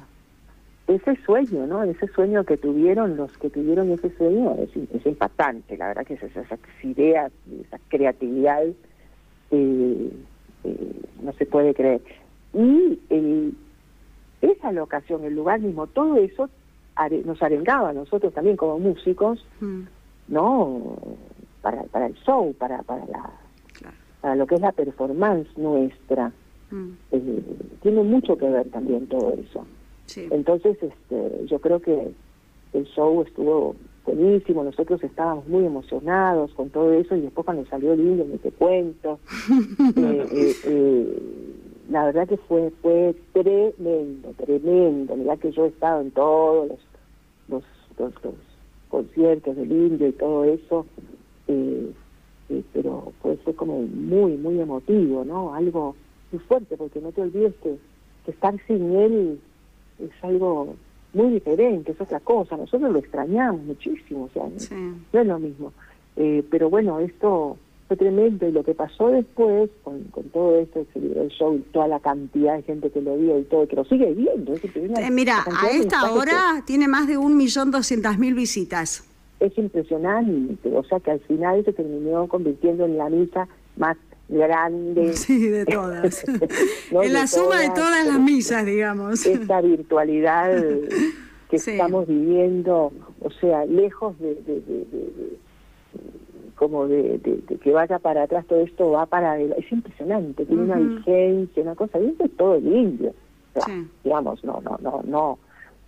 ese 0.88 1.16
sueño, 1.24 1.66
¿no? 1.66 1.82
Ese 1.84 2.08
sueño 2.08 2.44
que 2.44 2.56
tuvieron 2.56 3.16
los 3.16 3.36
que 3.38 3.50
tuvieron 3.50 3.90
ese 3.90 4.14
sueño 4.16 4.56
es, 4.58 4.70
es 4.76 5.06
impactante, 5.06 5.76
la 5.76 5.88
verdad 5.88 6.04
que 6.04 6.14
esas, 6.14 6.36
esas 6.36 6.58
ideas, 6.82 7.32
esa 7.66 7.78
creatividad 7.88 8.64
eh, 9.50 10.10
eh, 10.64 11.00
no 11.22 11.32
se 11.34 11.46
puede 11.46 11.74
creer. 11.74 12.02
Y 12.54 12.98
el, 13.10 13.54
esa 14.40 14.72
locación, 14.72 15.24
el 15.24 15.34
lugar 15.34 15.60
mismo, 15.60 15.86
todo 15.86 16.16
eso 16.16 16.48
nos 17.24 17.42
arengaba 17.42 17.90
a 17.90 17.92
nosotros 17.94 18.34
también 18.34 18.56
como 18.56 18.78
músicos, 18.78 19.44
mm. 19.60 19.82
¿no? 20.28 20.96
Para, 21.62 21.82
para 21.84 22.06
el 22.06 22.14
show, 22.14 22.52
para, 22.54 22.82
para, 22.82 23.06
la, 23.06 23.30
para 24.20 24.34
lo 24.34 24.46
que 24.46 24.56
es 24.56 24.60
la 24.60 24.72
performance 24.72 25.46
nuestra. 25.56 26.32
Mm. 26.72 26.92
Eh, 27.12 27.42
tiene 27.82 28.02
mucho 28.02 28.36
que 28.36 28.48
ver 28.48 28.68
también 28.70 29.06
todo 29.06 29.34
eso. 29.34 29.64
Entonces, 30.16 30.76
este, 30.82 31.46
yo 31.46 31.58
creo 31.60 31.80
que 31.80 32.12
el 32.72 32.84
show 32.86 33.22
estuvo 33.22 33.76
buenísimo, 34.04 34.64
nosotros 34.64 35.02
estábamos 35.04 35.46
muy 35.46 35.64
emocionados 35.64 36.52
con 36.54 36.70
todo 36.70 36.92
eso 36.92 37.14
y 37.14 37.20
después 37.20 37.44
cuando 37.44 37.64
salió 37.66 37.92
el 37.92 38.00
indio 38.00 38.24
me 38.24 38.38
te 38.38 38.50
cuento. 38.50 39.20
Eh, 40.34 40.54
eh, 40.64 41.18
la 41.90 42.06
verdad 42.06 42.28
que 42.28 42.36
fue 42.36 42.72
fue 42.80 43.14
tremendo, 43.32 44.32
tremendo. 44.36 45.16
Mira 45.16 45.36
que 45.36 45.52
yo 45.52 45.66
he 45.66 45.68
estado 45.68 46.00
en 46.00 46.10
todos 46.10 46.68
los, 47.48 47.64
los, 47.98 48.14
los, 48.24 48.34
conciertos 48.88 49.56
del 49.56 49.70
indio 49.72 50.08
y 50.08 50.12
todo 50.12 50.44
eso, 50.44 50.86
pero 52.72 53.12
fue, 53.20 53.36
fue 53.38 53.54
como 53.54 53.82
muy, 53.82 54.36
muy 54.36 54.60
emotivo, 54.60 55.24
¿no? 55.24 55.54
Algo 55.54 55.94
muy 56.32 56.40
fuerte, 56.40 56.76
porque 56.76 57.00
no 57.00 57.12
te 57.12 57.22
olvides 57.22 57.54
que, 57.62 57.76
estar 58.26 58.54
sin 58.66 58.94
él 58.94 59.40
es 59.98 60.10
algo 60.22 60.76
muy 61.12 61.32
diferente, 61.32 61.92
es 61.92 62.00
otra 62.00 62.20
cosa. 62.20 62.56
Nosotros 62.56 62.92
lo 62.92 62.98
extrañamos 62.98 63.62
muchísimo, 63.62 64.24
o 64.24 64.30
sea, 64.30 64.44
no, 65.12 65.20
es 65.20 65.26
lo 65.26 65.38
mismo. 65.38 65.72
Eh, 66.16 66.44
pero 66.50 66.70
bueno, 66.70 67.00
esto 67.00 67.56
fue 67.88 67.96
tremendo 67.96 68.48
y 68.48 68.52
lo 68.52 68.62
que 68.62 68.74
pasó 68.74 69.08
después 69.08 69.70
con, 69.82 70.04
con 70.04 70.24
todo 70.30 70.58
esto, 70.58 70.86
se 70.92 71.00
libró 71.00 71.22
el 71.22 71.30
show 71.30 71.54
y 71.54 71.60
toda 71.72 71.88
la 71.88 72.00
cantidad 72.00 72.56
de 72.56 72.62
gente 72.62 72.90
que 72.90 73.00
lo 73.00 73.16
vio 73.16 73.38
y 73.38 73.44
todo, 73.44 73.66
que 73.66 73.76
lo 73.76 73.84
sigue 73.84 74.12
viendo. 74.14 74.54
Eh, 74.54 75.10
mira, 75.10 75.44
a 75.44 75.70
esta 75.70 76.12
hora 76.12 76.62
tiene 76.66 76.88
más 76.88 77.06
de 77.08 77.18
un 77.18 77.36
millón 77.36 77.70
doscientas 77.70 78.18
mil 78.18 78.34
visitas. 78.34 79.04
Es 79.40 79.58
impresionante, 79.58 80.70
o 80.72 80.84
sea 80.84 81.00
que 81.00 81.10
al 81.10 81.20
final 81.20 81.64
se 81.64 81.72
terminó 81.72 82.28
convirtiendo 82.28 82.84
en 82.84 82.96
la 82.96 83.10
misa 83.10 83.48
más 83.76 83.96
grande. 84.32 85.12
Sí, 85.16 85.48
de 85.48 85.64
todas. 85.64 86.24
en 86.90 87.12
la 87.12 87.26
suma 87.26 87.60
de 87.60 87.70
todas 87.70 88.06
las 88.06 88.18
misas, 88.18 88.64
digamos. 88.64 89.24
Esta 89.24 89.60
virtualidad 89.60 90.50
que 91.48 91.56
estamos 91.56 92.06
viviendo, 92.06 92.92
o 93.20 93.30
sea, 93.32 93.66
lejos 93.66 94.18
de, 94.18 94.36
como 96.54 96.86
de, 96.88 97.20
que 97.60 97.72
vaya 97.72 97.98
para 97.98 98.22
atrás 98.22 98.46
todo 98.46 98.60
esto 98.60 98.90
va 98.90 99.06
para 99.06 99.38
es 99.38 99.72
impresionante 99.72 100.46
tiene 100.46 100.62
una 100.62 100.76
vigencia 100.76 101.60
una 101.60 101.74
cosa 101.74 101.98
y 101.98 102.06
eso 102.06 102.24
es 102.24 102.36
todo 102.36 102.56
lindo 102.60 103.12
digamos 104.04 104.44
no 104.44 104.60
no 104.60 104.78
no 104.80 105.02
no 105.04 105.38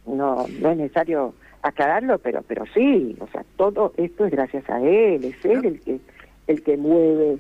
no 0.06 0.46
no 0.60 0.70
es 0.70 0.76
necesario 0.76 1.32
aclararlo 1.62 2.18
pero 2.18 2.42
pero 2.42 2.64
sí 2.74 3.16
o 3.20 3.28
sea 3.28 3.44
todo 3.56 3.92
esto 3.96 4.24
es 4.24 4.32
gracias 4.32 4.68
a 4.68 4.82
él 4.82 5.24
es 5.24 5.44
él 5.44 5.64
el 5.64 5.80
que 5.80 6.00
el 6.48 6.62
que 6.64 6.76
mueve 6.76 7.38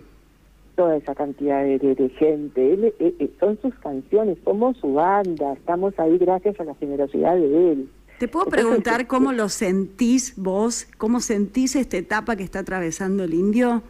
toda 0.74 0.96
esa 0.96 1.14
cantidad 1.14 1.62
de, 1.62 2.12
gente. 2.18 2.72
Él, 2.72 2.84
eh, 2.98 3.14
eh, 3.18 3.30
son 3.40 3.58
sus 3.62 3.74
canciones, 3.76 4.38
somos 4.44 4.76
su 4.78 4.94
banda, 4.94 5.52
estamos 5.54 5.98
ahí 5.98 6.18
gracias 6.18 6.58
a 6.60 6.64
la 6.64 6.74
generosidad 6.74 7.36
de 7.36 7.72
él. 7.72 7.88
¿Te 8.18 8.28
puedo 8.28 8.46
preguntar 8.46 9.06
cómo 9.06 9.32
lo 9.32 9.48
sentís 9.48 10.34
vos? 10.36 10.86
¿Cómo 10.98 11.20
sentís 11.20 11.74
esta 11.74 11.96
etapa 11.96 12.36
que 12.36 12.44
está 12.44 12.60
atravesando 12.60 13.24
el 13.24 13.34
indio? 13.34 13.82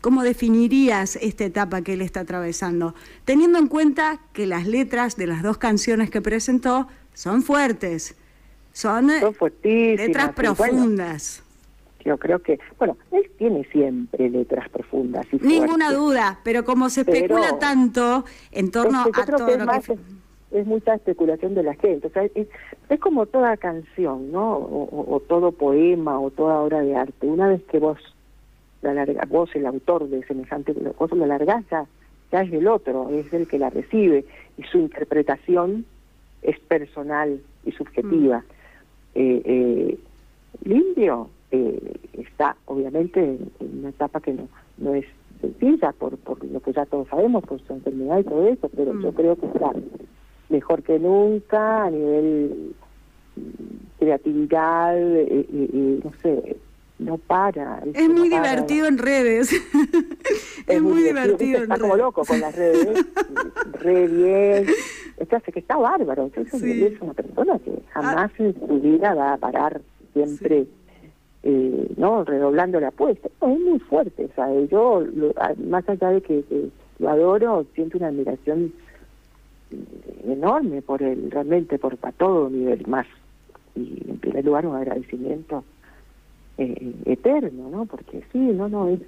¿Cómo 0.00 0.24
definirías 0.24 1.16
esta 1.16 1.44
etapa 1.44 1.82
que 1.82 1.92
él 1.92 2.02
está 2.02 2.20
atravesando? 2.20 2.94
Teniendo 3.24 3.60
en 3.60 3.68
cuenta 3.68 4.20
que 4.32 4.46
las 4.46 4.66
letras 4.66 5.16
de 5.16 5.28
las 5.28 5.44
dos 5.44 5.58
canciones 5.58 6.10
que 6.10 6.20
presentó 6.20 6.88
son 7.14 7.42
fuertes, 7.42 8.16
son, 8.72 9.10
eh, 9.10 9.94
letras 9.96 10.32
profundas. 10.32 11.41
Yo 12.04 12.18
creo 12.18 12.40
que, 12.40 12.58
bueno, 12.78 12.96
él 13.10 13.30
tiene 13.38 13.64
siempre 13.64 14.28
letras 14.28 14.68
profundas. 14.68 15.26
Y 15.32 15.36
Ninguna 15.36 15.92
duda, 15.92 16.40
pero 16.44 16.64
como 16.64 16.90
se 16.90 17.02
especula 17.02 17.58
tanto 17.58 18.24
en 18.50 18.70
torno 18.70 19.02
a 19.02 19.04
todo 19.04 19.38
lo 19.38 19.66
que... 19.66 19.98
Es, 20.50 20.66
mucha 20.66 20.94
especulación 20.94 21.54
de 21.54 21.62
la 21.62 21.74
gente. 21.74 22.08
O 22.08 22.10
sea, 22.10 22.24
es, 22.34 22.46
como 23.00 23.24
toda 23.24 23.56
canción, 23.56 24.30
¿no? 24.30 24.56
O, 24.58 25.22
todo 25.26 25.52
poema 25.52 26.20
o 26.20 26.30
toda 26.30 26.60
obra 26.60 26.82
de 26.82 26.94
arte. 26.94 27.26
Una 27.26 27.48
vez 27.48 27.62
que 27.64 27.78
vos 27.78 27.98
la 28.82 28.92
larga, 28.92 29.22
vos 29.28 29.48
el 29.54 29.64
autor 29.64 30.08
de 30.08 30.22
semejante 30.26 30.74
cosa, 30.96 31.14
la 31.16 31.26
largás 31.26 31.64
ya, 31.70 31.86
ya 32.30 32.42
es 32.42 32.52
el 32.52 32.66
otro, 32.66 33.08
es 33.10 33.32
el 33.32 33.48
que 33.48 33.58
la 33.58 33.70
recibe 33.70 34.26
y 34.58 34.64
su 34.64 34.78
interpretación 34.78 35.86
es 36.42 36.58
personal 36.58 37.40
y 37.64 37.72
subjetiva. 37.72 38.38
Mm. 38.40 38.42
Eh, 39.14 39.42
eh, 39.44 39.98
Limpio 40.64 41.30
eh, 41.50 41.96
está 42.42 42.56
obviamente 42.66 43.20
en, 43.20 43.78
una 43.78 43.90
etapa 43.90 44.20
que 44.20 44.32
no, 44.32 44.48
no 44.78 44.94
es 44.94 45.04
sencilla 45.40 45.92
por, 45.92 46.16
por 46.18 46.44
lo 46.44 46.60
que 46.60 46.72
ya 46.72 46.86
todos 46.86 47.08
sabemos, 47.08 47.44
por 47.44 47.60
su 47.62 47.72
enfermedad 47.72 48.18
y 48.20 48.24
todo 48.24 48.48
eso, 48.48 48.68
pero 48.74 48.92
yo 49.00 49.12
mm. 49.12 49.14
creo 49.14 49.36
que 49.36 49.46
está 49.46 49.72
mejor 50.48 50.82
que 50.82 50.98
nunca 50.98 51.84
a 51.84 51.90
nivel 51.90 52.74
mm, 53.36 53.40
creatividad, 53.98 54.96
y, 54.96 56.00
no 56.04 56.12
sé, 56.20 56.56
no 56.98 57.18
para. 57.18 57.82
Es 57.94 58.08
muy 58.08 58.28
divertido 58.28 58.86
en 58.86 58.98
redes. 58.98 59.52
es, 60.66 60.82
muy 60.82 61.02
divertido. 61.02 61.62
está 61.62 61.78
como 61.78 61.96
loco 61.96 62.24
con 62.24 62.40
las 62.40 62.54
redes, 62.54 63.04
re 63.80 64.06
bien. 64.06 64.66
Entonces, 65.16 65.54
que 65.54 65.60
está 65.60 65.76
bárbaro. 65.76 66.24
Entonces, 66.24 66.62
es 66.62 67.00
una 67.00 67.14
persona 67.14 67.58
que 67.58 67.72
jamás 67.90 68.30
ah. 68.38 68.42
en 68.42 68.54
su 68.54 68.80
vida 68.80 69.14
va 69.14 69.34
a 69.34 69.36
parar 69.38 69.80
siempre. 70.12 70.66
Eh, 71.44 71.92
no 71.96 72.22
redoblando 72.24 72.78
la 72.78 72.88
apuesta 72.88 73.28
es 73.28 73.60
muy 73.60 73.80
fuerte 73.80 74.26
o 74.26 74.34
sea 74.36 74.48
yo 74.70 75.02
más 75.66 75.88
allá 75.88 76.10
de 76.10 76.20
que, 76.20 76.44
lo 77.00 77.08
adoro 77.08 77.66
siento 77.74 77.98
una 77.98 78.08
admiración 78.08 78.72
enorme 80.24 80.82
por 80.82 81.02
él 81.02 81.30
realmente 81.32 81.80
por 81.80 81.98
a 82.02 82.12
todo 82.12 82.48
nivel 82.48 82.86
más 82.86 83.06
y 83.74 84.02
en 84.08 84.18
primer 84.18 84.44
lugar 84.44 84.66
un 84.66 84.76
agradecimiento 84.76 85.64
eh, 86.58 86.94
eterno, 87.06 87.70
¿no? 87.70 87.86
Porque 87.86 88.22
sí, 88.32 88.38
no, 88.38 88.68
no, 88.68 88.88
es, 88.88 89.00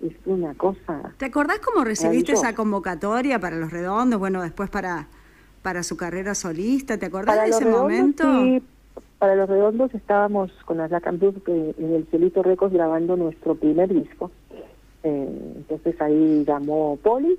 es 0.00 0.12
una 0.26 0.54
cosa... 0.54 1.12
¿Te 1.18 1.26
acordás 1.26 1.58
cómo 1.58 1.84
recibiste 1.84 2.32
esa 2.32 2.54
convocatoria 2.54 3.40
para 3.40 3.56
los 3.56 3.72
redondos? 3.72 4.20
Bueno, 4.20 4.42
después 4.42 4.70
para, 4.70 5.08
para 5.62 5.82
su 5.82 5.96
carrera 5.96 6.34
solista, 6.34 6.96
¿te 6.96 7.06
acordás 7.06 7.42
de 7.42 7.50
ese 7.50 7.66
momento? 7.66 8.24
Sí, 8.42 8.62
para 9.18 9.36
los 9.36 9.48
redondos 9.48 9.94
estábamos 9.94 10.50
con 10.64 10.78
la 10.78 10.88
Black 10.88 11.06
and 11.06 11.22
en 11.46 11.94
el 11.94 12.06
Celito 12.10 12.42
Records 12.42 12.74
grabando 12.74 13.16
nuestro 13.16 13.54
primer 13.54 13.92
disco. 13.92 14.30
Eh, 15.02 15.52
entonces 15.56 16.00
ahí 16.00 16.44
llamó 16.46 16.98
Poli, 17.02 17.38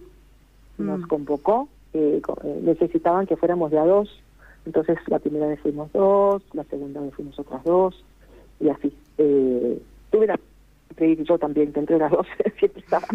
nos 0.78 1.02
mm. 1.02 1.08
convocó, 1.08 1.68
eh, 1.94 2.22
eh, 2.44 2.60
necesitaban 2.64 3.26
que 3.26 3.38
fuéramos 3.38 3.72
de 3.72 3.80
a 3.80 3.86
dos, 3.86 4.10
entonces 4.66 4.98
la 5.08 5.20
primera 5.20 5.48
vez 5.48 5.60
fuimos 5.60 5.92
dos, 5.92 6.44
la 6.54 6.64
segunda 6.66 7.02
vez 7.02 7.14
fuimos 7.14 7.38
otras 7.40 7.64
dos, 7.64 8.04
y 8.60 8.70
así. 8.70 8.94
Eh, 9.18 9.82
tuve 10.12 10.28
la 10.28 10.40
yo 10.98 11.38
también, 11.38 11.74
que 11.74 11.80
entre 11.80 11.98
las 11.98 12.12
dos 12.12 12.26
siempre 12.60 12.82
estaba. 12.82 13.08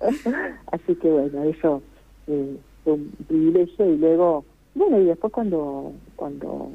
así 0.72 0.94
que 0.96 1.10
bueno, 1.10 1.44
eso 1.44 1.82
eh, 2.26 2.56
fue 2.82 2.94
un 2.94 3.12
privilegio 3.28 3.92
y 3.92 3.96
luego, 3.96 4.44
bueno, 4.74 5.00
y 5.00 5.04
después 5.04 5.32
cuando 5.32 5.92
cuando 6.16 6.70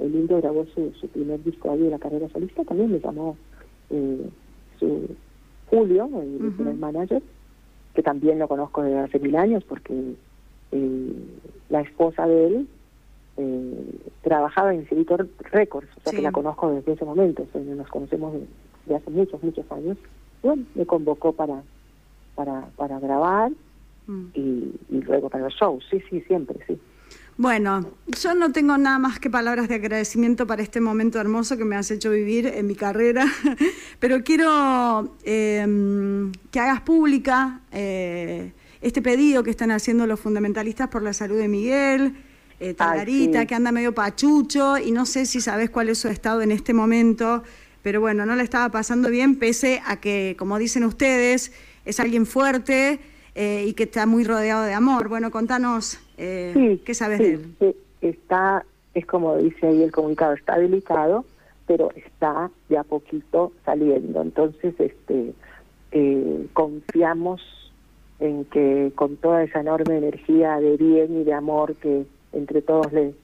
el 0.00 0.12
Lindo 0.12 0.40
grabó 0.40 0.66
su, 0.74 0.92
su 0.94 1.08
primer 1.08 1.42
disco 1.42 1.70
ahí 1.70 1.80
de 1.80 1.90
la 1.90 1.98
carrera 1.98 2.28
solista, 2.28 2.64
también 2.64 2.90
me 2.90 3.00
llamó 3.00 3.36
eh, 3.90 4.28
su 4.78 5.08
Julio, 5.66 6.10
el, 6.20 6.78
manager, 6.78 7.22
que 7.94 8.02
también 8.02 8.38
lo 8.38 8.48
conozco 8.48 8.82
desde 8.82 8.98
hace 8.98 9.18
mil 9.20 9.36
años 9.36 9.62
porque 9.64 10.14
eh, 10.72 11.12
la 11.68 11.80
esposa 11.82 12.26
de 12.26 12.46
él 12.46 12.68
eh, 13.36 13.98
trabajaba 14.22 14.74
en 14.74 14.86
Cirito 14.86 15.16
Records, 15.38 15.88
o 15.96 16.00
sea 16.00 16.12
que 16.12 16.22
la 16.22 16.32
conozco 16.32 16.70
desde 16.72 16.92
ese 16.92 17.04
momento, 17.04 17.46
nos 17.54 17.88
conocemos 17.88 18.34
de, 18.86 18.94
hace 18.94 19.10
muchos, 19.10 19.42
muchos 19.42 19.70
años. 19.70 19.96
Bueno, 20.42 20.64
me 20.74 20.86
convocó 20.86 21.32
para, 21.32 21.62
para, 22.34 22.66
para 22.76 22.98
grabar 22.98 23.52
mm. 24.06 24.26
y, 24.34 24.72
y 24.88 25.02
luego 25.02 25.28
para 25.28 25.44
los 25.44 25.54
shows, 25.54 25.84
sí, 25.90 26.02
sí, 26.08 26.20
siempre, 26.22 26.58
sí. 26.66 26.80
Bueno, 27.40 27.90
yo 28.20 28.34
no 28.34 28.52
tengo 28.52 28.76
nada 28.76 28.98
más 28.98 29.18
que 29.18 29.30
palabras 29.30 29.66
de 29.66 29.76
agradecimiento 29.76 30.46
para 30.46 30.62
este 30.62 30.78
momento 30.78 31.18
hermoso 31.18 31.56
que 31.56 31.64
me 31.64 31.74
has 31.74 31.90
hecho 31.90 32.10
vivir 32.10 32.46
en 32.46 32.66
mi 32.66 32.74
carrera, 32.74 33.24
pero 33.98 34.22
quiero 34.22 35.16
em, 35.24 36.32
que 36.50 36.60
hagas 36.60 36.82
pública 36.82 37.62
eh, 37.72 38.52
este 38.82 39.00
pedido 39.00 39.42
que 39.42 39.48
están 39.48 39.70
haciendo 39.70 40.06
los 40.06 40.20
fundamentalistas 40.20 40.88
por 40.88 41.02
la 41.02 41.14
salud 41.14 41.38
de 41.38 41.48
Miguel, 41.48 42.14
eh, 42.60 42.76
que 43.48 43.54
anda 43.54 43.72
medio 43.72 43.94
pachucho 43.94 44.76
y 44.76 44.90
no 44.90 45.06
sé 45.06 45.24
si 45.24 45.40
sabes 45.40 45.70
cuál 45.70 45.88
es 45.88 45.96
su 45.96 46.08
estado 46.08 46.42
en 46.42 46.52
este 46.52 46.74
momento, 46.74 47.42
pero 47.82 48.02
bueno, 48.02 48.26
no 48.26 48.36
le 48.36 48.42
estaba 48.42 48.68
pasando 48.68 49.08
bien 49.08 49.36
pese 49.36 49.80
a 49.86 49.96
que, 49.96 50.36
como 50.38 50.58
dicen 50.58 50.84
ustedes, 50.84 51.52
es 51.86 52.00
alguien 52.00 52.26
fuerte 52.26 53.00
eh, 53.34 53.64
y 53.66 53.72
que 53.72 53.84
está 53.84 54.04
muy 54.04 54.24
rodeado 54.24 54.64
de 54.64 54.74
amor. 54.74 55.08
Bueno, 55.08 55.30
contanos 55.30 56.00
eh, 56.20 56.80
qué 56.84 56.94
sabes 56.94 57.18
de 57.18 57.34
él. 57.34 57.54
Sí, 57.58 57.76
está, 58.00 58.64
es 58.94 59.06
como 59.06 59.36
dice 59.36 59.66
ahí 59.66 59.82
el 59.82 59.92
comunicado, 59.92 60.34
está 60.34 60.58
delicado, 60.58 61.24
pero 61.66 61.90
está 61.94 62.50
de 62.68 62.78
a 62.78 62.84
poquito 62.84 63.52
saliendo. 63.64 64.22
Entonces, 64.22 64.74
este, 64.78 65.32
eh, 65.92 66.46
confiamos 66.52 67.40
en 68.18 68.44
que 68.44 68.92
con 68.94 69.16
toda 69.16 69.42
esa 69.42 69.60
enorme 69.60 69.96
energía 69.96 70.60
de 70.60 70.76
bien 70.76 71.20
y 71.20 71.24
de 71.24 71.32
amor 71.32 71.74
que 71.76 72.04
entre 72.32 72.60
todos 72.62 72.92
le, 72.92 73.14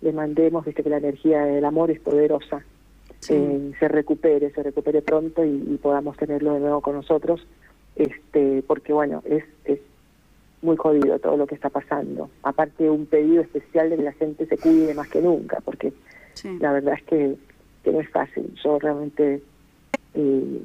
le 0.00 0.12
mandemos, 0.12 0.64
viste 0.64 0.82
que 0.82 0.90
la 0.90 0.98
energía 0.98 1.44
del 1.44 1.64
amor 1.64 1.90
es 1.90 2.00
poderosa, 2.00 2.64
eh, 3.28 3.72
se 3.78 3.88
recupere, 3.88 4.50
se 4.50 4.62
recupere 4.62 5.02
pronto 5.02 5.44
y, 5.44 5.78
podamos 5.82 6.16
tenerlo 6.16 6.54
de 6.54 6.60
nuevo 6.60 6.80
con 6.80 6.94
nosotros, 6.94 7.46
este 7.96 8.62
porque 8.66 8.92
bueno, 8.92 9.22
es, 9.26 9.44
es 9.64 9.80
muy 10.62 10.76
jodido 10.76 11.18
todo 11.18 11.36
lo 11.36 11.46
que 11.46 11.54
está 11.54 11.70
pasando. 11.70 12.30
Aparte 12.42 12.88
un 12.90 13.06
pedido 13.06 13.42
especial 13.42 13.90
de 13.90 13.96
que 13.96 14.02
la 14.02 14.12
gente 14.12 14.46
se 14.46 14.58
cuide 14.58 14.94
más 14.94 15.08
que 15.08 15.22
nunca, 15.22 15.60
porque 15.64 15.92
la 16.60 16.72
verdad 16.72 16.94
es 16.94 17.02
que, 17.04 17.36
que, 17.82 17.92
no 17.92 18.00
es 18.00 18.10
fácil. 18.10 18.54
Yo 18.62 18.78
realmente 18.78 19.42
eh, 20.14 20.60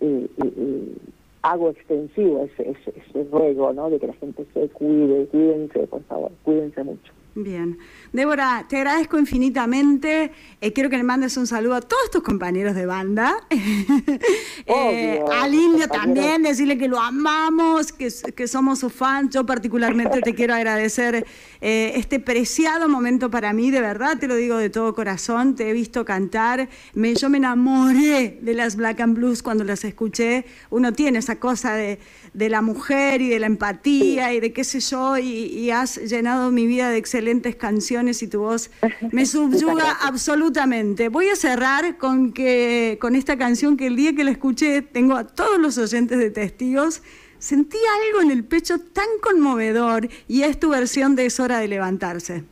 eh, 0.00 0.28
eh 0.38 0.96
hago 1.42 1.70
extensivo 1.70 2.44
ese, 2.44 2.70
ese, 2.70 3.24
ruego, 3.30 3.72
¿no? 3.72 3.88
De 3.88 3.98
que 3.98 4.06
la 4.06 4.14
gente 4.14 4.44
se 4.52 4.68
cuide, 4.68 5.26
cuídense, 5.26 5.86
por 5.86 6.02
favor, 6.04 6.30
cuídense 6.42 6.84
mucho. 6.84 7.12
Bien. 7.36 7.78
Débora, 8.12 8.66
te 8.68 8.76
agradezco 8.78 9.16
infinitamente. 9.16 10.32
Eh, 10.60 10.72
quiero 10.72 10.90
que 10.90 10.96
le 10.96 11.04
mandes 11.04 11.36
un 11.36 11.46
saludo 11.46 11.76
a 11.76 11.80
todos 11.80 12.10
tus 12.10 12.22
compañeros 12.22 12.74
de 12.74 12.86
banda. 12.86 13.36
eh, 14.66 15.22
al 15.32 15.54
Indio 15.54 15.86
también, 15.86 16.42
decirle 16.42 16.76
que 16.76 16.88
lo 16.88 16.98
amamos, 16.98 17.92
que, 17.92 18.08
que 18.34 18.48
somos 18.48 18.80
su 18.80 18.90
fan. 18.90 19.30
Yo 19.30 19.46
particularmente 19.46 20.20
te 20.22 20.34
quiero 20.34 20.54
agradecer 20.54 21.24
eh, 21.60 21.92
este 21.94 22.18
preciado 22.18 22.88
momento 22.88 23.30
para 23.30 23.52
mí, 23.52 23.70
de 23.70 23.80
verdad, 23.80 24.18
te 24.18 24.26
lo 24.26 24.34
digo 24.34 24.56
de 24.56 24.68
todo 24.68 24.92
corazón. 24.92 25.54
Te 25.54 25.70
he 25.70 25.72
visto 25.72 26.04
cantar. 26.04 26.68
Me, 26.94 27.14
yo 27.14 27.30
me 27.30 27.38
enamoré 27.38 28.40
de 28.42 28.54
las 28.54 28.74
Black 28.74 29.00
and 29.00 29.14
Blues 29.14 29.40
cuando 29.44 29.62
las 29.62 29.84
escuché. 29.84 30.46
Uno 30.70 30.92
tiene 30.92 31.20
esa 31.20 31.36
cosa 31.36 31.74
de, 31.74 32.00
de 32.34 32.48
la 32.48 32.60
mujer 32.60 33.22
y 33.22 33.28
de 33.28 33.38
la 33.38 33.46
empatía 33.46 34.34
y 34.34 34.40
de 34.40 34.52
qué 34.52 34.64
sé 34.64 34.80
yo, 34.80 35.16
y, 35.16 35.22
y 35.22 35.70
has 35.70 35.96
llenado 35.96 36.50
mi 36.50 36.66
vida 36.66 36.90
de 36.90 36.96
excelencia 36.96 37.19
excelentes 37.20 37.54
canciones 37.56 38.22
y 38.22 38.28
tu 38.28 38.40
voz 38.40 38.70
me 39.12 39.26
subyuga 39.26 39.98
absolutamente. 40.02 41.10
Voy 41.10 41.28
a 41.28 41.36
cerrar 41.36 41.98
con, 41.98 42.32
que, 42.32 42.96
con 42.98 43.14
esta 43.14 43.36
canción 43.36 43.76
que 43.76 43.86
el 43.86 43.96
día 43.96 44.14
que 44.14 44.24
la 44.24 44.30
escuché, 44.30 44.80
tengo 44.80 45.16
a 45.16 45.26
todos 45.26 45.58
los 45.58 45.76
oyentes 45.76 46.18
de 46.18 46.30
testigos, 46.30 47.02
sentí 47.38 47.76
algo 48.06 48.22
en 48.22 48.30
el 48.30 48.44
pecho 48.44 48.78
tan 48.78 49.06
conmovedor 49.22 50.08
y 50.28 50.42
es 50.42 50.58
tu 50.58 50.70
versión 50.70 51.14
de 51.14 51.26
Es 51.26 51.38
hora 51.40 51.58
de 51.58 51.68
levantarse. 51.68 52.44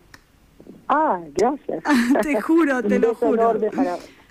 Ah, 0.89 1.21
gracias. 1.35 1.83
te 2.23 2.41
juro, 2.41 2.83
te 2.83 2.99
lo 2.99 3.15
juro. 3.15 3.53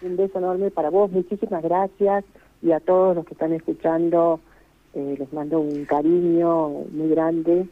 un 0.01 0.17
beso 0.17 0.37
enorme 0.37 0.69
para 0.69 0.91
vos, 0.91 1.11
muchísimas 1.11 1.63
gracias 1.63 2.23
y 2.61 2.71
a 2.71 2.79
todos 2.79 3.15
los 3.15 3.25
que 3.25 3.33
están 3.33 3.53
escuchando 3.53 4.39
eh, 4.93 5.15
les 5.17 5.33
mando 5.33 5.59
un 5.59 5.85
cariño 5.85 6.69
muy 6.91 7.09
grande 7.09 7.67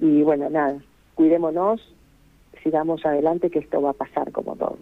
y 0.00 0.22
bueno, 0.22 0.50
nada, 0.50 0.78
cuidémonos, 1.14 1.80
sigamos 2.62 3.04
adelante 3.04 3.50
que 3.50 3.58
esto 3.58 3.80
va 3.80 3.90
a 3.90 3.94
pasar 3.94 4.30
como 4.32 4.56
todo. 4.56 4.78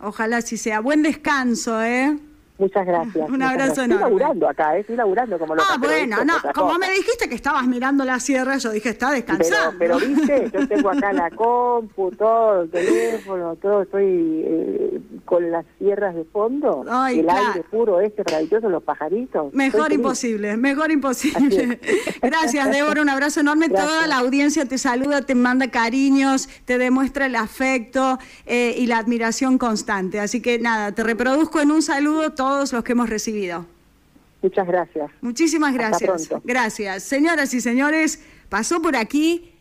Ojalá 0.00 0.40
si 0.40 0.56
sea. 0.56 0.80
Buen 0.80 1.02
descanso, 1.02 1.82
¿eh? 1.82 2.18
Muchas 2.58 2.86
gracias. 2.86 3.30
Un 3.30 3.42
abrazo 3.42 3.82
enorme. 3.82 3.94
Estoy 3.94 3.98
laburando 4.00 4.48
acá, 4.48 4.76
¿eh? 4.76 4.80
estoy 4.80 4.96
laburando 4.96 5.38
como 5.38 5.54
lo 5.54 5.62
Ah, 5.62 5.76
bueno, 5.78 6.24
no, 6.24 6.34
como 6.54 6.78
me 6.78 6.90
dijiste 6.90 7.28
que 7.28 7.34
estabas 7.34 7.66
mirando 7.66 8.04
la 8.04 8.20
sierra, 8.20 8.56
yo 8.58 8.70
dije, 8.70 8.90
está 8.90 9.10
descansando. 9.10 9.78
Pero, 9.78 9.98
pero 9.98 10.14
viste, 10.14 10.50
yo 10.52 10.68
tengo 10.68 10.90
acá 10.90 11.12
la 11.12 11.30
compu, 11.30 12.10
todo, 12.12 12.62
el 12.62 12.70
teléfono, 12.70 13.56
todo, 13.56 13.82
estoy 13.82 14.42
eh, 14.44 15.00
con 15.24 15.50
las 15.50 15.64
sierras 15.78 16.14
de 16.14 16.24
fondo, 16.24 16.84
el 17.08 17.28
aire 17.28 17.64
puro 17.70 18.00
este 18.00 18.22
maravilloso, 18.24 18.68
los 18.68 18.82
pajaritos. 18.82 19.52
Mejor 19.54 19.92
imposible, 19.92 20.56
mejor 20.56 20.90
imposible. 20.92 21.80
Gracias, 22.20 22.70
Débora, 22.70 23.02
un 23.02 23.08
abrazo 23.08 23.40
enorme. 23.40 23.68
Toda 23.68 24.06
la 24.06 24.18
audiencia 24.18 24.66
te 24.66 24.78
saluda, 24.78 25.22
te 25.22 25.34
manda 25.34 25.70
cariños, 25.70 26.48
te 26.64 26.78
demuestra 26.78 27.26
el 27.26 27.36
afecto 27.36 28.18
eh, 28.46 28.74
y 28.76 28.86
la 28.86 28.98
admiración 28.98 29.58
constante. 29.58 30.20
Así 30.20 30.40
que 30.42 30.58
nada, 30.58 30.92
te 30.92 31.02
reproduzco 31.02 31.60
en 31.60 31.70
un 31.70 31.82
saludo 31.82 32.32
todos 32.42 32.72
los 32.72 32.82
que 32.82 32.90
hemos 32.90 33.08
recibido. 33.08 33.64
Muchas 34.42 34.66
gracias. 34.66 35.08
Muchísimas 35.20 35.70
Hasta 35.70 35.88
gracias. 35.88 36.26
pronto. 36.26 36.42
Gracias. 36.44 37.04
Señoras 37.04 37.54
y 37.54 37.60
señores, 37.60 38.20
pasó 38.48 38.82
por 38.82 38.96
aquí. 38.96 39.52